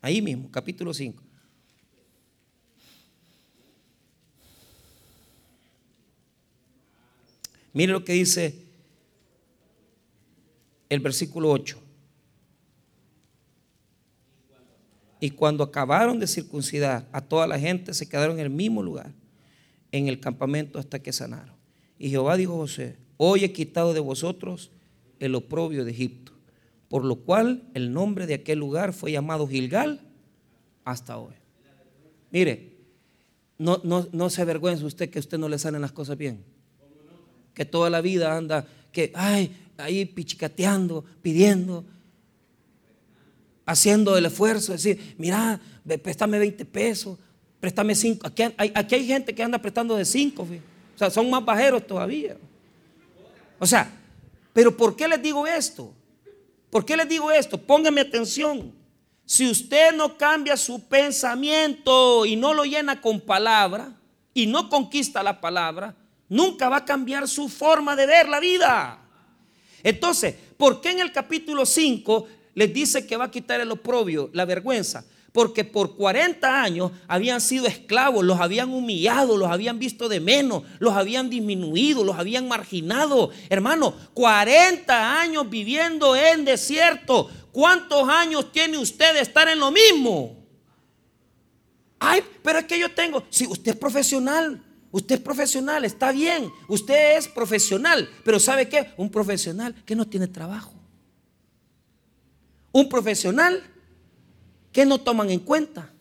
ahí 0.00 0.22
mismo, 0.22 0.50
capítulo 0.50 0.94
5. 0.94 1.22
Mire 7.76 7.92
lo 7.92 8.06
que 8.06 8.14
dice 8.14 8.54
el 10.88 11.00
versículo 11.00 11.50
8. 11.50 11.78
Y 15.20 15.28
cuando 15.32 15.62
acabaron 15.62 16.18
de 16.18 16.26
circuncidar 16.26 17.06
a 17.12 17.20
toda 17.20 17.46
la 17.46 17.58
gente, 17.58 17.92
se 17.92 18.08
quedaron 18.08 18.38
en 18.38 18.46
el 18.46 18.50
mismo 18.50 18.82
lugar, 18.82 19.12
en 19.92 20.08
el 20.08 20.20
campamento 20.20 20.78
hasta 20.78 21.00
que 21.00 21.12
sanaron. 21.12 21.54
Y 21.98 22.08
Jehová 22.08 22.38
dijo 22.38 22.54
a 22.54 22.56
José, 22.56 22.96
hoy 23.18 23.44
he 23.44 23.52
quitado 23.52 23.92
de 23.92 24.00
vosotros 24.00 24.70
el 25.20 25.34
oprobio 25.34 25.84
de 25.84 25.90
Egipto, 25.90 26.32
por 26.88 27.04
lo 27.04 27.16
cual 27.16 27.68
el 27.74 27.92
nombre 27.92 28.26
de 28.26 28.32
aquel 28.32 28.58
lugar 28.58 28.94
fue 28.94 29.12
llamado 29.12 29.46
Gilgal 29.46 30.00
hasta 30.86 31.18
hoy. 31.18 31.34
Mire, 32.30 32.72
no, 33.58 33.82
no, 33.84 34.08
no 34.12 34.30
se 34.30 34.40
avergüenza 34.40 34.86
usted 34.86 35.10
que 35.10 35.18
a 35.18 35.20
usted 35.20 35.36
no 35.36 35.50
le 35.50 35.58
salen 35.58 35.82
las 35.82 35.92
cosas 35.92 36.16
bien 36.16 36.55
que 37.56 37.64
toda 37.64 37.88
la 37.88 38.02
vida 38.02 38.36
anda, 38.36 38.66
que, 38.92 39.10
ay, 39.14 39.50
ahí 39.78 40.04
pichicateando, 40.04 41.02
pidiendo, 41.22 41.86
haciendo 43.64 44.16
el 44.18 44.26
esfuerzo, 44.26 44.72
decir, 44.72 45.14
mira, 45.16 45.58
préstame 46.02 46.38
20 46.38 46.66
pesos, 46.66 47.18
préstame 47.58 47.94
5. 47.94 48.26
Aquí 48.26 48.42
hay, 48.58 48.72
aquí 48.74 48.94
hay 48.94 49.06
gente 49.06 49.34
que 49.34 49.42
anda 49.42 49.58
prestando 49.58 49.96
de 49.96 50.04
5, 50.04 50.42
o 50.42 50.98
sea, 50.98 51.08
son 51.08 51.30
más 51.30 51.42
bajeros 51.42 51.86
todavía. 51.86 52.36
O 53.58 53.66
sea, 53.66 53.90
pero 54.52 54.76
¿por 54.76 54.94
qué 54.94 55.08
les 55.08 55.22
digo 55.22 55.46
esto? 55.46 55.94
¿Por 56.68 56.84
qué 56.84 56.94
les 56.94 57.08
digo 57.08 57.30
esto? 57.30 57.56
Pónganme 57.56 58.02
atención. 58.02 58.70
Si 59.24 59.50
usted 59.50 59.94
no 59.96 60.18
cambia 60.18 60.58
su 60.58 60.86
pensamiento 60.88 62.26
y 62.26 62.36
no 62.36 62.52
lo 62.52 62.64
llena 62.64 63.00
con 63.00 63.18
palabra 63.18 63.94
y 64.34 64.46
no 64.46 64.68
conquista 64.68 65.22
la 65.22 65.40
palabra, 65.40 65.96
nunca 66.28 66.68
va 66.68 66.78
a 66.78 66.84
cambiar 66.84 67.28
su 67.28 67.48
forma 67.48 67.96
de 67.96 68.06
ver 68.06 68.28
la 68.28 68.40
vida. 68.40 69.00
Entonces, 69.82 70.34
¿por 70.56 70.80
qué 70.80 70.90
en 70.90 71.00
el 71.00 71.12
capítulo 71.12 71.64
5 71.64 72.26
les 72.54 72.72
dice 72.72 73.06
que 73.06 73.16
va 73.16 73.26
a 73.26 73.30
quitar 73.30 73.60
el 73.60 73.70
oprobio, 73.70 74.30
la 74.32 74.44
vergüenza? 74.44 75.04
Porque 75.32 75.64
por 75.64 75.96
40 75.96 76.62
años 76.62 76.92
habían 77.06 77.42
sido 77.42 77.66
esclavos, 77.66 78.24
los 78.24 78.40
habían 78.40 78.72
humillado, 78.72 79.36
los 79.36 79.50
habían 79.50 79.78
visto 79.78 80.08
de 80.08 80.18
menos, 80.18 80.62
los 80.78 80.94
habían 80.94 81.28
disminuido, 81.28 82.04
los 82.04 82.18
habían 82.18 82.48
marginado. 82.48 83.30
Hermano, 83.50 83.94
40 84.14 85.20
años 85.20 85.48
viviendo 85.50 86.16
en 86.16 86.44
desierto. 86.46 87.30
¿Cuántos 87.52 88.08
años 88.08 88.50
tiene 88.50 88.78
usted 88.78 89.14
de 89.14 89.20
estar 89.20 89.48
en 89.48 89.60
lo 89.60 89.70
mismo? 89.70 90.36
Ay, 91.98 92.22
pero 92.42 92.58
es 92.58 92.64
que 92.64 92.78
yo 92.78 92.90
tengo, 92.90 93.24
si 93.30 93.46
usted 93.46 93.72
es 93.72 93.78
profesional, 93.78 94.62
Usted 94.96 95.16
es 95.16 95.20
profesional, 95.20 95.84
está 95.84 96.10
bien. 96.10 96.50
Usted 96.68 97.18
es 97.18 97.28
profesional. 97.28 98.08
Pero 98.24 98.40
¿sabe 98.40 98.66
qué? 98.66 98.94
Un 98.96 99.10
profesional 99.10 99.74
que 99.84 99.94
no 99.94 100.08
tiene 100.08 100.26
trabajo. 100.26 100.72
Un 102.72 102.88
profesional 102.88 103.62
que 104.72 104.86
no 104.86 104.96
toman 104.96 105.28
en 105.28 105.40
cuenta. 105.40 105.92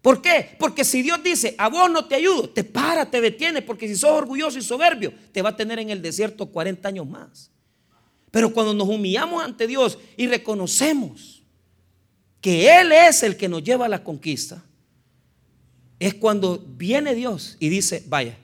¿Por 0.00 0.22
qué? 0.22 0.56
Porque 0.58 0.82
si 0.82 1.02
Dios 1.02 1.22
dice, 1.22 1.54
a 1.58 1.68
vos 1.68 1.90
no 1.90 2.06
te 2.06 2.14
ayudo, 2.14 2.48
te 2.48 2.64
para, 2.64 3.10
te 3.10 3.20
detiene, 3.20 3.60
porque 3.60 3.86
si 3.86 3.94
sos 3.94 4.12
orgulloso 4.12 4.56
y 4.56 4.62
soberbio, 4.62 5.12
te 5.32 5.42
va 5.42 5.50
a 5.50 5.56
tener 5.56 5.78
en 5.80 5.90
el 5.90 6.00
desierto 6.00 6.46
40 6.46 6.88
años 6.88 7.06
más. 7.06 7.50
Pero 8.30 8.50
cuando 8.50 8.72
nos 8.72 8.88
humillamos 8.88 9.44
ante 9.44 9.66
Dios 9.66 9.98
y 10.16 10.26
reconocemos 10.26 11.42
que 12.40 12.80
Él 12.80 12.92
es 12.92 13.22
el 13.24 13.36
que 13.36 13.46
nos 13.46 13.62
lleva 13.62 13.84
a 13.84 13.90
la 13.90 14.02
conquista, 14.02 14.64
es 15.98 16.14
cuando 16.14 16.64
viene 16.76 17.14
Dios 17.14 17.56
y 17.60 17.68
dice, 17.68 18.04
vaya, 18.08 18.36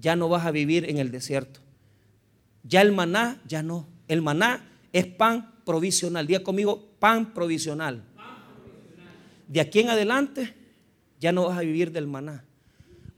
ya 0.00 0.16
no 0.16 0.28
vas 0.28 0.46
a 0.46 0.50
vivir 0.50 0.88
en 0.88 0.98
el 0.98 1.10
desierto. 1.10 1.60
Ya 2.62 2.82
el 2.82 2.92
maná, 2.92 3.40
ya 3.46 3.62
no. 3.62 3.86
El 4.08 4.22
maná 4.22 4.68
es 4.92 5.06
pan 5.06 5.54
provisional. 5.64 6.26
Día 6.26 6.42
conmigo, 6.42 6.88
pan 6.98 7.32
provisional. 7.32 8.02
De 9.48 9.60
aquí 9.60 9.80
en 9.80 9.90
adelante, 9.90 10.54
ya 11.18 11.32
no 11.32 11.46
vas 11.46 11.58
a 11.58 11.62
vivir 11.62 11.92
del 11.92 12.06
maná 12.06 12.44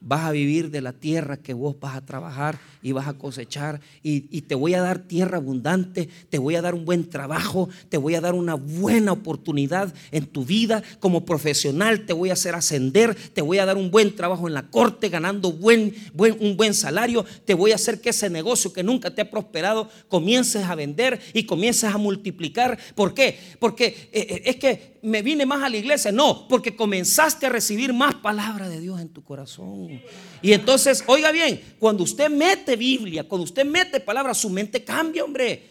vas 0.04 0.24
a 0.24 0.32
vivir 0.32 0.70
de 0.70 0.80
la 0.80 0.92
tierra 0.92 1.36
que 1.36 1.54
vos 1.54 1.76
vas 1.78 1.96
a 1.96 2.04
trabajar 2.04 2.58
y 2.82 2.92
vas 2.92 3.06
a 3.06 3.14
cosechar 3.14 3.80
y, 4.02 4.42
te 4.42 4.54
voy 4.56 4.74
a 4.74 4.82
dar 4.82 4.98
tierra 4.98 5.38
abundante, 5.38 6.08
te 6.28 6.38
voy 6.38 6.56
a 6.56 6.62
dar 6.62 6.74
un 6.74 6.84
buen 6.84 7.08
trabajo, 7.08 7.68
te 7.88 7.96
voy 7.96 8.16
a 8.16 8.20
dar 8.20 8.34
una 8.34 8.54
buena 8.54 9.12
oportunidad 9.12 9.94
en 10.10 10.26
tu 10.26 10.44
vida 10.44 10.82
como 10.98 11.24
profesional, 11.24 12.04
te 12.04 12.12
voy 12.12 12.30
a 12.30 12.32
hacer 12.32 12.54
ascender, 12.54 13.14
te 13.14 13.40
voy 13.40 13.58
a 13.58 13.66
dar 13.66 13.76
un 13.76 13.90
buen 13.90 14.14
trabajo 14.16 14.48
en 14.48 14.54
la 14.54 14.68
corte 14.68 15.08
ganando 15.08 15.52
buen, 15.52 15.94
un 16.16 16.56
buen 16.56 16.74
salario, 16.74 17.24
te 17.44 17.54
voy 17.54 17.70
a 17.72 17.76
hacer 17.76 18.00
que 18.00 18.10
ese 18.10 18.28
negocio 18.28 18.72
que 18.72 18.82
nunca 18.82 19.14
te 19.14 19.22
ha 19.22 19.30
prosperado 19.30 19.88
comiences 20.08 20.64
a 20.64 20.74
vender 20.74 21.20
y 21.32 21.44
comiences 21.44 21.84
a 21.84 21.98
multiplicar. 21.98 22.78
¿Por 22.94 23.14
qué? 23.14 23.38
Porque 23.58 23.86
eh, 24.12 24.26
eh, 24.28 24.42
es 24.46 24.56
que 24.56 24.92
me 25.02 25.20
vine 25.22 25.44
más 25.44 25.62
a 25.62 25.68
la 25.68 25.76
iglesia. 25.76 26.12
No, 26.12 26.46
porque 26.48 26.74
comenzaste 26.74 27.46
a 27.46 27.50
recibir 27.50 27.92
más 27.92 28.14
palabra 28.16 28.68
de 28.68 28.80
Dios 28.80 29.00
en 29.00 29.08
tu 29.08 29.22
corazón. 29.22 29.91
Y 30.40 30.52
entonces, 30.52 31.04
oiga 31.06 31.30
bien, 31.32 31.76
cuando 31.78 32.02
usted 32.04 32.30
mete 32.30 32.76
Biblia, 32.76 33.28
cuando 33.28 33.44
usted 33.44 33.64
mete 33.64 34.00
palabra, 34.00 34.34
su 34.34 34.50
mente 34.50 34.84
cambia, 34.84 35.24
hombre. 35.24 35.70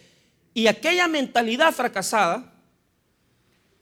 Y 0.54 0.66
aquella 0.66 1.08
mentalidad 1.08 1.72
fracasada 1.72 2.52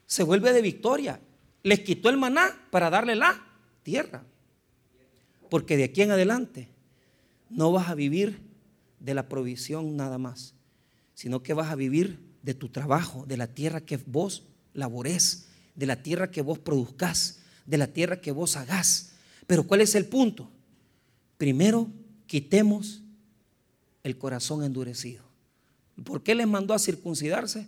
se 0.05 0.23
vuelve 0.23 0.53
de 0.53 0.61
victoria. 0.61 1.19
Les 1.63 1.79
quitó 1.81 2.09
el 2.09 2.17
maná 2.17 2.67
para 2.69 2.89
darle 2.89 3.15
la 3.15 3.41
tierra. 3.83 4.23
Porque 5.49 5.77
de 5.77 5.85
aquí 5.85 6.01
en 6.01 6.11
adelante 6.11 6.69
no 7.49 7.71
vas 7.71 7.89
a 7.89 7.95
vivir 7.95 8.39
de 8.99 9.13
la 9.13 9.27
provisión 9.27 9.97
nada 9.97 10.17
más, 10.17 10.53
sino 11.13 11.43
que 11.43 11.53
vas 11.53 11.69
a 11.71 11.75
vivir 11.75 12.19
de 12.41 12.53
tu 12.53 12.69
trabajo, 12.69 13.25
de 13.25 13.37
la 13.37 13.47
tierra 13.47 13.81
que 13.81 13.97
vos 14.05 14.43
labores, 14.73 15.47
de 15.75 15.85
la 15.85 16.03
tierra 16.03 16.31
que 16.31 16.41
vos 16.41 16.59
produzcas, 16.59 17.39
de 17.65 17.77
la 17.77 17.87
tierra 17.87 18.21
que 18.21 18.31
vos 18.31 18.55
hagas. 18.55 19.13
Pero 19.51 19.63
¿cuál 19.63 19.81
es 19.81 19.95
el 19.95 20.05
punto? 20.05 20.49
Primero, 21.37 21.89
quitemos 22.25 23.03
el 24.01 24.17
corazón 24.17 24.63
endurecido. 24.63 25.25
¿Por 26.05 26.23
qué 26.23 26.35
les 26.35 26.47
mandó 26.47 26.73
a 26.73 26.79
circuncidarse? 26.79 27.67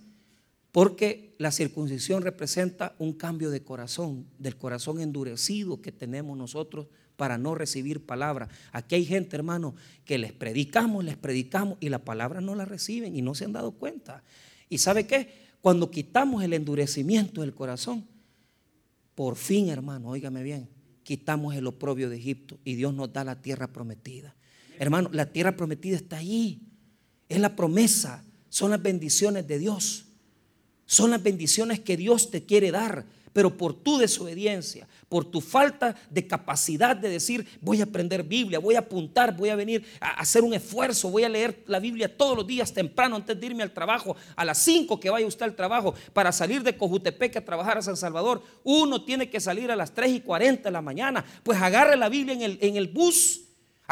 Porque 0.71 1.35
la 1.39 1.51
circuncisión 1.51 2.23
representa 2.23 2.95
un 2.99 3.11
cambio 3.11 3.49
de 3.49 3.63
corazón, 3.63 4.25
del 4.39 4.55
corazón 4.55 5.01
endurecido 5.01 5.81
que 5.81 5.91
tenemos 5.91 6.37
nosotros 6.37 6.87
para 7.17 7.37
no 7.37 7.53
recibir 7.53 8.05
palabra. 8.05 8.47
Aquí 8.71 8.95
hay 8.95 9.03
gente, 9.03 9.35
hermano, 9.35 9.75
que 10.05 10.17
les 10.17 10.31
predicamos, 10.31 11.03
les 11.03 11.17
predicamos 11.17 11.77
y 11.81 11.89
la 11.89 11.99
palabra 11.99 12.39
no 12.39 12.55
la 12.55 12.63
reciben 12.63 13.13
y 13.17 13.21
no 13.21 13.35
se 13.35 13.43
han 13.43 13.51
dado 13.51 13.73
cuenta. 13.73 14.23
¿Y 14.69 14.77
sabe 14.77 15.05
qué? 15.05 15.49
Cuando 15.59 15.91
quitamos 15.91 16.45
el 16.45 16.53
endurecimiento 16.53 17.41
del 17.41 17.53
corazón, 17.53 18.07
por 19.15 19.35
fin, 19.35 19.67
hermano, 19.67 20.11
óigame 20.11 20.43
bien, 20.43 20.69
quitamos 21.03 21.55
el 21.55 21.67
oprobio 21.67 22.09
de 22.09 22.17
Egipto 22.17 22.57
y 22.63 22.75
Dios 22.75 22.93
nos 22.93 23.11
da 23.13 23.23
la 23.23 23.41
tierra 23.41 23.67
prometida. 23.67 24.35
Hermano, 24.79 25.09
la 25.13 25.31
tierra 25.31 25.55
prometida 25.55 25.95
está 25.95 26.17
ahí. 26.17 26.61
Es 27.29 27.39
la 27.39 27.55
promesa, 27.55 28.23
son 28.49 28.71
las 28.71 28.81
bendiciones 28.81 29.47
de 29.47 29.59
Dios. 29.59 30.05
Son 30.85 31.11
las 31.11 31.23
bendiciones 31.23 31.79
que 31.79 31.97
Dios 31.97 32.29
te 32.29 32.43
quiere 32.43 32.71
dar 32.71 33.05
pero 33.33 33.57
por 33.57 33.73
tu 33.73 33.97
desobediencia, 33.97 34.87
por 35.09 35.25
tu 35.25 35.41
falta 35.41 35.95
de 36.09 36.25
capacidad 36.27 36.95
de 36.95 37.09
decir, 37.09 37.45
voy 37.61 37.81
a 37.81 37.85
aprender 37.85 38.23
Biblia, 38.23 38.59
voy 38.59 38.75
a 38.75 38.79
apuntar, 38.79 39.35
voy 39.35 39.49
a 39.49 39.55
venir 39.55 39.85
a 39.99 40.21
hacer 40.21 40.43
un 40.43 40.53
esfuerzo, 40.53 41.09
voy 41.09 41.23
a 41.23 41.29
leer 41.29 41.63
la 41.67 41.79
Biblia 41.79 42.15
todos 42.15 42.37
los 42.37 42.47
días 42.47 42.73
temprano 42.73 43.15
antes 43.15 43.39
de 43.39 43.45
irme 43.45 43.63
al 43.63 43.71
trabajo, 43.71 44.15
a 44.35 44.45
las 44.45 44.59
5 44.59 44.99
que 44.99 45.09
vaya 45.09 45.25
usted 45.25 45.45
al 45.45 45.55
trabajo, 45.55 45.93
para 46.13 46.31
salir 46.31 46.63
de 46.63 46.77
Cojutepec 46.77 47.37
a 47.37 47.45
trabajar 47.45 47.77
a 47.77 47.81
San 47.81 47.97
Salvador, 47.97 48.43
uno 48.63 49.03
tiene 49.03 49.29
que 49.29 49.39
salir 49.39 49.71
a 49.71 49.75
las 49.75 49.93
3 49.93 50.11
y 50.11 50.21
40 50.21 50.69
de 50.69 50.71
la 50.71 50.81
mañana, 50.81 51.25
pues 51.43 51.61
agarre 51.61 51.97
la 51.97 52.09
Biblia 52.09 52.33
en 52.33 52.41
el, 52.41 52.57
en 52.61 52.77
el 52.77 52.87
bus 52.87 53.42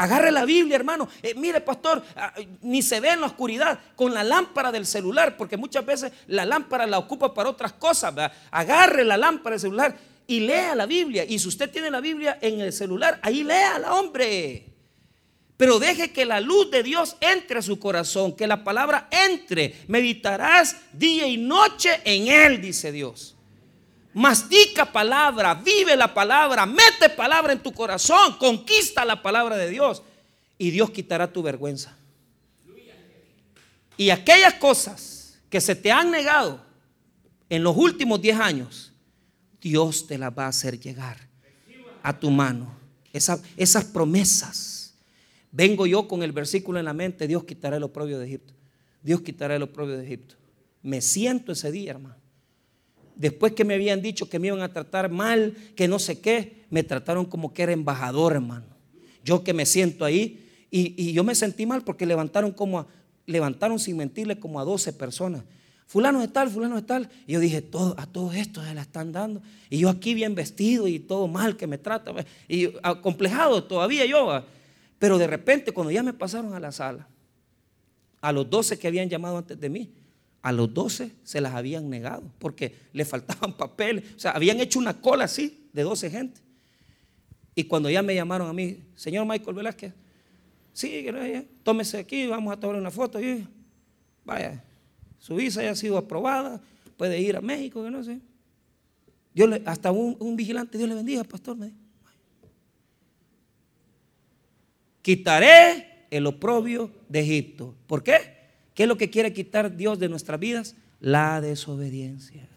Agarre 0.02 0.32
la 0.32 0.44
Biblia, 0.44 0.74
hermano. 0.74 1.08
Eh, 1.22 1.32
mire, 1.36 1.60
pastor, 1.60 2.02
ah, 2.16 2.34
ni 2.62 2.82
se 2.82 2.98
ve 2.98 3.10
en 3.10 3.20
la 3.20 3.28
oscuridad 3.28 3.78
con 3.94 4.12
la 4.12 4.24
lámpara 4.24 4.72
del 4.72 4.84
celular, 4.84 5.36
porque 5.36 5.56
muchas 5.56 5.86
veces 5.86 6.12
la 6.26 6.44
lámpara 6.44 6.88
la 6.88 6.98
ocupa 6.98 7.32
para 7.32 7.50
otras 7.50 7.74
cosas. 7.74 8.12
Agarre 8.50 9.04
la 9.04 9.16
lámpara 9.16 9.54
del 9.54 9.60
celular 9.60 9.96
y 10.26 10.40
lea 10.40 10.74
la 10.74 10.86
Biblia. 10.86 11.24
Y 11.24 11.38
si 11.38 11.46
usted 11.46 11.70
tiene 11.70 11.88
la 11.88 12.00
Biblia 12.00 12.36
en 12.40 12.60
el 12.60 12.72
celular, 12.72 13.20
ahí 13.22 13.44
léala, 13.44 13.94
hombre. 13.94 14.66
Pero 15.56 15.78
deje 15.78 16.10
que 16.10 16.24
la 16.24 16.40
luz 16.40 16.68
de 16.72 16.82
Dios 16.82 17.16
entre 17.20 17.60
a 17.60 17.62
su 17.62 17.78
corazón, 17.78 18.34
que 18.34 18.48
la 18.48 18.64
palabra 18.64 19.08
entre. 19.28 19.76
Meditarás 19.86 20.78
día 20.92 21.28
y 21.28 21.36
noche 21.36 22.00
en 22.02 22.26
Él, 22.26 22.60
dice 22.60 22.90
Dios. 22.90 23.31
Mastica 24.14 24.92
palabra, 24.92 25.54
vive 25.54 25.96
la 25.96 26.12
palabra, 26.12 26.66
mete 26.66 27.08
palabra 27.16 27.52
en 27.52 27.62
tu 27.62 27.72
corazón, 27.72 28.36
conquista 28.38 29.04
la 29.04 29.22
palabra 29.22 29.56
de 29.56 29.70
Dios 29.70 30.02
y 30.58 30.70
Dios 30.70 30.90
quitará 30.90 31.32
tu 31.32 31.42
vergüenza. 31.42 31.96
Y 33.96 34.10
aquellas 34.10 34.54
cosas 34.54 35.38
que 35.48 35.60
se 35.60 35.76
te 35.76 35.90
han 35.90 36.10
negado 36.10 36.62
en 37.48 37.62
los 37.62 37.76
últimos 37.76 38.20
10 38.20 38.40
años, 38.40 38.92
Dios 39.60 40.06
te 40.06 40.18
las 40.18 40.36
va 40.36 40.44
a 40.44 40.48
hacer 40.48 40.78
llegar 40.78 41.16
a 42.02 42.18
tu 42.18 42.30
mano. 42.30 42.74
esas 43.12 43.84
promesas. 43.84 44.94
Vengo 45.50 45.86
yo 45.86 46.08
con 46.08 46.22
el 46.22 46.32
versículo 46.32 46.78
en 46.78 46.86
la 46.86 46.94
mente, 46.94 47.26
Dios 47.26 47.44
quitará 47.44 47.76
el 47.76 47.82
oprobio 47.82 48.18
de 48.18 48.26
Egipto. 48.26 48.52
Dios 49.02 49.22
quitará 49.22 49.56
el 49.56 49.62
oprobio 49.62 49.96
de 49.96 50.04
Egipto. 50.04 50.34
Me 50.82 51.00
siento 51.00 51.52
ese 51.52 51.70
día, 51.70 51.92
hermano 51.92 52.21
Después 53.14 53.52
que 53.52 53.64
me 53.64 53.74
habían 53.74 54.02
dicho 54.02 54.28
que 54.28 54.38
me 54.38 54.48
iban 54.48 54.62
a 54.62 54.72
tratar 54.72 55.10
mal, 55.10 55.54
que 55.76 55.88
no 55.88 55.98
sé 55.98 56.20
qué, 56.20 56.64
me 56.70 56.82
trataron 56.82 57.24
como 57.24 57.52
que 57.52 57.62
era 57.62 57.72
embajador, 57.72 58.32
hermano. 58.32 58.66
Yo 59.24 59.44
que 59.44 59.52
me 59.52 59.66
siento 59.66 60.04
ahí 60.04 60.48
y, 60.70 61.12
yo 61.12 61.22
me 61.22 61.34
sentí 61.34 61.66
mal 61.66 61.82
porque 61.82 62.06
levantaron 62.06 62.52
como 62.52 62.86
levantaron 63.26 63.78
sin 63.78 63.96
mentirle 63.96 64.38
como 64.38 64.58
a 64.58 64.64
12 64.64 64.94
personas. 64.94 65.44
Fulano 65.86 66.20
de 66.20 66.28
tal, 66.28 66.48
fulano 66.48 66.76
de 66.76 66.82
tal. 66.82 67.10
Y 67.26 67.34
yo 67.34 67.40
dije, 67.40 67.58
a 67.96 68.06
todos 68.06 68.34
estos 68.34 68.64
se 68.64 68.74
la 68.74 68.82
están 68.82 69.12
dando. 69.12 69.42
Y 69.68 69.78
yo 69.78 69.90
aquí 69.90 70.14
bien 70.14 70.34
vestido 70.34 70.88
y 70.88 70.98
todo 70.98 71.28
mal 71.28 71.56
que 71.56 71.66
me 71.66 71.76
trata. 71.76 72.12
Y 72.48 72.72
acomplejado 72.82 73.64
todavía 73.64 74.06
yo. 74.06 74.42
Pero 74.98 75.18
de 75.18 75.26
repente 75.26 75.72
cuando 75.72 75.90
ya 75.90 76.02
me 76.02 76.14
pasaron 76.14 76.54
a 76.54 76.60
la 76.60 76.72
sala, 76.72 77.06
a 78.22 78.32
los 78.32 78.48
12 78.48 78.78
que 78.78 78.88
habían 78.88 79.08
llamado 79.08 79.36
antes 79.36 79.60
de 79.60 79.68
mí, 79.68 79.90
a 80.42 80.50
los 80.50 80.74
12 80.74 81.12
se 81.22 81.40
las 81.40 81.54
habían 81.54 81.88
negado 81.88 82.24
porque 82.38 82.74
le 82.92 83.04
faltaban 83.04 83.52
papeles. 83.56 84.04
O 84.16 84.18
sea, 84.18 84.32
habían 84.32 84.60
hecho 84.60 84.78
una 84.78 85.00
cola 85.00 85.24
así 85.24 85.68
de 85.72 85.82
12 85.82 86.10
gente. 86.10 86.40
Y 87.54 87.64
cuando 87.64 87.88
ya 87.88 88.02
me 88.02 88.14
llamaron 88.14 88.48
a 88.48 88.52
mí, 88.52 88.78
señor 88.94 89.26
Michael 89.26 89.54
Velázquez, 89.54 89.92
sí, 90.72 91.06
tómese 91.62 91.98
aquí, 91.98 92.26
vamos 92.26 92.52
a 92.52 92.58
tomar 92.58 92.76
una 92.76 92.90
foto. 92.90 93.20
Y, 93.20 93.46
vaya, 94.24 94.64
su 95.18 95.36
visa 95.36 95.62
ya 95.62 95.70
ha 95.70 95.76
sido 95.76 95.98
aprobada, 95.98 96.60
puede 96.96 97.20
ir 97.20 97.36
a 97.36 97.40
México, 97.40 97.84
que 97.84 97.90
no 97.90 98.02
sé. 98.02 98.20
hasta 99.66 99.92
un, 99.92 100.34
vigilante, 100.34 100.78
Dios 100.78 100.88
le 100.88 100.94
bendiga, 100.94 101.24
pastor. 101.24 101.56
Me 101.56 101.72
Quitaré 105.02 106.06
el 106.10 106.26
oprobio 106.26 106.90
de 107.08 107.20
Egipto. 107.20 107.74
¿Por 107.86 108.02
qué? 108.02 108.41
¿Qué 108.74 108.84
es 108.84 108.88
lo 108.88 108.96
que 108.96 109.10
quiere 109.10 109.32
quitar 109.32 109.76
Dios 109.76 109.98
de 109.98 110.08
nuestras 110.08 110.40
vidas? 110.40 110.74
La 111.00 111.40
desobediencia. 111.40 112.48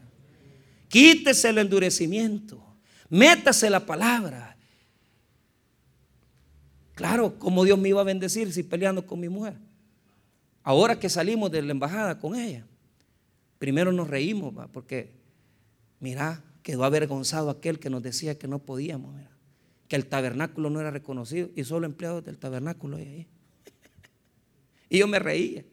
Quítese 0.87 1.49
el 1.49 1.57
endurecimiento. 1.57 2.63
Métase 3.09 3.69
la 3.69 3.85
palabra. 3.85 4.55
Claro, 6.93 7.37
¿cómo 7.37 7.65
Dios 7.65 7.77
me 7.77 7.89
iba 7.89 8.01
a 8.01 8.05
bendecir 8.05 8.51
si 8.53 8.63
peleando 8.63 9.05
con 9.05 9.19
mi 9.19 9.27
mujer? 9.27 9.55
Ahora 10.63 10.97
que 10.97 11.09
salimos 11.09 11.51
de 11.51 11.61
la 11.61 11.71
embajada 11.71 12.17
con 12.17 12.35
ella, 12.35 12.65
primero 13.59 13.91
nos 13.91 14.07
reímos, 14.07 14.53
porque 14.71 15.11
mira, 15.99 16.41
quedó 16.63 16.85
avergonzado 16.85 17.49
aquel 17.49 17.79
que 17.79 17.89
nos 17.89 18.01
decía 18.01 18.39
que 18.39 18.47
no 18.47 18.59
podíamos. 18.59 19.13
que 19.87 19.95
el 19.95 20.07
tabernáculo 20.07 20.71
no 20.71 20.79
era 20.79 20.89
reconocido 20.89 21.49
y 21.55 21.63
solo 21.63 21.85
empleados 21.85 22.23
del 22.23 22.37
tabernáculo 22.39 22.97
ahí. 22.97 23.27
Y 24.89 24.99
yo 24.99 25.07
me 25.07 25.19
reía. 25.19 25.63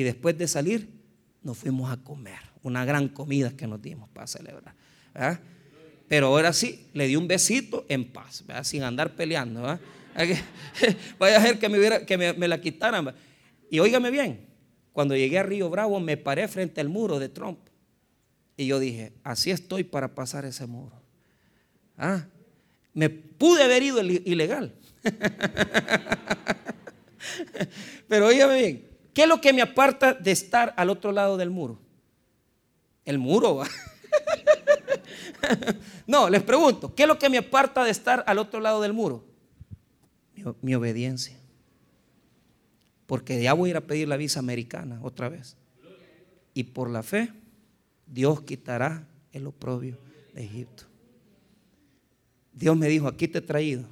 Y 0.00 0.02
después 0.02 0.36
de 0.38 0.48
salir, 0.48 0.88
nos 1.42 1.58
fuimos 1.58 1.92
a 1.92 1.98
comer. 1.98 2.38
Una 2.62 2.86
gran 2.86 3.08
comida 3.08 3.54
que 3.54 3.66
nos 3.66 3.82
dimos 3.82 4.08
para 4.08 4.26
celebrar. 4.26 4.74
Pero 6.08 6.28
ahora 6.28 6.54
sí, 6.54 6.86
le 6.94 7.06
di 7.06 7.16
un 7.16 7.28
besito 7.28 7.84
en 7.86 8.10
paz, 8.10 8.42
sin 8.62 8.82
andar 8.82 9.14
peleando. 9.14 9.60
Vaya 11.18 11.36
a 11.36 11.42
ser 11.42 11.58
que, 11.58 11.68
me, 11.68 12.06
que 12.06 12.16
me, 12.16 12.48
la 12.48 12.62
quitaran. 12.62 13.14
Y 13.70 13.78
óigame 13.78 14.10
bien, 14.10 14.48
cuando 14.94 15.14
llegué 15.14 15.38
a 15.38 15.42
Río 15.42 15.68
Bravo 15.68 16.00
me 16.00 16.16
paré 16.16 16.48
frente 16.48 16.80
al 16.80 16.88
muro 16.88 17.18
de 17.18 17.28
Trump. 17.28 17.58
Y 18.56 18.68
yo 18.68 18.78
dije, 18.78 19.12
así 19.22 19.50
estoy 19.50 19.84
para 19.84 20.14
pasar 20.14 20.46
ese 20.46 20.64
muro. 20.64 20.98
¿Ah? 21.98 22.24
Me 22.94 23.10
pude 23.10 23.64
haber 23.64 23.82
ido 23.82 24.02
ilegal. 24.02 24.72
Pero 28.08 28.28
óigame 28.28 28.56
bien, 28.56 28.89
¿qué 29.14 29.22
es 29.22 29.28
lo 29.28 29.40
que 29.40 29.52
me 29.52 29.62
aparta 29.62 30.14
de 30.14 30.30
estar 30.30 30.74
al 30.76 30.90
otro 30.90 31.12
lado 31.12 31.36
del 31.36 31.50
muro? 31.50 31.78
El 33.04 33.18
muro. 33.18 33.62
no, 36.06 36.28
les 36.28 36.42
pregunto, 36.42 36.94
¿qué 36.94 37.02
es 37.02 37.08
lo 37.08 37.18
que 37.18 37.28
me 37.28 37.38
aparta 37.38 37.84
de 37.84 37.90
estar 37.90 38.24
al 38.26 38.38
otro 38.38 38.60
lado 38.60 38.80
del 38.80 38.92
muro? 38.92 39.24
Mi, 40.62 40.74
obediencia. 40.74 41.36
Porque 43.06 43.42
ya 43.42 43.52
voy 43.52 43.68
a 43.68 43.70
ir 43.70 43.76
a 43.76 43.82
pedir 43.82 44.08
la 44.08 44.16
visa 44.16 44.40
americana 44.40 45.00
otra 45.02 45.28
vez. 45.28 45.56
Y 46.54 46.64
por 46.64 46.90
la 46.90 47.02
fe, 47.02 47.32
Dios 48.06 48.42
quitará 48.42 49.06
el 49.32 49.46
oprobio 49.46 49.98
de 50.34 50.44
Egipto. 50.44 50.84
Dios 52.52 52.76
me 52.76 52.88
dijo, 52.88 53.08
aquí 53.08 53.28
te 53.28 53.38
he 53.38 53.42
traído. 53.42 53.84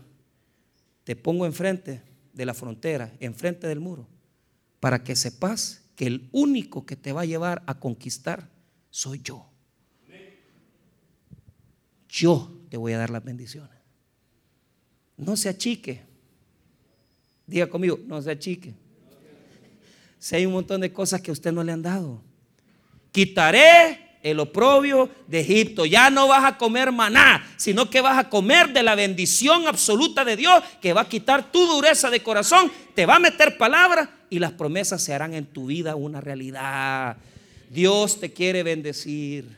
Te 1.04 1.16
pongo 1.16 1.46
enfrente 1.46 2.02
de 2.32 2.46
la 2.46 2.54
frontera, 2.54 3.12
enfrente 3.18 3.66
del 3.66 3.80
muro, 3.80 4.06
para 4.80 5.02
que 5.02 5.16
sepas 5.16 5.82
que 5.96 6.06
el 6.06 6.28
único 6.32 6.86
que 6.86 6.96
te 6.96 7.12
va 7.12 7.22
a 7.22 7.26
llevar 7.26 7.62
a 7.66 7.78
conquistar 7.80 8.48
soy 8.90 9.20
yo. 9.22 9.46
Yo 12.08 12.50
te 12.70 12.76
voy 12.76 12.92
a 12.92 12.98
dar 12.98 13.10
las 13.10 13.24
bendiciones. 13.24 13.76
No 15.16 15.36
se 15.36 15.48
achique. 15.48 16.02
Diga 17.46 17.66
conmigo, 17.68 17.98
no 18.06 18.22
se 18.22 18.30
achique. 18.30 18.74
Si 20.18 20.36
hay 20.36 20.46
un 20.46 20.52
montón 20.52 20.80
de 20.80 20.92
cosas 20.92 21.20
que 21.20 21.30
a 21.30 21.32
usted 21.32 21.52
no 21.52 21.64
le 21.64 21.72
han 21.72 21.82
dado. 21.82 22.22
Quitaré 23.12 24.18
el 24.22 24.40
oprobio 24.40 25.10
de 25.26 25.40
Egipto. 25.40 25.86
Ya 25.86 26.10
no 26.10 26.28
vas 26.28 26.44
a 26.44 26.58
comer 26.58 26.92
maná, 26.92 27.44
sino 27.56 27.90
que 27.90 28.00
vas 28.00 28.18
a 28.18 28.28
comer 28.28 28.72
de 28.72 28.82
la 28.82 28.94
bendición 28.94 29.66
absoluta 29.66 30.24
de 30.24 30.36
Dios 30.36 30.62
que 30.80 30.92
va 30.92 31.02
a 31.02 31.08
quitar 31.08 31.50
tu 31.50 31.66
dureza 31.66 32.10
de 32.10 32.22
corazón, 32.22 32.70
te 32.94 33.06
va 33.06 33.16
a 33.16 33.20
meter 33.20 33.56
palabras 33.56 34.08
y 34.30 34.38
las 34.38 34.52
promesas 34.52 35.02
se 35.02 35.14
harán 35.14 35.34
en 35.34 35.46
tu 35.46 35.66
vida 35.66 35.96
una 35.96 36.20
realidad. 36.20 37.16
Dios 37.70 38.20
te 38.20 38.32
quiere 38.32 38.62
bendecir. 38.62 39.56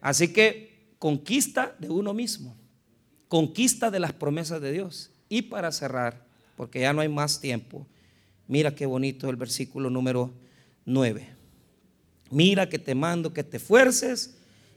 Así 0.00 0.28
que 0.32 0.88
conquista 0.98 1.74
de 1.78 1.90
uno 1.90 2.14
mismo, 2.14 2.56
conquista 3.28 3.90
de 3.90 4.00
las 4.00 4.12
promesas 4.12 4.60
de 4.60 4.72
Dios. 4.72 5.10
Y 5.28 5.42
para 5.42 5.72
cerrar, 5.72 6.24
porque 6.56 6.80
ya 6.80 6.92
no 6.92 7.00
hay 7.00 7.08
más 7.08 7.40
tiempo, 7.40 7.86
mira 8.46 8.74
qué 8.74 8.86
bonito 8.86 9.28
el 9.30 9.36
versículo 9.36 9.90
número 9.90 10.32
9. 10.84 11.28
Mira 12.30 12.68
que 12.68 12.78
te 12.78 12.94
mando 12.94 13.32
que 13.32 13.44
te 13.44 13.56
esfuerces 13.56 14.36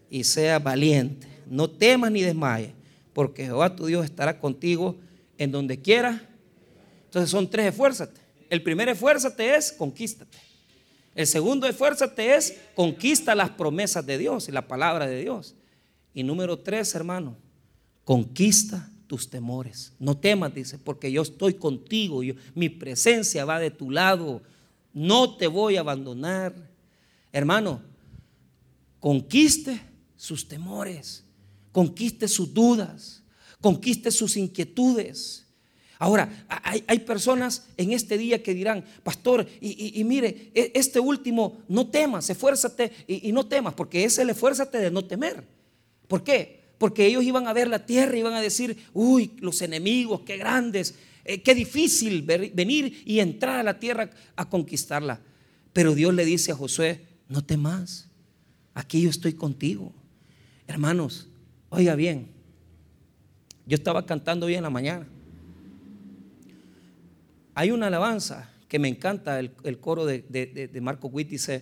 y 0.09 0.23
seas 0.23 0.61
valiente. 0.63 1.27
No 1.49 1.69
temas 1.69 2.11
ni 2.11 2.21
desmayes, 2.21 2.71
porque 3.13 3.45
Jehová 3.45 3.75
tu 3.75 3.85
Dios 3.85 4.05
estará 4.05 4.39
contigo 4.39 4.97
en 5.37 5.51
donde 5.51 5.81
quiera. 5.81 6.29
Entonces 7.05 7.29
son 7.29 7.49
tres 7.49 7.67
esfuérzate. 7.67 8.20
El 8.51 8.61
primer 8.61 8.89
esfuérzate 8.89 9.55
es 9.55 9.71
conquístate. 9.71 10.37
El 11.15 11.25
segundo 11.25 11.67
esfuérzate 11.67 12.35
es 12.35 12.57
conquista 12.75 13.33
las 13.33 13.51
promesas 13.51 14.05
de 14.05 14.17
Dios 14.17 14.49
y 14.49 14.51
la 14.51 14.67
palabra 14.67 15.07
de 15.07 15.21
Dios. 15.21 15.55
Y 16.13 16.23
número 16.23 16.59
tres, 16.59 16.93
hermano, 16.93 17.37
conquista 18.03 18.91
tus 19.07 19.29
temores. 19.29 19.93
No 19.99 20.17
temas, 20.17 20.53
dice, 20.53 20.77
porque 20.77 21.09
yo 21.13 21.21
estoy 21.21 21.53
contigo. 21.53 22.23
Yo, 22.23 22.33
mi 22.53 22.67
presencia 22.67 23.45
va 23.45 23.57
de 23.57 23.71
tu 23.71 23.89
lado. 23.89 24.41
No 24.91 25.37
te 25.37 25.47
voy 25.47 25.77
a 25.77 25.79
abandonar. 25.79 26.53
Hermano, 27.31 27.81
conquiste 28.99 29.79
sus 30.17 30.45
temores, 30.45 31.23
conquiste 31.71 32.27
sus 32.27 32.53
dudas, 32.53 33.23
conquiste 33.61 34.11
sus 34.11 34.35
inquietudes. 34.35 35.47
Ahora, 36.01 36.47
hay, 36.87 36.97
personas 37.01 37.67
en 37.77 37.91
este 37.91 38.17
día 38.17 38.41
que 38.41 38.55
dirán, 38.55 38.83
pastor, 39.03 39.45
y, 39.61 40.03
mire, 40.03 40.49
e, 40.55 40.71
este 40.73 40.99
último, 40.99 41.61
no 41.67 41.91
temas, 41.91 42.27
esfuérzate 42.27 42.91
y, 43.05 43.29
y, 43.29 43.31
no 43.31 43.45
temas, 43.45 43.75
porque 43.75 44.03
es 44.03 44.17
el 44.17 44.31
esfuérzate 44.31 44.79
de 44.79 44.89
no 44.89 45.05
temer. 45.05 45.43
¿Por 46.07 46.23
qué? 46.23 46.73
Porque 46.79 47.05
ellos 47.05 47.23
iban 47.23 47.47
a 47.47 47.53
ver 47.53 47.67
la 47.67 47.85
tierra 47.85 48.15
y 48.15 48.21
iban 48.21 48.33
a 48.33 48.41
decir, 48.41 48.77
uy, 48.95 49.33
los 49.41 49.61
enemigos, 49.61 50.21
qué 50.21 50.37
grandes, 50.37 50.95
eh, 51.23 51.43
qué 51.43 51.53
difícil 51.53 52.23
venir 52.23 53.03
y 53.05 53.19
entrar 53.19 53.59
a 53.59 53.63
la 53.63 53.79
tierra 53.79 54.09
a 54.35 54.49
conquistarla. 54.49 55.21
Pero 55.71 55.93
Dios 55.93 56.15
le 56.15 56.25
dice 56.25 56.51
a 56.51 56.55
Josué, 56.55 57.05
no 57.29 57.43
temas, 57.43 58.07
aquí 58.73 59.03
yo 59.03 59.11
estoy 59.11 59.33
contigo. 59.33 59.93
Hermanos, 60.65 61.27
oiga 61.69 61.93
bien, 61.93 62.31
yo 63.67 63.75
estaba 63.75 64.03
cantando 64.07 64.47
hoy 64.47 64.55
en 64.55 64.63
la 64.63 64.71
mañana. 64.71 65.07
Hay 67.53 67.71
una 67.71 67.87
alabanza 67.87 68.49
que 68.67 68.79
me 68.79 68.87
encanta, 68.87 69.39
el, 69.39 69.79
coro 69.79 70.05
de, 70.05 70.79
Marco 70.81 71.09
Witt 71.09 71.29
dice, 71.29 71.55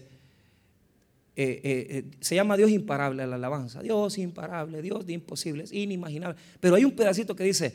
eh, 1.35 1.61
eh, 1.63 1.87
eh, 1.89 2.05
se 2.19 2.35
llama 2.35 2.55
Dios 2.55 2.69
imparable 2.69 3.25
la 3.25 3.35
alabanza, 3.35 3.81
Dios 3.81 4.17
imparable, 4.17 4.81
Dios 4.81 5.05
de 5.05 5.13
imposibles, 5.13 5.73
inimaginable. 5.73 6.39
Pero 6.59 6.75
hay 6.75 6.85
un 6.85 6.91
pedacito 6.91 7.35
que 7.35 7.45
dice, 7.45 7.73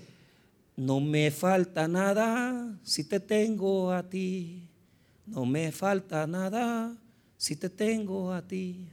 no 0.77 1.01
me 1.01 1.31
falta 1.31 1.89
nada 1.89 2.79
si 2.85 3.05
te 3.05 3.19
tengo 3.19 3.91
a 3.91 4.09
ti, 4.09 4.69
no 5.27 5.47
me 5.47 5.73
falta 5.73 6.27
nada 6.27 6.97
si 7.37 7.57
te 7.57 7.69
tengo 7.69 8.33
a 8.33 8.43
ti. 8.43 8.87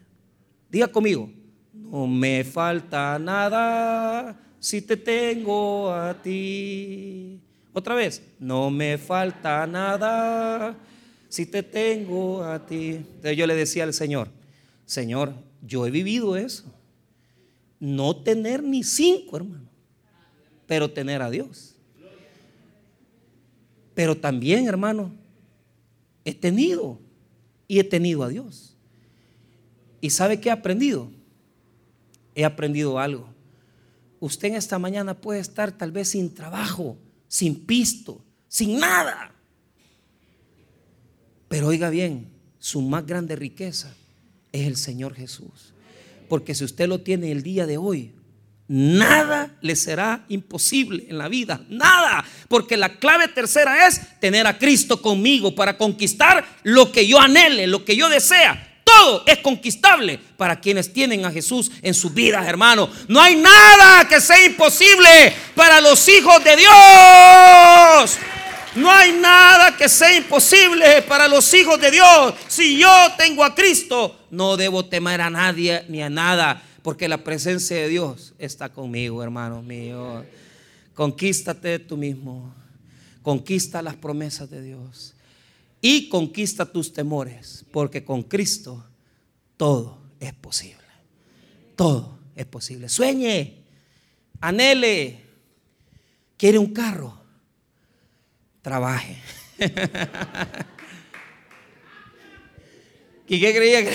Diga 0.72 0.88
conmigo, 0.88 1.30
no 1.74 2.08
me 2.08 2.44
falta 2.44 3.20
nada 3.20 4.40
si 4.60 4.82
te 4.82 4.98
tengo 4.98 5.92
a 5.92 6.14
ti. 6.20 7.40
Otra 7.74 7.96
vez, 7.96 8.22
no 8.40 8.70
me 8.70 8.98
falta 8.98 9.66
nada 9.66 10.76
si 11.30 11.46
te 11.46 11.64
tengo 11.64 12.44
a 12.44 12.66
ti. 12.66 12.96
Entonces 12.96 13.38
yo 13.38 13.48
le 13.48 13.56
decía 13.56 13.84
al 13.84 13.94
Señor, 13.94 14.30
Señor, 14.86 15.34
yo 15.62 15.88
he 15.88 15.92
vivido 15.92 16.36
eso. 16.36 16.66
No 17.80 18.16
tener 18.16 18.62
ni 18.62 18.84
cinco, 18.84 19.38
hermano, 19.38 19.70
pero 20.68 20.92
tener 20.92 21.22
a 21.22 21.30
Dios. 21.30 21.76
Pero 23.94 24.16
también, 24.16 24.68
hermano, 24.68 25.12
he 26.26 26.34
tenido 26.34 27.00
y 27.68 27.80
he 27.80 27.84
tenido 27.84 28.24
a 28.24 28.30
Dios. 28.30 28.76
¿Y 30.02 30.10
sabe 30.10 30.40
qué 30.40 30.50
he 30.50 30.52
aprendido? 30.52 31.10
He 32.36 32.44
aprendido 32.44 33.00
algo. 33.00 33.28
Usted 34.20 34.50
en 34.50 34.56
esta 34.56 34.78
mañana 34.78 35.14
puede 35.14 35.40
estar 35.40 35.72
tal 35.72 35.92
vez 35.92 36.10
sin 36.10 36.34
trabajo, 36.34 36.98
sin 37.32 37.66
pisto, 37.66 38.22
sin 38.50 38.78
nada. 38.78 39.32
Pero 41.48 41.68
oiga 41.68 41.90
bien, 41.90 42.30
su 42.60 42.82
más 42.82 43.06
grande 43.06 43.38
riqueza 43.38 43.96
es 44.52 44.68
el 44.68 44.76
Señor 44.76 45.16
Jesús. 45.16 45.74
Porque 46.28 46.54
si 46.54 46.66
usted 46.66 46.90
lo 46.90 47.00
tiene 47.00 47.32
el 47.32 47.42
día 47.42 47.66
de 47.66 47.78
hoy, 47.78 48.12
nada 48.68 49.58
le 49.62 49.78
será 49.78 50.26
imposible 50.28 51.06
en 51.08 51.18
la 51.18 51.30
vida. 51.30 51.66
Nada. 51.70 52.26
Porque 52.50 52.76
la 52.76 53.00
clave 53.00 53.30
tercera 53.30 53.88
es 53.88 54.20
tener 54.20 54.46
a 54.46 54.58
Cristo 54.58 55.02
conmigo 55.02 55.56
para 55.56 55.78
conquistar 55.78 56.46
lo 56.64 56.92
que 56.92 57.08
yo 57.08 57.18
anhele, 57.18 57.66
lo 57.66 57.86
que 57.86 57.96
yo 57.96 58.10
desea. 58.10 58.71
Todo 59.02 59.24
es 59.26 59.40
conquistable 59.40 60.20
para 60.38 60.60
quienes 60.60 60.94
tienen 60.94 61.26
a 61.26 61.32
Jesús 61.32 61.72
en 61.82 61.96
sus 61.96 62.14
vidas, 62.14 62.48
hermano. 62.48 62.88
No 63.08 63.20
hay 63.20 63.36
nada 63.36 64.08
que 64.08 64.22
sea 64.22 64.46
imposible 64.46 65.34
para 65.56 65.82
los 65.82 66.08
hijos 66.08 66.44
de 66.44 66.56
Dios. 66.56 68.18
No 68.76 68.92
hay 68.92 69.12
nada 69.14 69.76
que 69.76 69.90
sea 69.90 70.16
imposible 70.16 71.02
para 71.02 71.28
los 71.28 71.52
hijos 71.54 71.82
de 71.82 71.90
Dios. 71.90 72.36
Si 72.48 72.78
yo 72.78 72.90
tengo 73.18 73.44
a 73.44 73.56
Cristo, 73.56 74.20
no 74.30 74.56
debo 74.56 74.86
temer 74.86 75.20
a 75.22 75.32
nadie 75.32 75.84
ni 75.90 76.04
a 76.04 76.10
nada 76.10 76.62
porque 76.84 77.08
la 77.08 77.24
presencia 77.24 77.78
de 77.78 77.88
Dios 77.88 78.34
está 78.38 78.70
conmigo, 78.70 79.24
hermano 79.24 79.64
mío. 79.64 80.24
Conquístate 80.94 81.80
tú 81.80 81.98
mismo. 81.98 82.54
Conquista 83.24 83.82
las 83.82 83.96
promesas 83.96 84.52
de 84.52 84.62
Dios. 84.62 85.16
Y 85.82 86.10
conquista 86.10 86.72
tus 86.72 86.94
temores, 86.94 87.66
porque 87.72 88.06
con 88.06 88.22
Cristo 88.22 88.86
todo 89.62 90.02
es 90.20 90.34
posible. 90.34 90.88
Todo 91.76 92.18
es 92.36 92.48
posible. 92.48 92.90
Sueñe, 92.90 93.64
anhele, 94.40 95.20
¿Quiere 96.36 96.58
un 96.58 96.74
carro? 96.74 97.16
Trabaje. 98.64 99.18
¿Y 103.28 103.40
qué 103.40 103.56
creía? 103.56 103.82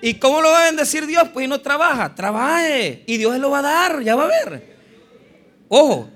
¿Y 0.00 0.14
cómo 0.14 0.40
lo 0.40 0.50
va 0.50 0.62
a 0.62 0.66
bendecir 0.68 1.06
Dios? 1.06 1.28
Pues 1.34 1.46
no 1.46 1.60
trabaja, 1.60 2.14
trabaje. 2.14 3.04
Y 3.06 3.18
Dios 3.18 3.38
lo 3.38 3.50
va 3.50 3.58
a 3.58 3.62
dar, 3.62 4.02
ya 4.02 4.16
va 4.16 4.24
a 4.24 4.28
ver. 4.28 4.78
Ojo, 5.68 6.08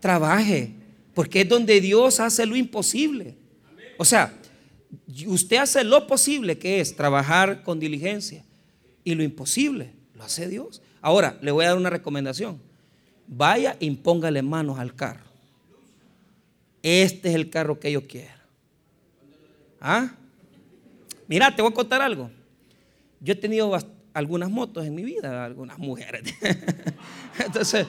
trabaje, 0.00 0.74
porque 1.14 1.42
es 1.42 1.48
donde 1.48 1.80
Dios 1.80 2.18
hace 2.18 2.44
lo 2.44 2.56
imposible. 2.56 3.36
O 3.96 4.04
sea, 4.04 4.34
usted 5.26 5.58
hace 5.58 5.84
lo 5.84 6.06
posible, 6.06 6.58
que 6.58 6.80
es 6.80 6.96
trabajar 6.96 7.62
con 7.62 7.78
diligencia. 7.80 8.44
Y 9.04 9.14
lo 9.14 9.22
imposible 9.22 9.92
lo 10.14 10.24
hace 10.24 10.48
Dios. 10.48 10.82
Ahora, 11.00 11.38
le 11.40 11.50
voy 11.50 11.64
a 11.64 11.68
dar 11.68 11.76
una 11.76 11.90
recomendación. 11.90 12.60
Vaya, 13.26 13.76
impóngale 13.80 14.42
manos 14.42 14.78
al 14.78 14.94
carro. 14.94 15.24
Este 16.82 17.28
es 17.28 17.34
el 17.34 17.50
carro 17.50 17.78
que 17.78 17.92
yo 17.92 18.06
quiero. 18.06 18.38
¿Ah? 19.80 20.12
Mira, 21.26 21.54
te 21.54 21.62
voy 21.62 21.70
a 21.70 21.74
contar 21.74 22.00
algo. 22.00 22.30
Yo 23.20 23.32
he 23.32 23.36
tenido 23.36 23.76
algunas 24.14 24.50
motos 24.50 24.86
en 24.86 24.94
mi 24.94 25.04
vida, 25.04 25.44
algunas 25.44 25.78
mujeres. 25.78 26.22
Entonces, 27.44 27.86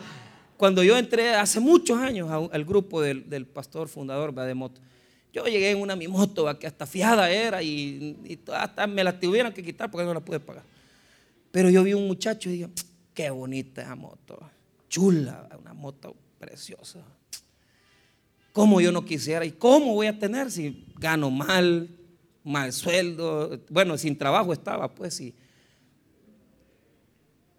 cuando 0.58 0.84
yo 0.84 0.98
entré 0.98 1.36
hace 1.36 1.60
muchos 1.60 1.98
años 1.98 2.30
al 2.52 2.66
grupo 2.66 3.02
del, 3.02 3.46
pastor 3.46 3.88
fundador 3.88 4.34
de 4.34 4.54
moto, 4.54 4.82
yo 5.32 5.46
llegué 5.46 5.72
en 5.72 5.80
una 5.80 5.96
mi 5.96 6.08
moto 6.08 6.58
que 6.58 6.68
hasta 6.68 6.86
fiada 6.86 7.30
era 7.30 7.62
y, 7.62 8.40
hasta 8.54 8.88
me 8.88 9.04
la 9.04 9.20
tuvieron 9.20 9.54
que 9.54 9.64
quitar 9.64 9.92
porque 9.92 10.06
no 10.06 10.14
la 10.14 10.20
pude 10.20 10.40
pagar. 10.40 10.64
Pero 11.52 11.70
yo 11.70 11.84
vi 11.84 11.94
un 11.94 12.08
muchacho 12.08 12.50
y 12.50 12.54
dije, 12.54 12.70
qué 13.14 13.30
bonita 13.30 13.82
esa 13.82 13.96
moto, 13.96 14.40
chula, 14.88 15.48
una 15.60 15.74
moto 15.74 16.16
preciosa. 16.40 17.04
¿Cómo 18.54 18.82
yo 18.82 18.92
no 18.92 19.06
quisiera? 19.06 19.46
¿Y 19.46 19.52
cómo 19.52 19.94
voy 19.94 20.08
a 20.08 20.18
tener 20.18 20.52
si 20.52 20.86
gano 20.98 21.30
mal, 21.30 21.90
mal 22.44 22.74
sueldo? 22.74 23.60
Bueno, 23.70 23.98
sin 23.98 24.18
trabajo 24.18 24.52
estaba, 24.52 24.94
pues, 24.94 25.22
y, 25.22 25.36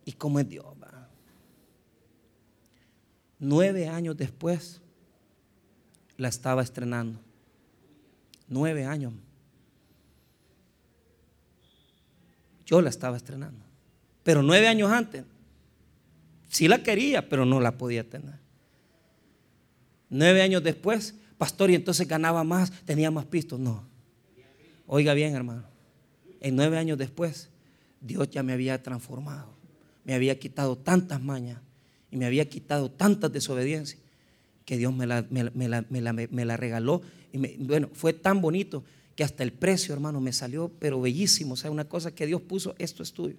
y 0.04 0.12
cómo 0.12 0.40
es 0.40 0.48
Dios. 0.48 0.66
Nueve 3.42 3.88
años 3.88 4.18
después, 4.18 4.82
la 6.18 6.28
estaba 6.28 6.62
estrenando. 6.62 7.18
Nueve 8.50 8.84
años. 8.84 9.14
Yo 12.66 12.82
la 12.82 12.90
estaba 12.90 13.16
estrenando. 13.16 13.64
Pero 14.22 14.42
nueve 14.42 14.68
años 14.68 14.90
antes, 14.90 15.24
sí 16.48 16.68
la 16.68 16.82
quería, 16.82 17.28
pero 17.28 17.46
no 17.46 17.60
la 17.60 17.78
podía 17.78 18.08
tener. 18.08 18.38
Nueve 20.08 20.42
años 20.42 20.62
después, 20.62 21.14
pastor, 21.38 21.70
y 21.70 21.76
entonces 21.76 22.06
ganaba 22.06 22.44
más, 22.44 22.70
tenía 22.84 23.10
más 23.10 23.24
pistos. 23.24 23.58
No. 23.58 23.84
Oiga 24.86 25.14
bien, 25.14 25.34
hermano. 25.34 25.64
En 26.40 26.56
nueve 26.56 26.76
años 26.76 26.98
después, 26.98 27.48
Dios 28.00 28.28
ya 28.30 28.42
me 28.42 28.52
había 28.52 28.82
transformado. 28.82 29.54
Me 30.04 30.14
había 30.14 30.38
quitado 30.38 30.76
tantas 30.76 31.22
mañas 31.22 31.60
y 32.10 32.16
me 32.16 32.26
había 32.26 32.48
quitado 32.48 32.90
tantas 32.90 33.32
desobediencias 33.32 34.02
que 34.64 34.76
Dios 34.76 34.94
me 34.94 35.06
la, 35.06 35.26
me, 35.30 36.44
la 36.44 36.56
regaló. 36.56 37.02
Y 37.32 37.38
bueno, 37.64 37.90
fue 37.92 38.12
tan 38.12 38.40
bonito 38.40 38.84
que 39.16 39.24
hasta 39.24 39.42
el 39.42 39.52
precio, 39.52 39.92
hermano, 39.92 40.20
me 40.20 40.32
salió, 40.32 40.70
pero 40.78 41.00
bellísimo. 41.00 41.54
O 41.54 41.56
sea, 41.56 41.70
una 41.70 41.84
cosa 41.84 42.14
que 42.14 42.26
Dios 42.26 42.40
puso, 42.42 42.74
esto 42.78 43.02
es 43.02 43.12
tuyo. 43.12 43.36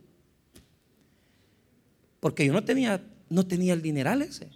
Porque 2.20 2.46
yo 2.46 2.54
no 2.54 2.64
tenía, 2.64 3.04
no 3.30 3.48
tenía 3.48 3.74
el 3.74 3.82
dineral 3.82 4.22
ese. 4.22 4.50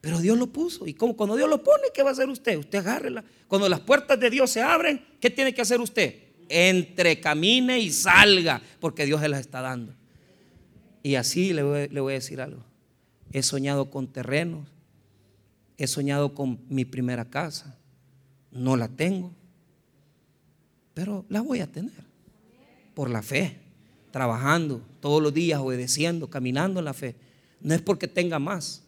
Pero 0.00 0.20
Dios 0.20 0.38
lo 0.38 0.46
puso. 0.46 0.86
Y 0.86 0.94
como 0.94 1.16
cuando 1.16 1.34
Dios 1.34 1.50
lo 1.50 1.64
pone, 1.64 1.84
¿qué 1.92 2.02
va 2.02 2.10
a 2.10 2.12
hacer 2.12 2.28
usted? 2.28 2.56
Usted 2.58 2.78
agárrela. 2.78 3.24
Cuando 3.48 3.68
las 3.68 3.80
puertas 3.80 4.20
de 4.20 4.30
Dios 4.30 4.50
se 4.50 4.62
abren, 4.62 5.04
¿qué 5.20 5.30
tiene 5.30 5.52
que 5.52 5.62
hacer 5.62 5.80
usted? 5.80 6.14
Entre, 6.48 7.18
camine 7.20 7.80
y 7.80 7.90
salga, 7.90 8.62
porque 8.78 9.04
Dios 9.04 9.20
se 9.20 9.28
las 9.28 9.40
está 9.40 9.62
dando. 9.62 9.94
Y 11.02 11.16
así 11.16 11.52
le 11.52 11.64
voy, 11.64 11.88
le 11.88 12.00
voy 12.00 12.12
a 12.12 12.14
decir 12.14 12.40
algo. 12.40 12.62
He 13.32 13.42
soñado 13.42 13.90
con 13.90 14.06
terrenos. 14.06 14.68
He 15.78 15.86
soñado 15.86 16.34
con 16.34 16.60
mi 16.68 16.84
primera 16.84 17.24
casa. 17.24 17.78
No 18.50 18.76
la 18.76 18.88
tengo. 18.88 19.32
Pero 20.94 21.24
la 21.28 21.40
voy 21.40 21.60
a 21.60 21.70
tener. 21.70 22.04
Por 22.94 23.10
la 23.10 23.22
fe. 23.22 23.60
Trabajando 24.10 24.82
todos 25.00 25.22
los 25.22 25.34
días, 25.34 25.60
obedeciendo, 25.60 26.30
caminando 26.30 26.78
en 26.80 26.86
la 26.86 26.94
fe. 26.94 27.16
No 27.60 27.74
es 27.74 27.82
porque 27.82 28.08
tenga 28.08 28.38
más 28.38 28.86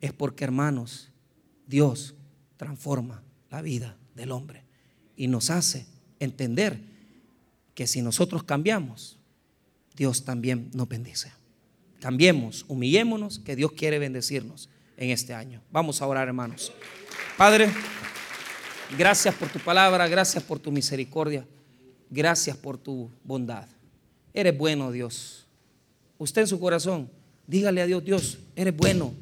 es 0.00 0.12
porque, 0.12 0.44
hermanos, 0.44 1.08
Dios 1.66 2.14
transforma 2.56 3.22
la 3.50 3.62
vida 3.62 3.96
del 4.14 4.32
hombre 4.32 4.64
y 5.16 5.26
nos 5.28 5.50
hace 5.50 5.86
entender 6.20 6.80
que 7.74 7.86
si 7.86 8.02
nosotros 8.02 8.42
cambiamos, 8.42 9.18
Dios 9.96 10.24
también 10.24 10.70
nos 10.72 10.88
bendice. 10.88 11.32
Cambiemos, 12.00 12.64
humillémonos, 12.68 13.40
que 13.40 13.56
Dios 13.56 13.72
quiere 13.72 13.98
bendecirnos 13.98 14.68
en 14.98 15.08
este 15.10 15.32
año. 15.32 15.62
Vamos 15.70 16.02
a 16.02 16.06
orar, 16.06 16.28
hermanos. 16.28 16.70
Padre, 17.38 17.70
gracias 18.98 19.34
por 19.34 19.48
tu 19.48 19.58
palabra, 19.58 20.06
gracias 20.06 20.44
por 20.44 20.58
tu 20.58 20.70
misericordia, 20.70 21.46
gracias 22.10 22.54
por 22.54 22.76
tu 22.76 23.10
bondad. 23.24 23.66
Eres 24.34 24.58
bueno, 24.58 24.92
Dios. 24.92 25.46
Usted 26.18 26.42
en 26.42 26.48
su 26.48 26.60
corazón, 26.60 27.10
dígale 27.46 27.80
a 27.80 27.86
Dios, 27.86 28.04
Dios, 28.04 28.38
eres 28.54 28.76
bueno 28.76 29.14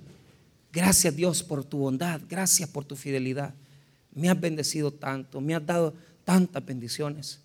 Gracias 0.77 1.16
Dios 1.16 1.43
por 1.43 1.64
tu 1.64 1.79
bondad, 1.79 2.20
gracias 2.29 2.68
por 2.68 2.85
tu 2.85 2.97
fidelidad. 2.97 3.55
Me 4.12 4.29
has 4.29 4.39
bendecido 4.39 4.93
tanto, 4.93 5.41
me 5.41 5.55
has 5.55 5.64
dado 5.64 5.95
tantas 6.22 6.62
bendiciones. 6.66 7.41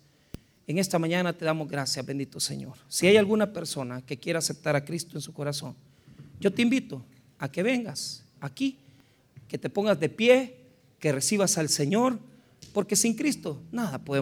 En 0.66 0.76
esta 0.76 0.98
mañana 0.98 1.32
te 1.32 1.46
damos 1.46 1.66
gracias, 1.66 2.04
bendito 2.04 2.38
Señor. 2.40 2.74
Si 2.88 3.06
hay 3.06 3.16
alguna 3.16 3.50
persona 3.50 4.02
que 4.02 4.18
quiera 4.18 4.40
aceptar 4.40 4.76
a 4.76 4.84
Cristo 4.84 5.16
en 5.16 5.22
su 5.22 5.32
corazón, 5.32 5.74
yo 6.40 6.52
te 6.52 6.60
invito 6.60 7.02
a 7.38 7.50
que 7.50 7.62
vengas 7.62 8.21
aquí, 8.42 8.78
que 9.48 9.56
te 9.58 9.70
pongas 9.70 9.98
de 9.98 10.08
pie, 10.08 10.56
que 10.98 11.12
recibas 11.12 11.56
al 11.58 11.68
Señor, 11.68 12.18
porque 12.72 12.96
sin 12.96 13.14
Cristo 13.14 13.60
nada 13.72 13.98
podemos. 13.98 14.20